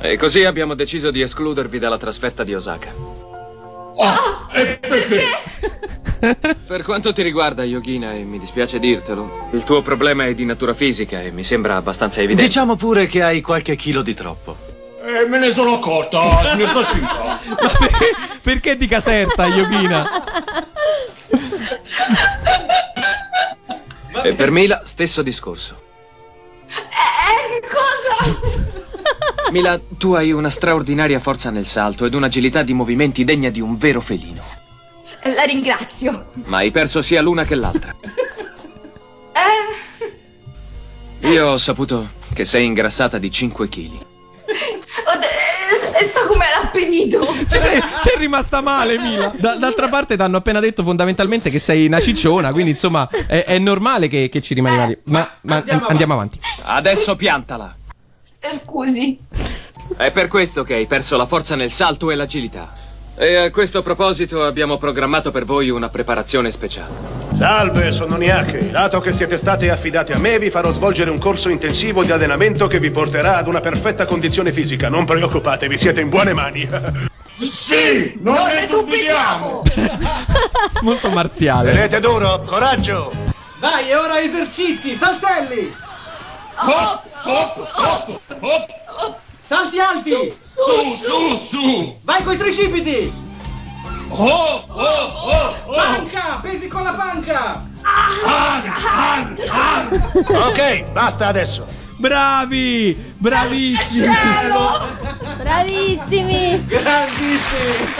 E 0.00 0.16
così 0.16 0.44
abbiamo 0.44 0.74
deciso 0.74 1.10
di 1.10 1.22
escludervi 1.22 1.78
dalla 1.78 1.98
trasferta 1.98 2.44
di 2.44 2.54
Osaka. 2.54 3.17
Per 6.66 6.82
quanto 6.82 7.12
ti 7.12 7.22
riguarda, 7.22 7.64
Yogina, 7.64 8.12
e 8.12 8.22
mi 8.22 8.38
dispiace 8.38 8.78
dirtelo, 8.78 9.48
il 9.52 9.64
tuo 9.64 9.82
problema 9.82 10.26
è 10.26 10.34
di 10.34 10.44
natura 10.44 10.74
fisica 10.74 11.20
e 11.20 11.30
mi 11.30 11.42
sembra 11.42 11.76
abbastanza 11.76 12.20
evidente. 12.20 12.46
Diciamo 12.46 12.76
pure 12.76 13.06
che 13.06 13.22
hai 13.22 13.40
qualche 13.40 13.74
chilo 13.76 14.02
di 14.02 14.14
troppo. 14.14 14.56
Eh, 15.04 15.26
me 15.26 15.38
ne 15.38 15.50
sono 15.50 15.74
accorta, 15.74 16.20
signor 16.46 16.70
Tacita. 16.70 17.40
Perché 18.42 18.76
di 18.76 18.86
caserta, 18.86 19.46
Yogina? 19.46 20.24
E 24.22 24.34
per 24.34 24.50
Mila, 24.50 24.82
stesso 24.84 25.22
discorso. 25.22 25.82
Eh, 26.66 27.62
cosa? 27.66 28.77
Mila, 29.50 29.80
tu 29.96 30.12
hai 30.12 30.30
una 30.32 30.50
straordinaria 30.50 31.20
forza 31.20 31.50
nel 31.50 31.66
salto 31.66 32.04
ed 32.04 32.14
un'agilità 32.14 32.62
di 32.62 32.72
movimenti 32.74 33.24
degna 33.24 33.48
di 33.50 33.60
un 33.60 33.78
vero 33.78 34.00
felino. 34.00 34.42
Eh, 35.22 35.32
La 35.34 35.42
ringrazio. 35.44 36.26
Ma 36.44 36.58
hai 36.58 36.70
perso 36.70 37.00
sia 37.02 37.22
l'una 37.22 37.44
che 37.44 37.54
l'altra. 37.54 37.94
Eh, 41.20 41.28
Io 41.28 41.46
ho 41.48 41.58
saputo 41.58 42.08
che 42.34 42.44
sei 42.44 42.64
ingrassata 42.66 43.18
di 43.18 43.30
5 43.30 43.68
kg. 43.68 43.90
eh, 46.00 46.04
sa 46.04 46.26
come 46.26 46.44
l'appetito. 46.60 47.24
Ci 47.48 47.58
sei, 47.58 47.80
ci 48.02 48.08
è 48.14 48.18
rimasta 48.18 48.60
male, 48.60 48.98
Mila. 48.98 49.32
Da- 49.38 49.54
d'altra 49.56 49.88
parte, 49.88 50.16
ti 50.16 50.22
hanno 50.22 50.38
appena 50.38 50.58
detto 50.60 50.82
fondamentalmente 50.82 51.50
che 51.50 51.58
sei 51.60 51.86
una 51.86 52.00
cicciona. 52.00 52.50
Quindi, 52.52 52.72
insomma, 52.72 53.08
è, 53.08 53.44
è 53.44 53.58
normale 53.58 54.08
che, 54.08 54.28
che 54.28 54.42
ci 54.42 54.54
rimani 54.54 54.76
male. 54.76 55.00
Ma, 55.04 55.28
ma 55.42 55.62
andiamo, 55.86 56.14
avanti. 56.14 56.40
Adesso 56.64 57.14
piantala. 57.14 57.76
Eh, 58.50 58.60
Scusi. 58.64 59.18
È 59.96 60.10
per 60.10 60.28
questo 60.28 60.62
che 60.62 60.74
hai 60.74 60.86
perso 60.86 61.16
la 61.16 61.26
forza 61.26 61.54
nel 61.54 61.70
salto 61.70 62.10
e 62.10 62.14
l'agilità. 62.14 62.72
E 63.16 63.36
a 63.36 63.50
questo 63.50 63.82
proposito 63.82 64.44
abbiamo 64.44 64.78
programmato 64.78 65.30
per 65.30 65.44
voi 65.44 65.70
una 65.70 65.88
preparazione 65.88 66.50
speciale. 66.50 66.94
Salve, 67.36 67.92
sono 67.92 68.16
Niake. 68.16 68.70
Dato 68.70 69.00
che 69.00 69.12
siete 69.12 69.36
stati 69.36 69.68
affidati 69.68 70.12
a 70.12 70.18
me, 70.18 70.38
vi 70.38 70.50
farò 70.50 70.70
svolgere 70.70 71.10
un 71.10 71.18
corso 71.18 71.48
intensivo 71.48 72.04
di 72.04 72.12
allenamento 72.12 72.66
che 72.68 72.78
vi 72.78 72.90
porterà 72.90 73.36
ad 73.36 73.48
una 73.48 73.60
perfetta 73.60 74.06
condizione 74.06 74.52
fisica. 74.52 74.88
Non 74.88 75.04
preoccupatevi, 75.04 75.76
siete 75.76 76.00
in 76.00 76.08
buone 76.08 76.32
mani. 76.32 76.68
Sì, 77.40 78.18
non 78.20 78.34
ne 78.34 78.66
dubitiamo. 78.66 79.62
Molto 80.82 81.08
marziale. 81.10 81.70
Tenete 81.70 82.00
duro, 82.00 82.40
coraggio! 82.40 83.12
Dai, 83.60 83.90
è 83.90 83.96
ora 83.96 84.18
esercizi, 84.18 84.96
saltelli! 84.96 85.72
Hop, 86.56 87.04
hop, 87.28 87.68
hop, 87.74 88.20
hop. 88.40 89.16
Salti 89.42 89.78
alti! 89.78 90.34
Su, 90.40 90.94
su, 90.96 91.36
su. 91.36 91.98
Vai 92.04 92.22
coi 92.22 92.36
tricipiti! 92.36 93.12
Oh, 94.10 94.64
oh, 94.68 94.74
oh, 94.74 95.54
oh. 95.66 95.74
Panca! 95.74 96.40
Pesi 96.42 96.68
con 96.68 96.82
la 96.82 96.92
panca! 96.92 97.62
Ok, 100.48 100.90
basta 100.92 101.26
adesso. 101.28 101.66
Bravi! 101.96 103.14
Bravissimi! 103.20 104.14
Bravissimi! 105.38 106.66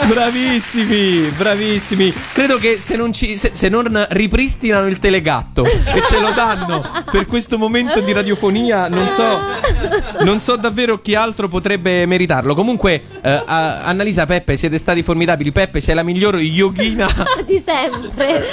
Bravissimi, 0.07 1.29
bravissimi. 1.35 2.13
Credo 2.31 2.57
che 2.57 2.77
se 2.79 2.95
non, 2.95 3.11
ci, 3.11 3.35
se, 3.37 3.51
se 3.53 3.67
non 3.67 4.05
ripristinano 4.11 4.87
il 4.87 4.97
telegatto 4.99 5.65
e 5.65 6.01
ce 6.07 6.19
lo 6.19 6.31
danno 6.31 6.83
per 7.11 7.25
questo 7.25 7.57
momento 7.57 7.99
di 7.99 8.13
radiofonia, 8.13 8.87
non 8.87 9.09
so, 9.09 9.41
non 10.23 10.39
so 10.39 10.55
davvero 10.55 11.01
chi 11.01 11.15
altro 11.15 11.49
potrebbe 11.49 12.05
meritarlo. 12.05 12.55
Comunque, 12.55 13.01
eh, 13.21 13.43
a- 13.45 13.81
Annalisa, 13.81 14.25
Peppe, 14.25 14.55
siete 14.55 14.77
stati 14.77 15.03
formidabili. 15.03 15.51
Peppe, 15.51 15.81
sei 15.81 15.95
la 15.95 16.03
miglior 16.03 16.37
yogina. 16.39 17.07
Di 17.45 17.61
sempre. 17.65 18.45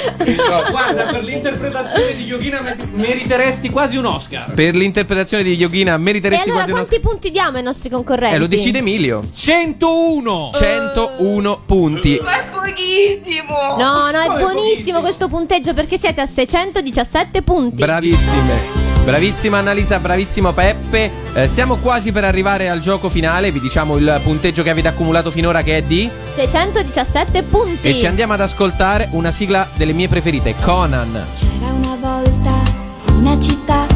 Guarda, 0.70 1.04
per 1.04 1.22
l'interpretazione 1.22 2.14
di 2.14 2.24
Yogina 2.24 2.60
mer- 2.60 2.76
meriteresti 2.92 3.70
quasi 3.70 3.96
un 3.96 4.06
Oscar. 4.06 4.50
Per 4.52 4.74
l'interpretazione 4.74 5.42
di 5.42 5.54
yogina 5.54 5.94
E 5.94 5.98
meriteresti 5.98 6.50
allora 6.56 6.72
uno 6.72 6.86
quanti 6.86 7.00
punti 7.00 7.30
diamo 7.30 7.56
ai 7.56 7.62
nostri 7.62 7.90
concorrenti? 7.90 8.36
Eh, 8.36 8.38
lo 8.38 8.46
decide 8.46 8.78
Emilio. 8.78 9.22
101! 9.32 10.50
101 10.54 11.62
punti. 11.66 12.20
Ma 12.22 12.40
è 12.40 12.44
pochissimo. 12.48 13.76
No, 13.76 14.10
no, 14.10 14.20
è 14.20 14.38
buonissimo 14.38 15.00
questo 15.00 15.28
punteggio 15.28 15.74
perché 15.74 15.98
siete 15.98 16.20
a 16.20 16.26
617 16.26 17.42
punti. 17.42 17.76
Bravissime. 17.76 18.84
Bravissima 19.06 19.58
Annalisa, 19.58 20.00
bravissimo 20.00 20.52
Peppe. 20.52 21.08
Eh, 21.32 21.48
siamo 21.48 21.76
quasi 21.76 22.10
per 22.10 22.24
arrivare 22.24 22.68
al 22.68 22.80
gioco 22.80 23.08
finale. 23.08 23.52
Vi 23.52 23.60
diciamo 23.60 23.96
il 23.98 24.20
punteggio 24.24 24.64
che 24.64 24.70
avete 24.70 24.88
accumulato 24.88 25.30
finora 25.30 25.62
che 25.62 25.76
è 25.76 25.82
di. 25.82 26.10
617 26.34 27.44
punti. 27.44 27.86
E 27.86 27.94
ci 27.94 28.06
andiamo 28.06 28.32
ad 28.32 28.40
ascoltare 28.40 29.08
una 29.12 29.30
sigla 29.30 29.68
delle 29.76 29.92
mie 29.92 30.08
preferite, 30.08 30.56
Conan. 30.60 31.24
C'era 31.36 31.72
una 31.72 31.96
volta 32.00 32.52
una 33.16 33.40
città 33.40 33.95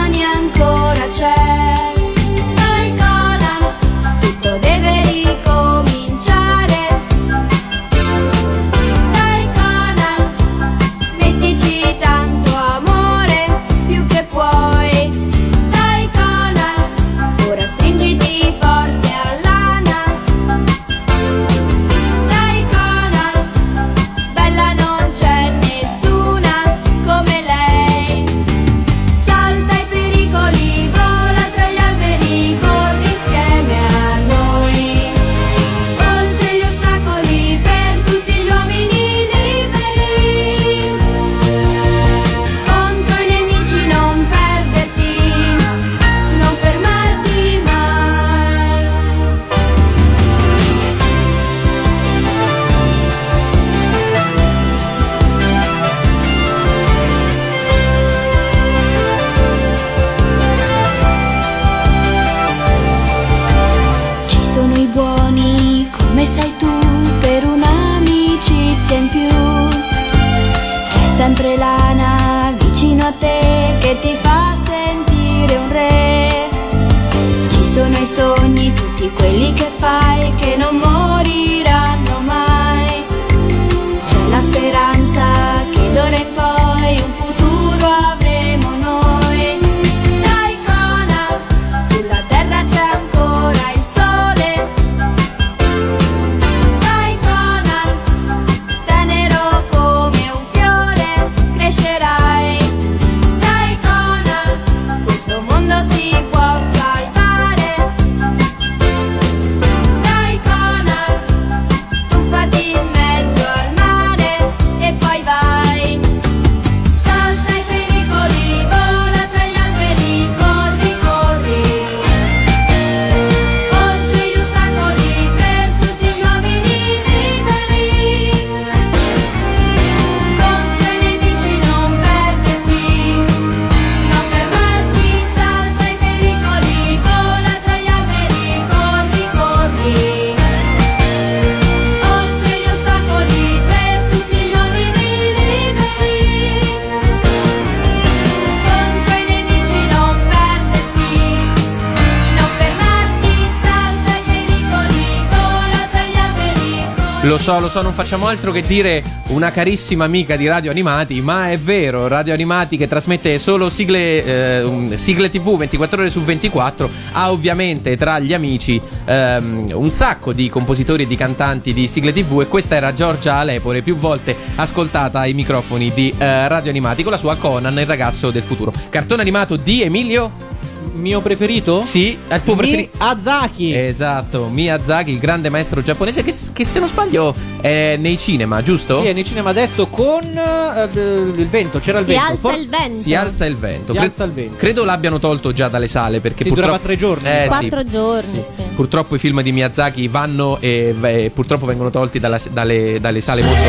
so, 157.41 157.59
lo 157.59 157.69
so, 157.69 157.81
non 157.81 157.91
facciamo 157.91 158.27
altro 158.27 158.51
che 158.51 158.61
dire 158.61 159.01
una 159.29 159.49
carissima 159.49 160.03
amica 160.03 160.35
di 160.35 160.47
Radio 160.47 160.69
Animati, 160.69 161.21
ma 161.21 161.49
è 161.49 161.57
vero, 161.57 162.07
Radio 162.07 162.35
Animati 162.35 162.77
che 162.77 162.87
trasmette 162.87 163.39
solo 163.39 163.71
sigle, 163.71 164.23
eh, 164.23 164.97
sigle 164.97 165.31
TV 165.31 165.57
24 165.57 166.01
ore 166.01 166.11
su 166.11 166.21
24, 166.21 166.87
ha 167.13 167.31
ovviamente 167.31 167.97
tra 167.97 168.19
gli 168.19 168.35
amici 168.35 168.79
ehm, 169.05 169.71
un 169.73 169.89
sacco 169.89 170.33
di 170.33 170.49
compositori 170.49 171.03
e 171.03 171.07
di 171.07 171.15
cantanti 171.15 171.73
di 171.73 171.87
sigle 171.87 172.13
TV 172.13 172.41
e 172.41 172.47
questa 172.47 172.75
era 172.75 172.93
Giorgia 172.93 173.37
Alepore, 173.37 173.81
più 173.81 173.95
volte 173.95 174.35
ascoltata 174.55 175.21
ai 175.21 175.33
microfoni 175.33 175.91
di 175.95 176.13
eh, 176.15 176.47
Radio 176.47 176.69
Animati 176.69 177.01
con 177.01 177.11
la 177.11 177.17
sua 177.17 177.35
Conan, 177.37 177.79
il 177.79 177.87
ragazzo 177.87 178.29
del 178.29 178.43
futuro. 178.43 178.71
Cartone 178.89 179.21
animato 179.21 179.55
di 179.55 179.81
Emilio? 179.81 180.50
Mio 180.93 181.21
preferito? 181.21 181.83
Sì, 181.85 182.17
è 182.27 182.35
il 182.35 182.43
tuo 182.43 182.55
preferito. 182.55 182.97
Miyazaki. 182.99 183.73
Esatto, 183.73 184.47
Miyazaki, 184.51 185.11
il 185.11 185.19
grande 185.19 185.49
maestro 185.49 185.81
giapponese 185.81 186.23
che, 186.23 186.33
che 186.53 186.65
se 186.65 186.79
non 186.79 186.87
sbaglio 186.89 187.33
è 187.61 187.95
nei 187.97 188.17
cinema, 188.17 188.61
giusto? 188.61 189.01
Sì, 189.01 189.07
è 189.07 189.13
nei 189.13 189.23
cinema 189.23 189.49
adesso 189.51 189.87
con 189.87 190.21
eh, 190.23 190.89
il 190.99 191.47
vento. 191.49 191.79
C'era 191.79 191.99
il 191.99 192.05
Si 192.05 192.11
vento. 192.11 192.25
alza 192.27 192.39
For- 192.49 192.57
il 192.59 192.69
vento. 192.69 192.97
Si 192.97 193.15
alza 193.15 193.45
il 193.45 193.55
vento. 193.57 193.91
Si 193.93 193.97
Cre- 193.97 194.07
alza 194.07 194.23
il 194.25 194.31
vento. 194.31 194.55
Credo 194.57 194.83
l'abbiano 194.85 195.19
tolto 195.19 195.53
già 195.53 195.67
dalle 195.69 195.87
sale 195.87 196.19
perché 196.19 196.43
Sì, 196.43 196.49
purtroppo 196.49 196.77
durava 196.77 196.83
tre 196.83 196.95
giorni. 196.97 197.27
Eh, 197.29 197.41
sì. 197.43 197.47
Quattro 197.47 197.83
giorni, 197.83 198.43
sì. 198.55 198.63
Purtroppo 198.75 199.15
i 199.15 199.19
film 199.19 199.41
di 199.41 199.51
Miyazaki 199.51 200.07
vanno 200.07 200.57
e, 200.59 200.93
e 201.01 201.31
purtroppo 201.33 201.65
vengono 201.65 201.89
tolti 201.89 202.19
dalla- 202.19 202.39
dalle, 202.51 202.97
dalle 202.99 203.21
sale 203.21 203.41
molto. 203.43 203.61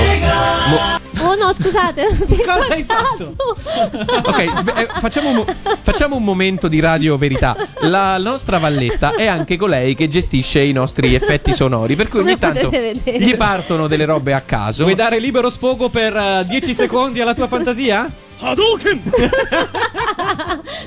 mo- 0.68 1.00
Oh 1.24 1.34
no, 1.36 1.52
scusate, 1.52 2.06
Cosa 2.44 2.66
hai 2.72 2.84
caso. 2.86 3.34
Ok, 4.24 4.58
sve- 4.60 4.74
eh, 4.74 4.88
facciamo, 5.00 5.28
un, 5.30 5.34
mo- 5.36 5.46
facciamo 5.82 6.16
un 6.16 6.24
momento 6.24 6.68
di 6.68 6.80
radio 6.80 7.16
verità. 7.16 7.56
La 7.80 8.16
nostra 8.18 8.58
Valletta 8.58 9.14
è 9.14 9.26
anche 9.26 9.56
colei 9.56 9.94
che 9.94 10.08
gestisce 10.08 10.60
i 10.60 10.72
nostri 10.72 11.14
effetti 11.14 11.52
sonori. 11.54 11.94
Per 11.96 12.08
cui 12.08 12.18
Come 12.20 12.32
ogni 12.32 12.40
tanto 12.40 12.64
potete 12.70 12.92
vedere. 13.02 13.24
gli 13.24 13.36
partono 13.36 13.86
delle 13.88 14.04
robe 14.04 14.32
a 14.32 14.40
caso. 14.40 14.82
Vuoi 14.84 14.94
dare 14.94 15.18
libero 15.18 15.50
sfogo 15.50 15.88
per 15.88 16.44
10 16.46 16.74
secondi 16.74 17.20
alla 17.20 17.34
tua 17.34 17.46
fantasia? 17.48 18.08
Hadouken! 18.40 19.02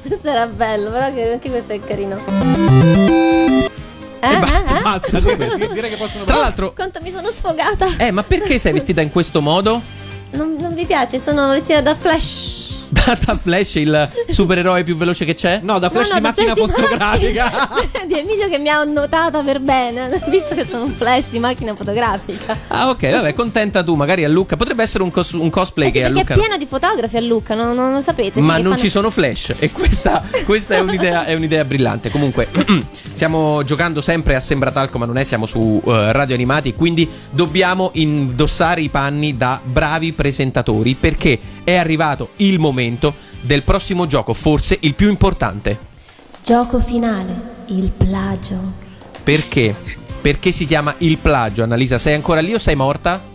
questo 0.07 0.27
era 0.29 0.47
bello, 0.47 0.91
però 0.91 1.13
che- 1.13 1.31
anche 1.31 1.49
questo 1.49 1.71
è 1.73 1.79
carino. 1.83 2.19
Eh, 4.19 4.33
E 4.33 4.37
basta, 4.37 4.75
eh, 4.75 4.77
eh? 4.77 4.81
basta. 4.81 5.19
Direi 5.19 5.89
che 5.89 5.95
possono 5.97 6.23
Tra 6.23 6.37
l'altro, 6.37 6.73
Quanto 6.73 6.99
mi 7.01 7.11
sono 7.11 7.29
sfogata. 7.29 7.87
eh, 7.97 8.11
ma 8.11 8.23
perché 8.23 8.57
sei 8.59 8.73
vestita 8.73 9.01
in 9.01 9.11
questo 9.11 9.41
modo? 9.41 9.81
Non, 10.35 10.55
non 10.59 10.73
vi 10.73 10.85
piace, 10.85 11.17
sono 11.17 11.49
vestita 11.49 11.81
da 11.81 11.95
Flash. 11.95 12.54
Data 13.05 13.37
Flash, 13.37 13.75
il 13.75 14.09
supereroe 14.29 14.83
più 14.83 14.95
veloce 14.97 15.25
che 15.25 15.35
c'è? 15.35 15.59
No, 15.61 15.77
da 15.79 15.89
flash 15.89 16.09
No, 16.09 16.15
no, 16.15 16.19
di 16.19 16.21
da 16.21 16.29
macchina 16.29 16.53
flash 16.55 16.75
di 16.75 16.81
fotografica. 16.81 17.67
macchina. 17.69 18.05
di 18.05 18.19
Emilio 18.19 18.49
che 18.49 18.57
mi 18.57 18.69
ha 18.69 18.83
notata 18.83 19.39
per 19.41 19.59
bene, 19.59 20.09
visto 20.29 20.55
che 20.55 20.65
sono 20.69 20.85
un 20.85 20.93
flash 20.93 21.29
di 21.29 21.39
macchina 21.39 21.73
fotografica. 21.75 22.57
Ah, 22.69 22.89
ok, 22.89 23.11
vabbè, 23.11 23.33
contenta 23.33 23.83
tu, 23.83 23.95
magari 23.95 24.23
a 24.23 24.29
Lucca. 24.29 24.55
Potrebbe 24.57 24.83
essere 24.83 25.03
un, 25.03 25.11
cos- 25.11 25.31
un 25.33 25.49
cosplay 25.49 25.91
che 25.91 26.03
a 26.03 26.09
Lucca. 26.09 26.33
è 26.33 26.37
pieno 26.37 26.57
di 26.57 26.65
fotografi 26.65 27.17
a 27.17 27.21
Lucca, 27.21 27.53
non, 27.55 27.75
non 27.75 27.93
lo 27.93 28.01
sapete. 28.01 28.33
sì, 28.39 28.39
Ma 28.41 28.53
non 28.55 28.63
fanno- 28.63 28.77
ci 28.77 28.89
sono 28.89 29.09
flash 29.09 29.53
e 29.59 29.71
questa, 29.71 30.23
questa 30.45 30.75
è, 30.75 30.79
un'idea, 30.79 31.25
è 31.25 31.33
un'idea 31.35 31.63
brillante. 31.63 32.09
Comunque, 32.09 32.47
stiamo 33.13 33.63
giocando 33.63 34.01
sempre 34.01 34.35
a 34.35 34.39
Sembratalco, 34.39 34.97
ma 34.97 35.05
non 35.05 35.17
è, 35.17 35.23
siamo 35.23 35.45
su 35.45 35.81
eh, 35.85 36.11
Radio 36.11 36.35
Animati, 36.35 36.73
quindi 36.73 37.07
dobbiamo 37.29 37.91
indossare 37.93 38.81
i 38.81 38.89
panni 38.89 39.37
da 39.37 39.59
bravi 39.63 40.13
presentatori 40.13 40.95
perché 40.95 41.39
è 41.65 41.75
arrivato 41.75 42.29
il 42.37 42.59
momento 42.59 43.13
del 43.41 43.63
prossimo 43.63 44.07
gioco, 44.07 44.33
forse 44.33 44.77
il 44.81 44.95
più 44.95 45.09
importante. 45.09 45.77
Gioco 46.41 46.79
finale, 46.79 47.55
il 47.67 47.91
plagio. 47.91 48.55
Perché? 49.21 49.75
Perché 50.21 50.53
si 50.53 50.65
chiama 50.65 50.95
il 50.99 51.17
plagio, 51.17 51.63
Annalisa? 51.63 51.97
Sei 51.97 52.13
ancora 52.13 52.39
lì 52.39 52.53
o 52.53 52.59
sei 52.59 52.75
morta? 52.75 53.33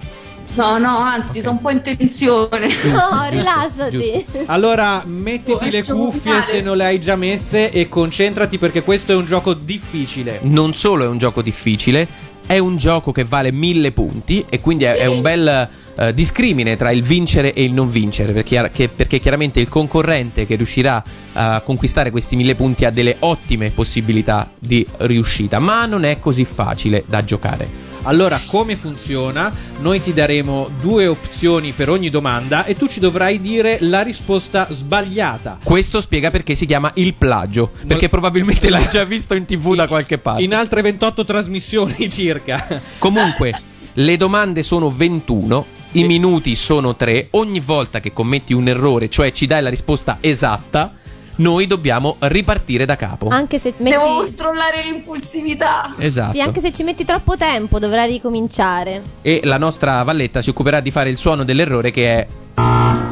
No, 0.54 0.78
no, 0.78 0.98
anzi, 0.98 1.40
sono 1.40 1.52
un 1.52 1.60
po' 1.60 1.70
in 1.70 1.80
tensione. 1.80 2.66
No, 2.66 3.28
rilassati. 3.28 4.26
Allora, 4.46 5.02
mettiti 5.06 5.70
le 5.70 5.84
cuffie 5.84 6.42
se 6.42 6.60
non 6.60 6.76
le 6.76 6.84
hai 6.84 7.00
già 7.00 7.14
messe 7.14 7.70
e 7.70 7.88
concentrati 7.88 8.58
perché 8.58 8.82
questo 8.82 9.12
è 9.12 9.14
un 9.14 9.26
gioco 9.26 9.54
difficile. 9.54 10.40
non 10.42 10.74
solo 10.74 11.04
è 11.04 11.06
un 11.06 11.18
gioco 11.18 11.42
difficile, 11.42 12.06
è 12.46 12.58
un 12.58 12.76
gioco 12.76 13.12
che 13.12 13.24
vale 13.24 13.52
mille 13.52 13.92
punti 13.92 14.44
e 14.48 14.60
quindi 14.60 14.84
è, 14.84 14.96
è 14.96 15.06
un 15.06 15.20
bel 15.20 15.68
eh, 16.00 16.14
discrimine 16.14 16.76
tra 16.76 16.90
il 16.90 17.02
vincere 17.02 17.52
e 17.52 17.62
il 17.62 17.72
non 17.72 17.90
vincere, 17.90 18.32
perché, 18.32 18.70
che- 18.72 18.88
perché 18.88 19.18
chiaramente 19.18 19.60
il 19.60 19.68
concorrente 19.68 20.46
che 20.46 20.56
riuscirà 20.56 21.02
a 21.34 21.60
conquistare 21.60 22.10
questi 22.10 22.36
mille 22.36 22.54
punti 22.54 22.86
ha 22.86 22.90
delle 22.90 23.16
ottime 23.18 23.70
possibilità 23.70 24.50
di 24.58 24.86
riuscita, 24.98 25.58
ma 25.58 25.84
non 25.84 26.04
è 26.04 26.18
così 26.18 26.44
facile 26.46 27.04
da 27.06 27.22
giocare. 27.22 27.88
Allora, 28.04 28.40
come 28.46 28.76
funziona? 28.76 29.52
Noi 29.80 30.00
ti 30.00 30.14
daremo 30.14 30.70
due 30.80 31.06
opzioni 31.06 31.72
per 31.72 31.90
ogni 31.90 32.08
domanda 32.08 32.64
e 32.64 32.74
tu 32.74 32.86
ci 32.88 32.98
dovrai 32.98 33.42
dire 33.42 33.76
la 33.80 34.00
risposta 34.00 34.66
sbagliata. 34.70 35.58
Questo 35.62 36.00
spiega 36.00 36.30
perché 36.30 36.54
si 36.54 36.64
chiama 36.64 36.90
il 36.94 37.12
plagio, 37.12 37.70
perché 37.86 38.08
probabilmente 38.08 38.70
l'hai 38.70 38.88
già 38.90 39.04
visto 39.04 39.34
in 39.34 39.44
tv 39.44 39.74
da 39.74 39.86
qualche 39.86 40.16
parte. 40.16 40.42
In 40.42 40.54
altre 40.54 40.80
28 40.80 41.26
trasmissioni 41.26 42.08
circa. 42.08 42.80
Comunque, 42.96 43.60
le 43.92 44.16
domande 44.16 44.62
sono 44.62 44.90
21, 44.90 45.66
i 45.92 46.04
minuti 46.04 46.54
sono 46.54 46.94
3. 46.94 47.28
Ogni 47.32 47.60
volta 47.60 48.00
che 48.00 48.12
commetti 48.12 48.52
un 48.52 48.68
errore, 48.68 49.08
cioè 49.08 49.32
ci 49.32 49.46
dai 49.46 49.62
la 49.62 49.70
risposta 49.70 50.18
esatta, 50.20 50.94
noi 51.36 51.66
dobbiamo 51.66 52.16
ripartire 52.20 52.84
da 52.84 52.96
capo. 52.96 53.28
Anche 53.28 53.58
se 53.58 53.74
metti... 53.78 53.90
Devo 53.90 54.22
controllare 54.22 54.84
l'impulsività. 54.84 55.94
Esatto. 55.98 56.34
Sì, 56.34 56.40
anche 56.40 56.60
se 56.60 56.72
ci 56.72 56.82
metti 56.82 57.04
troppo 57.04 57.36
tempo 57.36 57.78
dovrai 57.78 58.10
ricominciare. 58.10 59.02
E 59.22 59.40
la 59.44 59.58
nostra 59.58 60.02
Valletta 60.02 60.42
si 60.42 60.50
occuperà 60.50 60.80
di 60.80 60.90
fare 60.90 61.10
il 61.10 61.16
suono 61.16 61.42
dell'errore 61.42 61.90
che 61.90 62.18
è. 62.18 62.26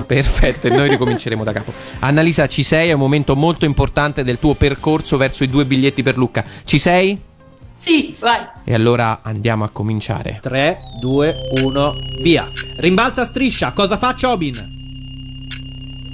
Perfetto, 0.06 0.66
e 0.66 0.70
noi 0.70 0.88
ricominceremo 0.88 1.42
da 1.42 1.52
capo. 1.52 1.72
Annalisa, 2.00 2.46
ci 2.48 2.62
sei? 2.62 2.90
È 2.90 2.92
un 2.92 3.00
momento 3.00 3.34
molto 3.34 3.64
importante 3.64 4.22
del 4.22 4.38
tuo 4.38 4.54
percorso 4.54 5.16
verso 5.16 5.42
i 5.42 5.48
due 5.48 5.64
biglietti 5.64 6.02
per 6.02 6.16
Lucca. 6.16 6.44
Ci 6.64 6.78
sei? 6.78 7.26
Sì, 7.78 8.16
vai. 8.18 8.44
E 8.64 8.74
allora 8.74 9.20
andiamo 9.22 9.62
a 9.62 9.68
cominciare. 9.68 10.40
3, 10.42 10.80
2, 11.00 11.50
1, 11.62 11.94
via. 12.22 12.50
Rimbalza 12.76 13.24
striscia, 13.24 13.70
cosa 13.70 13.96
fa 13.96 14.16
Chobin? 14.20 14.76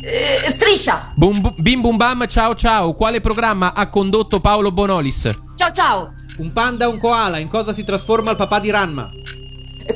Eh, 0.03 0.53
striscia. 0.53 1.13
Bum, 1.15 1.41
bu- 1.41 1.55
bim 1.57 1.81
bum 1.81 1.97
bam, 1.97 2.27
ciao 2.27 2.55
ciao. 2.55 2.93
Quale 2.93 3.23
programma 3.23 3.73
ha 3.73 3.89
condotto 3.89 4.41
Paolo 4.41 4.73
Bonolis? 4.73 5.31
Ciao 5.55 5.73
ciao. 5.73 6.13
Un 6.37 6.53
panda 6.53 6.85
e 6.85 6.89
un 6.89 6.99
koala, 6.99 7.39
in 7.39 7.49
cosa 7.49 7.73
si 7.73 7.83
trasforma 7.83 8.31
il 8.31 8.37
papà 8.37 8.59
di 8.61 8.71
Ranma? 8.71 9.11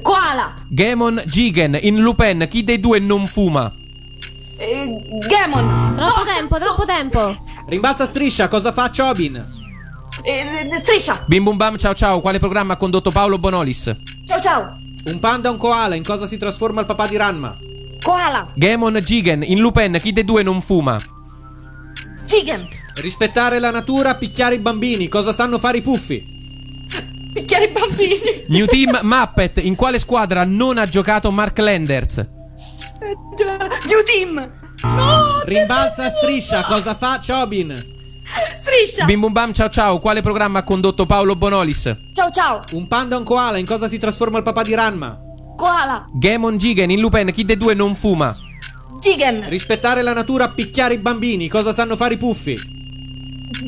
Koala. 0.00 0.54
Gamon 0.70 1.20
Jigen, 1.26 1.76
in 1.82 1.98
Lupin, 1.98 2.46
chi 2.48 2.64
dei 2.64 2.80
due 2.80 2.98
non 2.98 3.26
fuma? 3.26 3.70
Eh, 4.56 4.98
Gamon. 5.28 5.92
Troppo 5.94 6.22
tempo, 6.24 6.56
troppo 6.56 6.84
tempo. 6.86 7.44
Rimbalza 7.68 8.06
striscia, 8.06 8.48
cosa 8.48 8.72
fa 8.72 8.88
Chobin? 8.88 9.57
Eh, 10.22 10.68
eh, 10.70 10.78
striscia. 10.78 11.24
Bim 11.26 11.44
bum 11.44 11.56
bam, 11.56 11.76
ciao 11.76 11.94
ciao. 11.94 12.20
Quale 12.20 12.38
programma 12.38 12.74
ha 12.74 12.76
condotto 12.76 13.10
Paolo 13.10 13.38
Bonolis? 13.38 13.94
Ciao 14.24 14.40
ciao. 14.40 14.76
Un 15.04 15.18
panda 15.20 15.48
e 15.48 15.52
un 15.52 15.58
koala, 15.58 15.94
in 15.94 16.04
cosa 16.04 16.26
si 16.26 16.36
trasforma 16.36 16.80
il 16.80 16.86
papà 16.86 17.06
di 17.06 17.16
Ranma? 17.16 17.56
Koala. 18.02 18.50
Gamon 18.54 18.94
Jigen, 18.94 19.42
in 19.42 19.58
Lupin, 19.58 19.98
chi 20.00 20.12
dei 20.12 20.24
due 20.24 20.42
non 20.42 20.60
fuma? 20.60 21.00
Chicken. 22.26 22.68
Rispettare 22.96 23.58
la 23.58 23.70
natura, 23.70 24.16
picchiare 24.16 24.56
i 24.56 24.58
bambini, 24.58 25.08
cosa 25.08 25.32
sanno 25.32 25.58
fare 25.58 25.78
i 25.78 25.82
puffi? 25.82 26.36
Picchiare 27.32 27.66
i 27.66 27.72
bambini. 27.72 28.44
New 28.48 28.66
Team 28.66 28.98
Muppet, 29.02 29.64
in 29.64 29.74
quale 29.76 29.98
squadra 29.98 30.44
non 30.44 30.76
ha 30.78 30.86
giocato 30.86 31.30
Mark 31.30 31.58
Landers? 31.58 32.26
New 33.86 34.02
team. 34.04 34.50
No. 34.82 35.42
Rimbalza 35.44 36.10
striscia, 36.10 36.64
cosa 36.64 36.94
fa 36.94 37.20
Chobin? 37.24 37.96
Striscia. 38.56 39.04
Bim 39.04 39.20
bum 39.20 39.32
bam, 39.32 39.52
ciao 39.52 39.68
ciao. 39.68 39.98
Quale 39.98 40.22
programma 40.22 40.60
ha 40.60 40.62
condotto 40.62 41.06
Paolo 41.06 41.36
Bonolis? 41.36 41.96
Ciao 42.12 42.30
ciao. 42.30 42.62
Un 42.72 42.86
panda 42.86 43.14
e 43.14 43.18
un 43.18 43.24
koala, 43.24 43.56
in 43.58 43.66
cosa 43.66 43.88
si 43.88 43.98
trasforma 43.98 44.38
il 44.38 44.44
papà 44.44 44.62
di 44.62 44.74
Ranma? 44.74 45.18
Koala. 45.56 46.06
Gamon 46.12 46.56
Jigen, 46.56 46.90
in 46.90 47.00
Lupin, 47.00 47.32
chi 47.32 47.44
dei 47.44 47.56
due 47.56 47.74
non 47.74 47.96
fuma? 47.96 48.36
Chicken. 49.00 49.48
Rispettare 49.48 50.02
la 50.02 50.12
natura, 50.12 50.50
picchiare 50.50 50.94
i 50.94 50.98
bambini, 50.98 51.48
cosa 51.48 51.72
sanno 51.72 51.96
fare 51.96 52.14
i 52.14 52.16
puffi? 52.16 52.76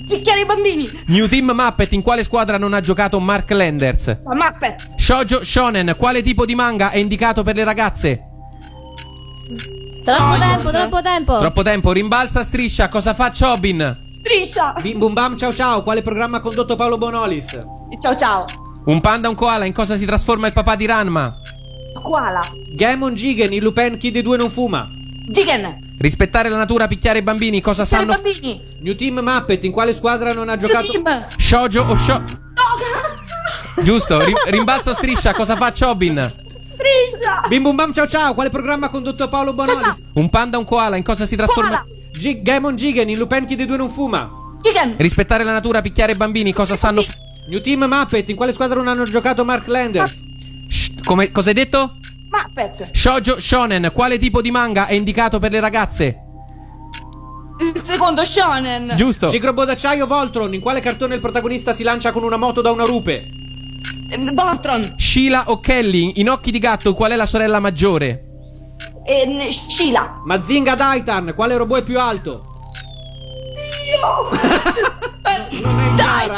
Picchiare 0.07 0.43
i 0.43 0.45
bambini. 0.45 0.89
New 1.07 1.27
Team 1.27 1.51
Muppet, 1.53 1.93
in 1.93 2.03
quale 2.03 2.23
squadra 2.23 2.59
non 2.59 2.75
ha 2.75 2.81
giocato 2.81 3.19
Mark 3.19 3.51
Landers? 3.51 4.07
La 4.07 4.35
Muppet. 4.35 4.91
Shoujo 4.97 5.43
Shonen, 5.43 5.95
quale 5.97 6.23
tipo 6.23 6.45
di 6.45 6.55
manga 6.55 6.91
è 6.91 6.99
indicato 6.99 7.43
per 7.43 7.57
le 7.57 7.65
ragazze? 7.65 8.25
Troppo 10.05 10.39
tempo, 10.39 10.71
troppo 10.71 11.03
tempo. 11.03 11.39
Troppo 11.39 11.63
tempo, 11.63 11.93
rimbalza 11.93 12.45
striscia, 12.45 12.89
cosa 12.89 13.15
fa 13.15 13.33
Chobin? 13.37 14.09
Striscia. 14.21 14.75
Bim 14.81 14.99
bum 14.99 15.13
bam 15.15 15.37
ciao 15.37 15.53
ciao, 15.53 15.83
quale 15.83 16.03
programma 16.03 16.37
ha 16.37 16.41
condotto 16.41 16.77
Paolo 16.77 16.99
Bonolis? 16.99 17.59
Ciao 18.01 18.15
ciao. 18.17 18.45
Un 18.85 19.01
panda 19.01 19.29
un 19.29 19.35
koala, 19.35 19.65
in 19.65 19.73
cosa 19.73 19.97
si 19.97 20.05
trasforma 20.07 20.47
il 20.47 20.53
papà 20.53 20.77
di 20.77 20.87
Ranma? 20.87 21.35
Koala. 22.03 22.41
Gamon 22.73 23.15
Jigen, 23.15 23.53
in 23.53 23.63
Lupin 23.63 23.97
chi 23.97 24.11
dei 24.11 24.23
due 24.23 24.37
non 24.37 24.51
fuma? 24.51 24.89
Chicken. 25.31 25.95
Rispettare 25.99 26.49
la 26.49 26.57
natura, 26.57 26.87
picchiare 26.87 27.19
i 27.19 27.23
bambini, 27.23 27.61
cosa 27.61 27.83
Picchiare 27.83 28.05
i 28.05 28.07
sanno? 28.09 28.21
bambini. 28.23 28.63
New 28.81 28.95
Team 28.95 29.19
Muppet, 29.21 29.65
in 29.65 29.73
quale 29.73 29.93
squadra 29.95 30.33
non 30.33 30.49
ha 30.49 30.55
New 30.55 30.67
giocato? 30.67 30.91
team. 30.91 31.27
Shoujo 31.37 31.83
o 31.83 31.97
sho... 31.97 32.13
No, 32.19 32.25
cazzo. 32.25 33.83
Giusto, 33.85 34.23
ri- 34.25 34.33
rimbalzo 34.47 34.93
striscia, 34.95 35.33
cosa 35.35 35.57
fa 35.57 35.73
Chobin? 35.79 36.27
Striscia! 36.75 37.43
Bim 37.49 37.63
bum 37.63 37.75
bam 37.77 37.93
ciao 37.93 38.07
ciao, 38.07 38.35
quale 38.35 38.49
programma 38.51 38.87
ha 38.87 38.89
condotto 38.91 39.29
Paolo 39.29 39.53
Bonolis? 39.53 40.03
Un 40.15 40.29
panda, 40.31 40.59
un 40.59 40.65
koala, 40.65 40.97
in 40.97 41.03
cosa 41.03 41.27
si 41.27 41.37
trasforma? 41.37 41.83
Koala. 41.83 41.99
G- 42.21 42.43
Gaemon 42.43 42.77
Gigan, 42.77 43.09
in 43.09 43.17
Lupin 43.17 43.47
chi 43.47 43.57
dei 43.57 43.65
due 43.67 43.77
non 43.79 43.89
fuma? 43.89 44.31
Chicken! 44.61 44.95
Rispettare 44.99 45.43
la 45.43 45.53
natura, 45.53 45.81
picchiare 45.81 46.13
i 46.13 46.17
bambini, 46.17 46.53
cosa 46.53 46.77
sanno? 46.77 47.01
f- 47.03 47.15
New 47.49 47.61
Team 47.61 47.85
Muppet, 47.85 48.29
in 48.29 48.37
quale 48.37 48.53
squadra 48.53 48.77
non 48.77 48.89
hanno 48.89 49.05
giocato 49.05 49.45
Mark 49.45 49.67
Landers? 49.69 50.23
Shh, 50.69 51.03
come, 51.05 51.33
cosa 51.33 51.49
hai 51.49 51.55
detto? 51.55 51.95
Muppet! 52.31 52.91
Shoujo 52.93 53.41
Shonen, 53.41 53.91
quale 53.95 54.19
tipo 54.19 54.43
di 54.43 54.51
manga 54.51 54.87
è 54.87 54.93
indicato 54.93 55.39
per 55.39 55.51
le 55.51 55.61
ragazze? 55.61 56.19
Il 57.59 57.81
secondo 57.83 58.23
shonen! 58.25 58.93
Giusto. 58.97 59.27
Gigrobo 59.29 59.65
d'acciaio 59.65 60.07
Voltron, 60.07 60.53
in 60.55 60.61
quale 60.61 60.81
cartone 60.81 61.15
il 61.15 61.21
protagonista 61.21 61.75
si 61.75 61.83
lancia 61.83 62.13
con 62.13 62.23
una 62.23 62.37
moto 62.37 62.61
da 62.61 62.71
una 62.71 62.85
rupe? 62.85 63.27
Eh, 64.11 64.19
Voltron! 64.33 64.95
Sheila 64.97 65.45
o 65.47 65.61
Kelly, 65.61 66.13
in 66.17 66.29
occhi 66.31 66.51
di 66.51 66.59
gatto, 66.59 66.95
qual 66.95 67.13
è 67.13 67.17
la 67.17 67.27
sorella 67.27 67.61
maggiore? 67.61 68.25
E 69.11 69.27
n- 69.27 69.51
Sheila! 69.51 70.21
Mazinga 70.25 70.77
Daitan, 70.77 71.33
quale 71.35 71.57
robot 71.57 71.81
è 71.81 71.83
più 71.83 71.99
alto? 71.99 72.45
Dai! 75.97 76.29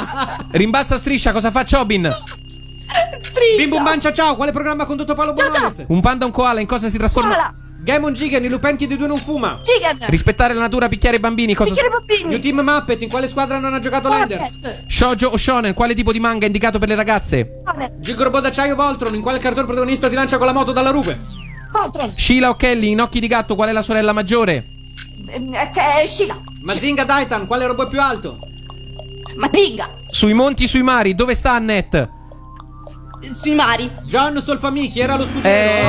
Rimbalza 0.53 0.97
striscia, 0.97 1.33
cosa 1.33 1.51
fa 1.51 1.67
Chobin? 1.71 2.11
Bim 3.59 3.69
bum 3.69 3.85
bam 3.85 4.01
ciao 4.01 4.13
ciao, 4.13 4.37
quale 4.37 4.53
programma 4.53 4.85
ha 4.85 4.87
condotto 4.87 5.13
Paolo 5.13 5.35
Bonolis? 5.35 5.85
Un 5.89 6.01
panda, 6.01 6.25
un 6.25 6.31
koala, 6.31 6.61
in 6.61 6.67
cosa 6.67 6.89
si 6.89 6.97
trasforma? 6.97 7.35
Koala! 7.35 7.55
Gaemon 7.83 8.15
Gigan, 8.15 8.43
in 8.43 8.51
Lupin 8.51 8.77
chi 8.77 8.87
dei 8.87 8.97
due 8.97 9.07
non 9.07 9.19
fuma? 9.19 9.61
Chicken! 9.61 9.99
Rispettare 10.09 10.55
la 10.55 10.61
natura, 10.61 10.89
picchiare 10.89 11.17
i 11.17 11.21
bambini, 11.21 11.53
cosa 11.53 11.75
Picchiare 11.75 11.91
bambini! 11.91 12.25
New 12.31 12.39
Team 12.39 12.61
Muppet, 12.61 13.03
in 13.03 13.11
quale 13.11 13.29
squadra 13.29 13.59
non 13.59 13.75
ha 13.75 13.81
giocato 13.81 14.09
Landers? 14.09 14.59
Shoujo 14.87 15.29
o 15.29 15.37
Shonen, 15.37 15.75
quale 15.75 15.93
tipo 15.93 16.11
di 16.11 16.21
manga 16.21 16.45
è 16.45 16.47
indicato 16.47 16.79
per 16.79 16.89
le 16.89 16.95
ragazze? 16.95 17.61
Gigrobo 17.99 18.41
d'acciaio 18.41 18.75
Voltron, 18.75 19.15
in 19.15 19.21
quale 19.21 19.39
cartone 19.39 19.67
protagonista 19.67 20.09
si 20.09 20.15
lancia 20.15 20.39
con 20.39 20.47
la 20.47 20.55
moto 20.55 20.73
dalla 20.73 20.91
rupe? 20.91 21.42
Voltron! 21.73 22.13
Sheila 22.17 22.51
o 22.51 22.57
Kelly, 22.57 22.91
in 22.91 23.01
occhi 23.01 23.21
di 23.21 23.27
gatto, 23.27 23.55
qual 23.55 23.71
è 23.71 23.73
la 23.73 23.83
sorella 23.83 24.13
maggiore? 24.13 24.67
Eh, 25.27 25.71
che- 25.73 26.07
Sheila! 26.07 26.39
Mazinga 26.63 27.05
Daitan, 27.05 27.47
quale 27.47 27.67
robot 27.67 27.87
è 27.87 27.91
più 27.91 28.01
alto? 28.01 28.39
Mazinga! 29.37 29.99
Sui 30.09 30.35
monti, 30.35 30.69
sui 30.69 30.83
mari, 30.83 31.15
dove 31.15 31.35
sta 31.35 31.53
Annette? 31.53 32.11
Sui 33.33 33.55
mari! 33.55 33.91
John 34.05 34.41
Solfami, 34.43 34.89
chi 34.89 35.01
era 35.01 35.17
lo 35.17 35.25
scudiero? 35.27 35.49
Eh, 35.49 35.83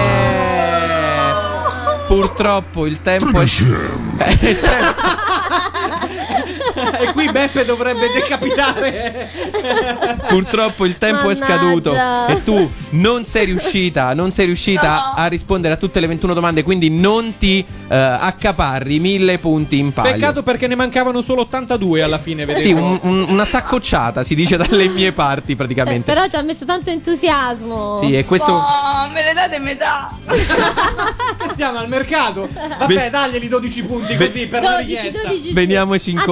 purtroppo 2.07 2.85
il 2.85 3.01
tempo 3.01 3.41
è. 3.41 3.45
Eh, 6.91 7.03
e 7.03 7.11
qui 7.13 7.29
Beppe 7.31 7.65
dovrebbe 7.65 8.09
decapitare. 8.11 9.29
Purtroppo 10.27 10.85
il 10.85 10.97
tempo 10.97 11.29
è 11.29 11.35
scaduto 11.35 11.91
Mannaggia. 11.91 12.33
e 12.33 12.43
tu 12.43 12.71
non 12.91 13.23
sei 13.23 13.45
riuscita, 13.45 14.13
non 14.13 14.31
sei 14.31 14.45
riuscita 14.47 15.13
a 15.13 15.25
rispondere 15.27 15.73
a 15.73 15.77
tutte 15.77 15.99
le 15.99 16.07
21 16.07 16.33
domande, 16.33 16.63
quindi 16.63 16.89
non 16.89 17.37
ti 17.37 17.59
eh, 17.87 17.95
accaparri 17.95 18.99
mille 18.99 19.37
punti 19.39 19.77
in 19.79 19.93
palio. 19.93 20.11
Peccato 20.13 20.43
perché 20.43 20.67
ne 20.67 20.75
mancavano 20.75 21.21
solo 21.21 21.41
82 21.41 22.01
alla 22.01 22.17
fine, 22.19 22.45
vedevo. 22.45 22.65
Sì, 22.65 22.71
un- 22.73 22.99
un- 23.03 23.25
una 23.29 23.45
saccocciata 23.45 24.23
si 24.23 24.35
dice 24.35 24.57
dalle 24.57 24.87
mie 24.87 25.11
parti 25.11 25.53
Eh, 25.53 25.55
praticamente. 25.55 26.11
però 26.13 26.27
ci 26.27 26.35
ha 26.35 26.41
messo 26.41 26.65
tanto 26.65 26.89
entusiasmo. 26.89 27.99
Sì, 28.01 28.15
e 28.15 28.25
questo 28.25 28.51
Oh, 28.53 29.09
me 29.11 29.23
le 29.23 29.33
date 29.33 29.59
metà! 29.59 30.11
Stiamo 31.53 31.79
al 31.79 31.87
mercato. 31.87 32.47
Vabbè, 32.79 33.09
daglieli 33.09 33.47
12 33.47 33.83
punti 33.83 34.15
così 34.15 34.47
per 34.47 34.63
la 34.63 34.71
12, 34.81 34.95
richiesta. 34.95 35.27
12. 35.29 35.53
veniamoci 35.53 36.11
Anzi, 36.11 36.23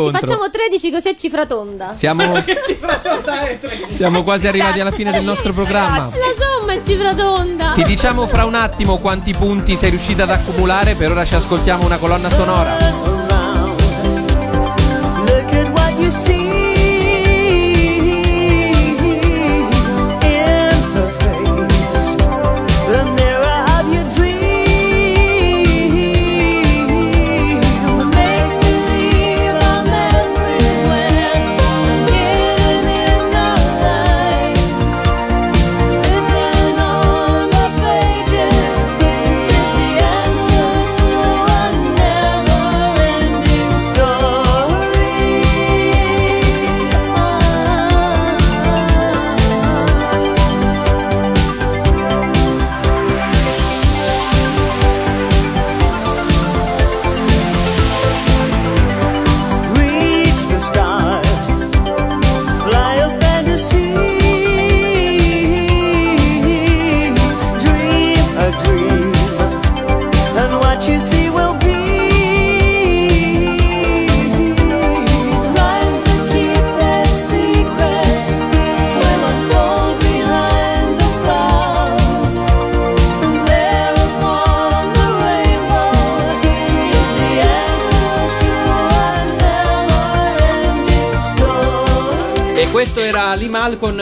facciamo 0.41 0.49
13 0.49 0.91
così 0.91 1.09
è 1.09 1.15
cifra 1.15 1.45
tonda. 1.45 1.93
Siamo, 1.95 2.43
cifra 2.65 2.97
tonda 2.97 3.41
è? 3.41 3.59
tre? 3.59 3.85
siamo 3.85 4.23
quasi 4.23 4.47
arrivati 4.47 4.79
alla 4.79 4.91
fine 4.91 5.11
del 5.11 5.23
nostro 5.23 5.53
programma. 5.53 6.09
La 6.13 6.33
somma 6.37 6.73
è 6.73 6.81
cifra 6.83 7.13
tonda. 7.13 7.73
Ti 7.75 7.83
diciamo 7.83 8.25
fra 8.25 8.45
un 8.45 8.55
attimo 8.55 8.97
quanti 8.97 9.33
punti 9.33 9.75
sei 9.75 9.91
riuscita 9.91 10.23
ad 10.23 10.31
accumulare, 10.31 10.95
per 10.95 11.11
ora 11.11 11.25
ci 11.25 11.35
ascoltiamo 11.35 11.85
una 11.85 11.97
colonna 11.97 12.29
sonora. 12.29 12.75
Look 15.25 15.53
at 15.53 15.69
what 15.69 15.93
you 15.99 16.09
see 16.09 16.50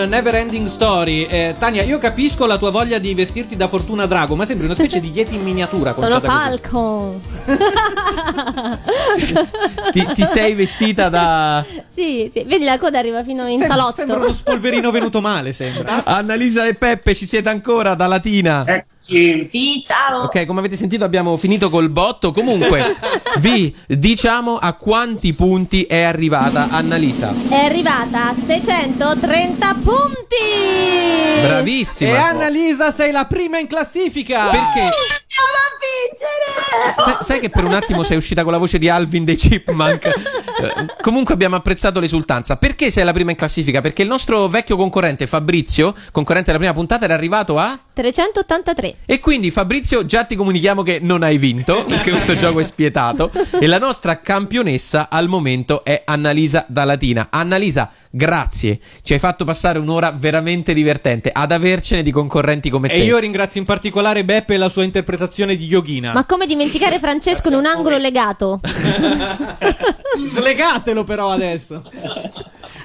Never 0.05 0.35
Ending 0.35 0.67
Story. 0.67 1.25
Eh, 1.25 1.55
Tania, 1.57 1.83
io 1.83 1.97
capisco 1.97 2.45
la 2.45 2.57
tua 2.57 2.69
voglia 2.71 2.97
di 2.99 3.13
vestirti 3.13 3.55
da 3.55 3.67
Fortuna 3.67 4.05
Drago, 4.05 4.35
ma 4.35 4.45
sembri 4.45 4.65
una 4.65 4.75
specie 4.75 4.99
di 4.99 5.09
Yeti 5.11 5.35
in 5.35 5.41
miniatura. 5.43 5.93
Sono 5.93 6.07
così. 6.07 6.25
Falcon. 6.25 7.21
Ti, 9.91 10.07
ti 10.13 10.23
sei 10.23 10.53
vestita 10.53 11.09
da 11.09 11.63
sì, 11.89 12.29
sì, 12.33 12.43
vedi 12.45 12.63
la 12.65 12.77
coda 12.77 12.99
arriva 12.99 13.23
fino 13.23 13.43
in 13.47 13.59
Sembra, 13.59 13.77
salotto. 13.77 13.93
sembra 13.95 14.17
uno 14.17 14.33
spolverino 14.33 14.91
venuto 14.91 15.21
male, 15.21 15.53
sembra. 15.53 16.03
Annalisa 16.05 16.65
e 16.67 16.75
Peppe, 16.75 17.15
ci 17.15 17.25
siete 17.25 17.49
ancora 17.49 17.95
da 17.95 18.07
Latina? 18.07 18.63
Eccoci. 18.65 18.88
Sì, 18.99 19.81
ciao! 19.81 20.23
Ok, 20.23 20.45
come 20.45 20.59
avete 20.59 20.75
sentito 20.75 21.05
abbiamo 21.05 21.37
finito 21.37 21.69
col 21.69 21.89
botto. 21.89 22.33
Comunque, 22.33 22.97
vi 23.39 23.73
diciamo 23.87 24.57
a 24.57 24.73
quanti 24.73 25.33
punti 25.33 25.83
è 25.83 26.01
arrivata 26.01 26.67
Annalisa. 26.69 27.33
È 27.49 27.55
arrivata 27.55 28.27
a 28.27 28.35
630 28.45 29.73
punti. 29.81 31.41
Bravissima. 31.41 32.09
E 32.09 32.15
Annalisa, 32.15 32.91
sei 32.91 33.11
la 33.11 33.25
prima 33.25 33.57
in 33.57 33.67
classifica. 33.67 34.49
Perché? 34.49 34.89
Andiamo 35.39 35.57
a 35.57 35.77
vincere! 35.79 36.59
Sai, 36.95 37.17
sai 37.21 37.39
che 37.39 37.49
per 37.49 37.63
un 37.63 37.73
attimo 37.73 38.03
sei 38.03 38.17
uscita 38.17 38.43
con 38.43 38.51
la 38.51 38.57
voce 38.57 38.77
di 38.77 38.89
Alvin 38.89 39.23
dei 39.23 39.35
Chipmunk? 39.35 40.09
Eh, 40.59 40.87
comunque 40.99 41.33
abbiamo 41.33 41.55
apprezzato 41.55 42.01
l'esultanza. 42.01 42.57
Perché 42.57 42.91
sei 42.91 43.05
la 43.05 43.13
prima 43.13 43.31
in 43.31 43.37
classifica? 43.37 43.79
Perché 43.79 44.01
il 44.01 44.09
nostro 44.09 44.49
vecchio 44.49 44.75
concorrente 44.75 45.25
Fabrizio, 45.25 45.95
concorrente 46.11 46.47
della 46.47 46.57
prima 46.57 46.73
puntata, 46.73 47.05
era 47.05 47.13
arrivato 47.13 47.57
a 47.57 47.79
383. 47.93 48.95
E 49.05 49.21
quindi 49.21 49.51
Fabrizio 49.51 50.05
già 50.05 50.25
ti 50.25 50.35
comunichiamo 50.35 50.83
che 50.83 50.99
non 51.01 51.23
hai 51.23 51.37
vinto, 51.37 51.85
perché 51.87 52.09
questo 52.11 52.35
gioco 52.35 52.59
è 52.59 52.65
spietato. 52.65 53.31
E 53.57 53.67
la 53.67 53.77
nostra 53.77 54.19
campionessa 54.19 55.07
al 55.09 55.29
momento 55.29 55.85
è 55.85 56.01
Annalisa 56.03 56.65
da 56.67 56.83
Latina. 56.83 57.27
Annalisa, 57.29 57.89
grazie. 58.09 58.79
Ci 59.01 59.13
hai 59.13 59.19
fatto 59.19 59.45
passare 59.45 59.79
un'ora 59.79 60.11
veramente 60.11 60.73
divertente 60.73 61.29
ad 61.31 61.53
avercene 61.53 62.03
di 62.03 62.11
concorrenti 62.11 62.69
come 62.69 62.89
te. 62.89 62.95
E 62.95 63.03
io 63.03 63.17
ringrazio 63.17 63.61
in 63.61 63.65
particolare 63.65 64.25
Beppe 64.25 64.55
e 64.55 64.57
la 64.57 64.67
sua 64.67 64.83
interpretazione 64.83 65.28
di 65.35 65.65
Yogina. 65.65 66.13
Ma 66.13 66.25
come 66.25 66.45
dimenticare 66.45 66.99
Francesco 66.99 67.49
in 67.49 67.55
un 67.55 67.65
angolo 67.65 67.97
legato? 67.97 68.59
Slegatelo 70.27 71.03
però 71.03 71.31
adesso. 71.31 71.83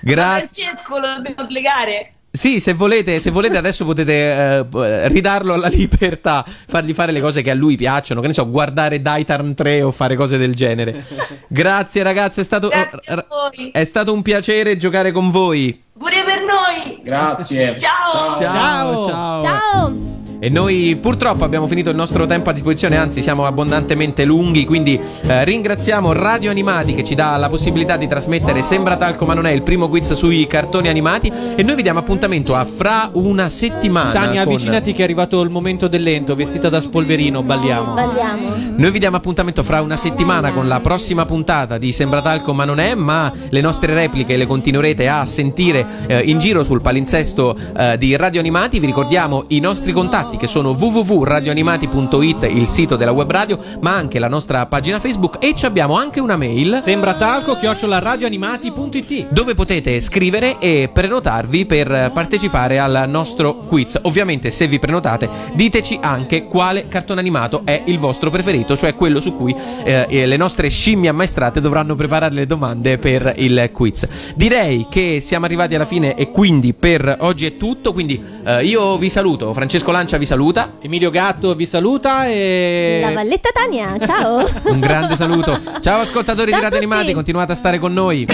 Grazie. 0.00 0.64
Francesco, 0.64 0.98
lo 0.98 1.06
dobbiamo 1.16 1.42
slegare. 1.48 2.12
Sì, 2.34 2.58
se 2.58 2.72
volete, 2.72 3.20
se 3.20 3.30
volete 3.30 3.56
adesso 3.56 3.84
potete 3.84 4.12
eh, 4.12 5.08
ridarlo 5.08 5.54
alla 5.54 5.68
libertà, 5.68 6.44
fargli 6.66 6.92
fare 6.92 7.12
le 7.12 7.20
cose 7.20 7.42
che 7.42 7.52
a 7.52 7.54
lui 7.54 7.76
piacciono, 7.76 8.20
che 8.20 8.26
ne 8.26 8.32
so, 8.32 8.50
guardare 8.50 9.00
Daitarn 9.00 9.54
3 9.54 9.82
o 9.82 9.92
fare 9.92 10.16
cose 10.16 10.36
del 10.36 10.52
genere. 10.52 11.04
Grazie 11.46 12.02
ragazzi, 12.02 12.40
è 12.40 12.44
stato, 12.44 12.68
Grazie 12.68 13.70
è 13.70 13.84
stato 13.84 14.12
un 14.12 14.22
piacere 14.22 14.76
giocare 14.76 15.12
con 15.12 15.30
voi. 15.30 15.80
Pure 15.96 16.24
per 16.24 16.40
noi! 16.40 16.98
Grazie. 17.04 17.78
Ciao. 17.78 18.36
Ciao, 18.36 19.08
ciao. 19.08 19.42
Ciao! 19.42 20.22
E 20.38 20.48
noi 20.50 20.98
purtroppo 21.00 21.44
abbiamo 21.44 21.66
finito 21.66 21.90
il 21.90 21.96
nostro 21.96 22.26
tempo 22.26 22.50
a 22.50 22.52
disposizione, 22.52 22.96
anzi 22.96 23.22
siamo 23.22 23.46
abbondantemente 23.46 24.24
lunghi, 24.24 24.64
quindi 24.64 25.00
eh, 25.22 25.44
ringraziamo 25.44 26.12
Radio 26.12 26.50
Animati 26.50 26.94
che 26.94 27.02
ci 27.02 27.14
dà 27.14 27.36
la 27.36 27.48
possibilità 27.48 27.96
di 27.96 28.06
trasmettere 28.06 28.62
Sembra 28.62 28.96
talco 28.96 29.24
ma 29.24 29.34
non 29.34 29.46
è 29.46 29.52
il 29.52 29.62
primo 29.62 29.88
quiz 29.88 30.12
sui 30.12 30.46
cartoni 30.46 30.88
animati 30.88 31.32
e 31.56 31.62
noi 31.62 31.76
vi 31.76 31.82
diamo 31.82 32.00
appuntamento 32.00 32.54
a 32.54 32.64
fra 32.64 33.08
una 33.12 33.48
settimana. 33.48 34.12
Tania, 34.12 34.44
con- 34.44 34.52
avvicinati 34.52 34.92
che 34.92 35.00
è 35.00 35.04
arrivato 35.04 35.40
il 35.40 35.50
momento 35.50 35.88
del 35.88 36.02
lento, 36.02 36.34
vestita 36.34 36.68
da 36.68 36.80
spolverino, 36.80 37.42
balliamo. 37.42 37.94
Balliamo. 37.94 38.54
Noi 38.76 38.90
vi 38.90 38.98
diamo 38.98 39.16
appuntamento 39.16 39.62
fra 39.62 39.80
una 39.80 39.96
settimana 39.96 40.50
con 40.52 40.68
la 40.68 40.80
prossima 40.80 41.24
puntata 41.24 41.78
di 41.78 41.92
Sembra 41.92 42.20
talco 42.20 42.52
ma 42.52 42.64
non 42.64 42.80
è, 42.80 42.94
ma 42.94 43.32
le 43.48 43.60
nostre 43.60 43.94
repliche 43.94 44.36
le 44.36 44.46
continuerete 44.46 45.08
a 45.08 45.24
sentire 45.24 45.86
eh, 46.06 46.20
in 46.20 46.38
giro 46.38 46.64
sul 46.64 46.80
palinsesto 46.80 47.56
eh, 47.76 47.96
di 47.98 48.16
Radio 48.16 48.40
Animati. 48.40 48.80
Vi 48.80 48.86
ricordiamo 48.86 49.44
i 49.48 49.60
nostri 49.60 49.92
contatti 49.92 50.23
che 50.36 50.46
sono 50.46 50.70
www.radioanimati.it, 50.70 52.48
il 52.50 52.68
sito 52.68 52.96
della 52.96 53.12
web 53.12 53.30
radio, 53.30 53.58
ma 53.80 53.94
anche 53.94 54.18
la 54.18 54.28
nostra 54.28 54.66
pagina 54.66 55.00
Facebook 55.00 55.36
e 55.38 55.54
ci 55.54 55.66
abbiamo 55.66 55.96
anche 55.96 56.20
una 56.20 56.36
mail. 56.36 56.80
Sembra 56.82 57.14
talco 57.14 57.56
chiocciola 57.56 57.98
radioanimati.it 57.98 59.28
dove 59.30 59.54
potete 59.54 60.00
scrivere 60.00 60.58
e 60.58 60.90
prenotarvi 60.92 61.66
per 61.66 62.10
partecipare 62.12 62.78
al 62.78 63.04
nostro 63.08 63.56
quiz. 63.56 63.98
Ovviamente, 64.02 64.50
se 64.50 64.66
vi 64.66 64.78
prenotate, 64.78 65.28
diteci 65.54 65.98
anche 66.00 66.46
quale 66.46 66.88
cartone 66.88 67.20
animato 67.20 67.62
è 67.64 67.82
il 67.86 67.98
vostro 67.98 68.30
preferito, 68.30 68.76
cioè 68.76 68.94
quello 68.94 69.20
su 69.20 69.36
cui 69.36 69.54
eh, 69.84 70.26
le 70.26 70.36
nostre 70.36 70.68
scimmie 70.68 71.08
ammaestrate 71.08 71.60
dovranno 71.60 71.94
preparare 71.94 72.34
le 72.34 72.46
domande 72.46 72.98
per 72.98 73.34
il 73.36 73.70
quiz. 73.72 74.34
Direi 74.34 74.86
che 74.90 75.20
siamo 75.20 75.44
arrivati 75.44 75.74
alla 75.74 75.86
fine 75.86 76.14
e 76.14 76.30
quindi 76.30 76.74
per 76.74 77.16
oggi 77.20 77.46
è 77.46 77.56
tutto. 77.56 77.92
Quindi 77.92 78.22
eh, 78.44 78.64
io 78.64 78.96
vi 78.98 79.10
saluto, 79.10 79.52
Francesco 79.52 79.90
Lancia 79.90 80.13
vi 80.18 80.26
saluta. 80.26 80.72
Emilio 80.80 81.10
Gatto 81.10 81.54
vi 81.54 81.66
saluta 81.66 82.26
e. 82.26 83.00
La 83.02 83.12
Valletta 83.12 83.50
Tania, 83.52 83.96
ciao! 83.98 84.44
Un 84.72 84.80
grande 84.80 85.16
saluto. 85.16 85.58
Ciao 85.80 86.00
ascoltatori 86.00 86.50
Ciao 86.50 86.60
di 86.60 86.64
Radio. 86.64 86.78
Animati, 86.78 87.12
continuate 87.12 87.52
a 87.52 87.54
stare 87.54 87.78
con 87.78 87.92
noi. 87.92 88.26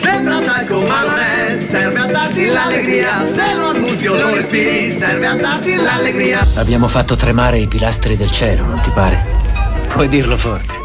Sembra 0.00 0.40
talco 0.40 0.80
ma 0.80 1.04
non 1.04 1.18
è, 1.18 1.66
serve 1.70 1.98
a 1.98 2.06
darti 2.06 2.46
l'allegria, 2.46 3.24
se 3.34 3.54
lo 3.54 3.66
annusi 3.68 4.06
o 4.06 4.14
lo 4.16 4.34
respiri, 4.34 4.96
serve 4.98 5.26
a 5.26 5.34
darti 5.34 5.74
l'allegria. 5.74 6.46
Abbiamo 6.56 6.88
fatto 6.88 7.16
tremare 7.16 7.58
i 7.58 7.66
pilastri 7.66 8.16
del 8.16 8.30
cielo, 8.30 8.64
non 8.64 8.80
ti 8.80 8.90
pare? 8.90 9.22
Puoi 9.88 10.08
dirlo 10.08 10.36
forte. 10.36 10.83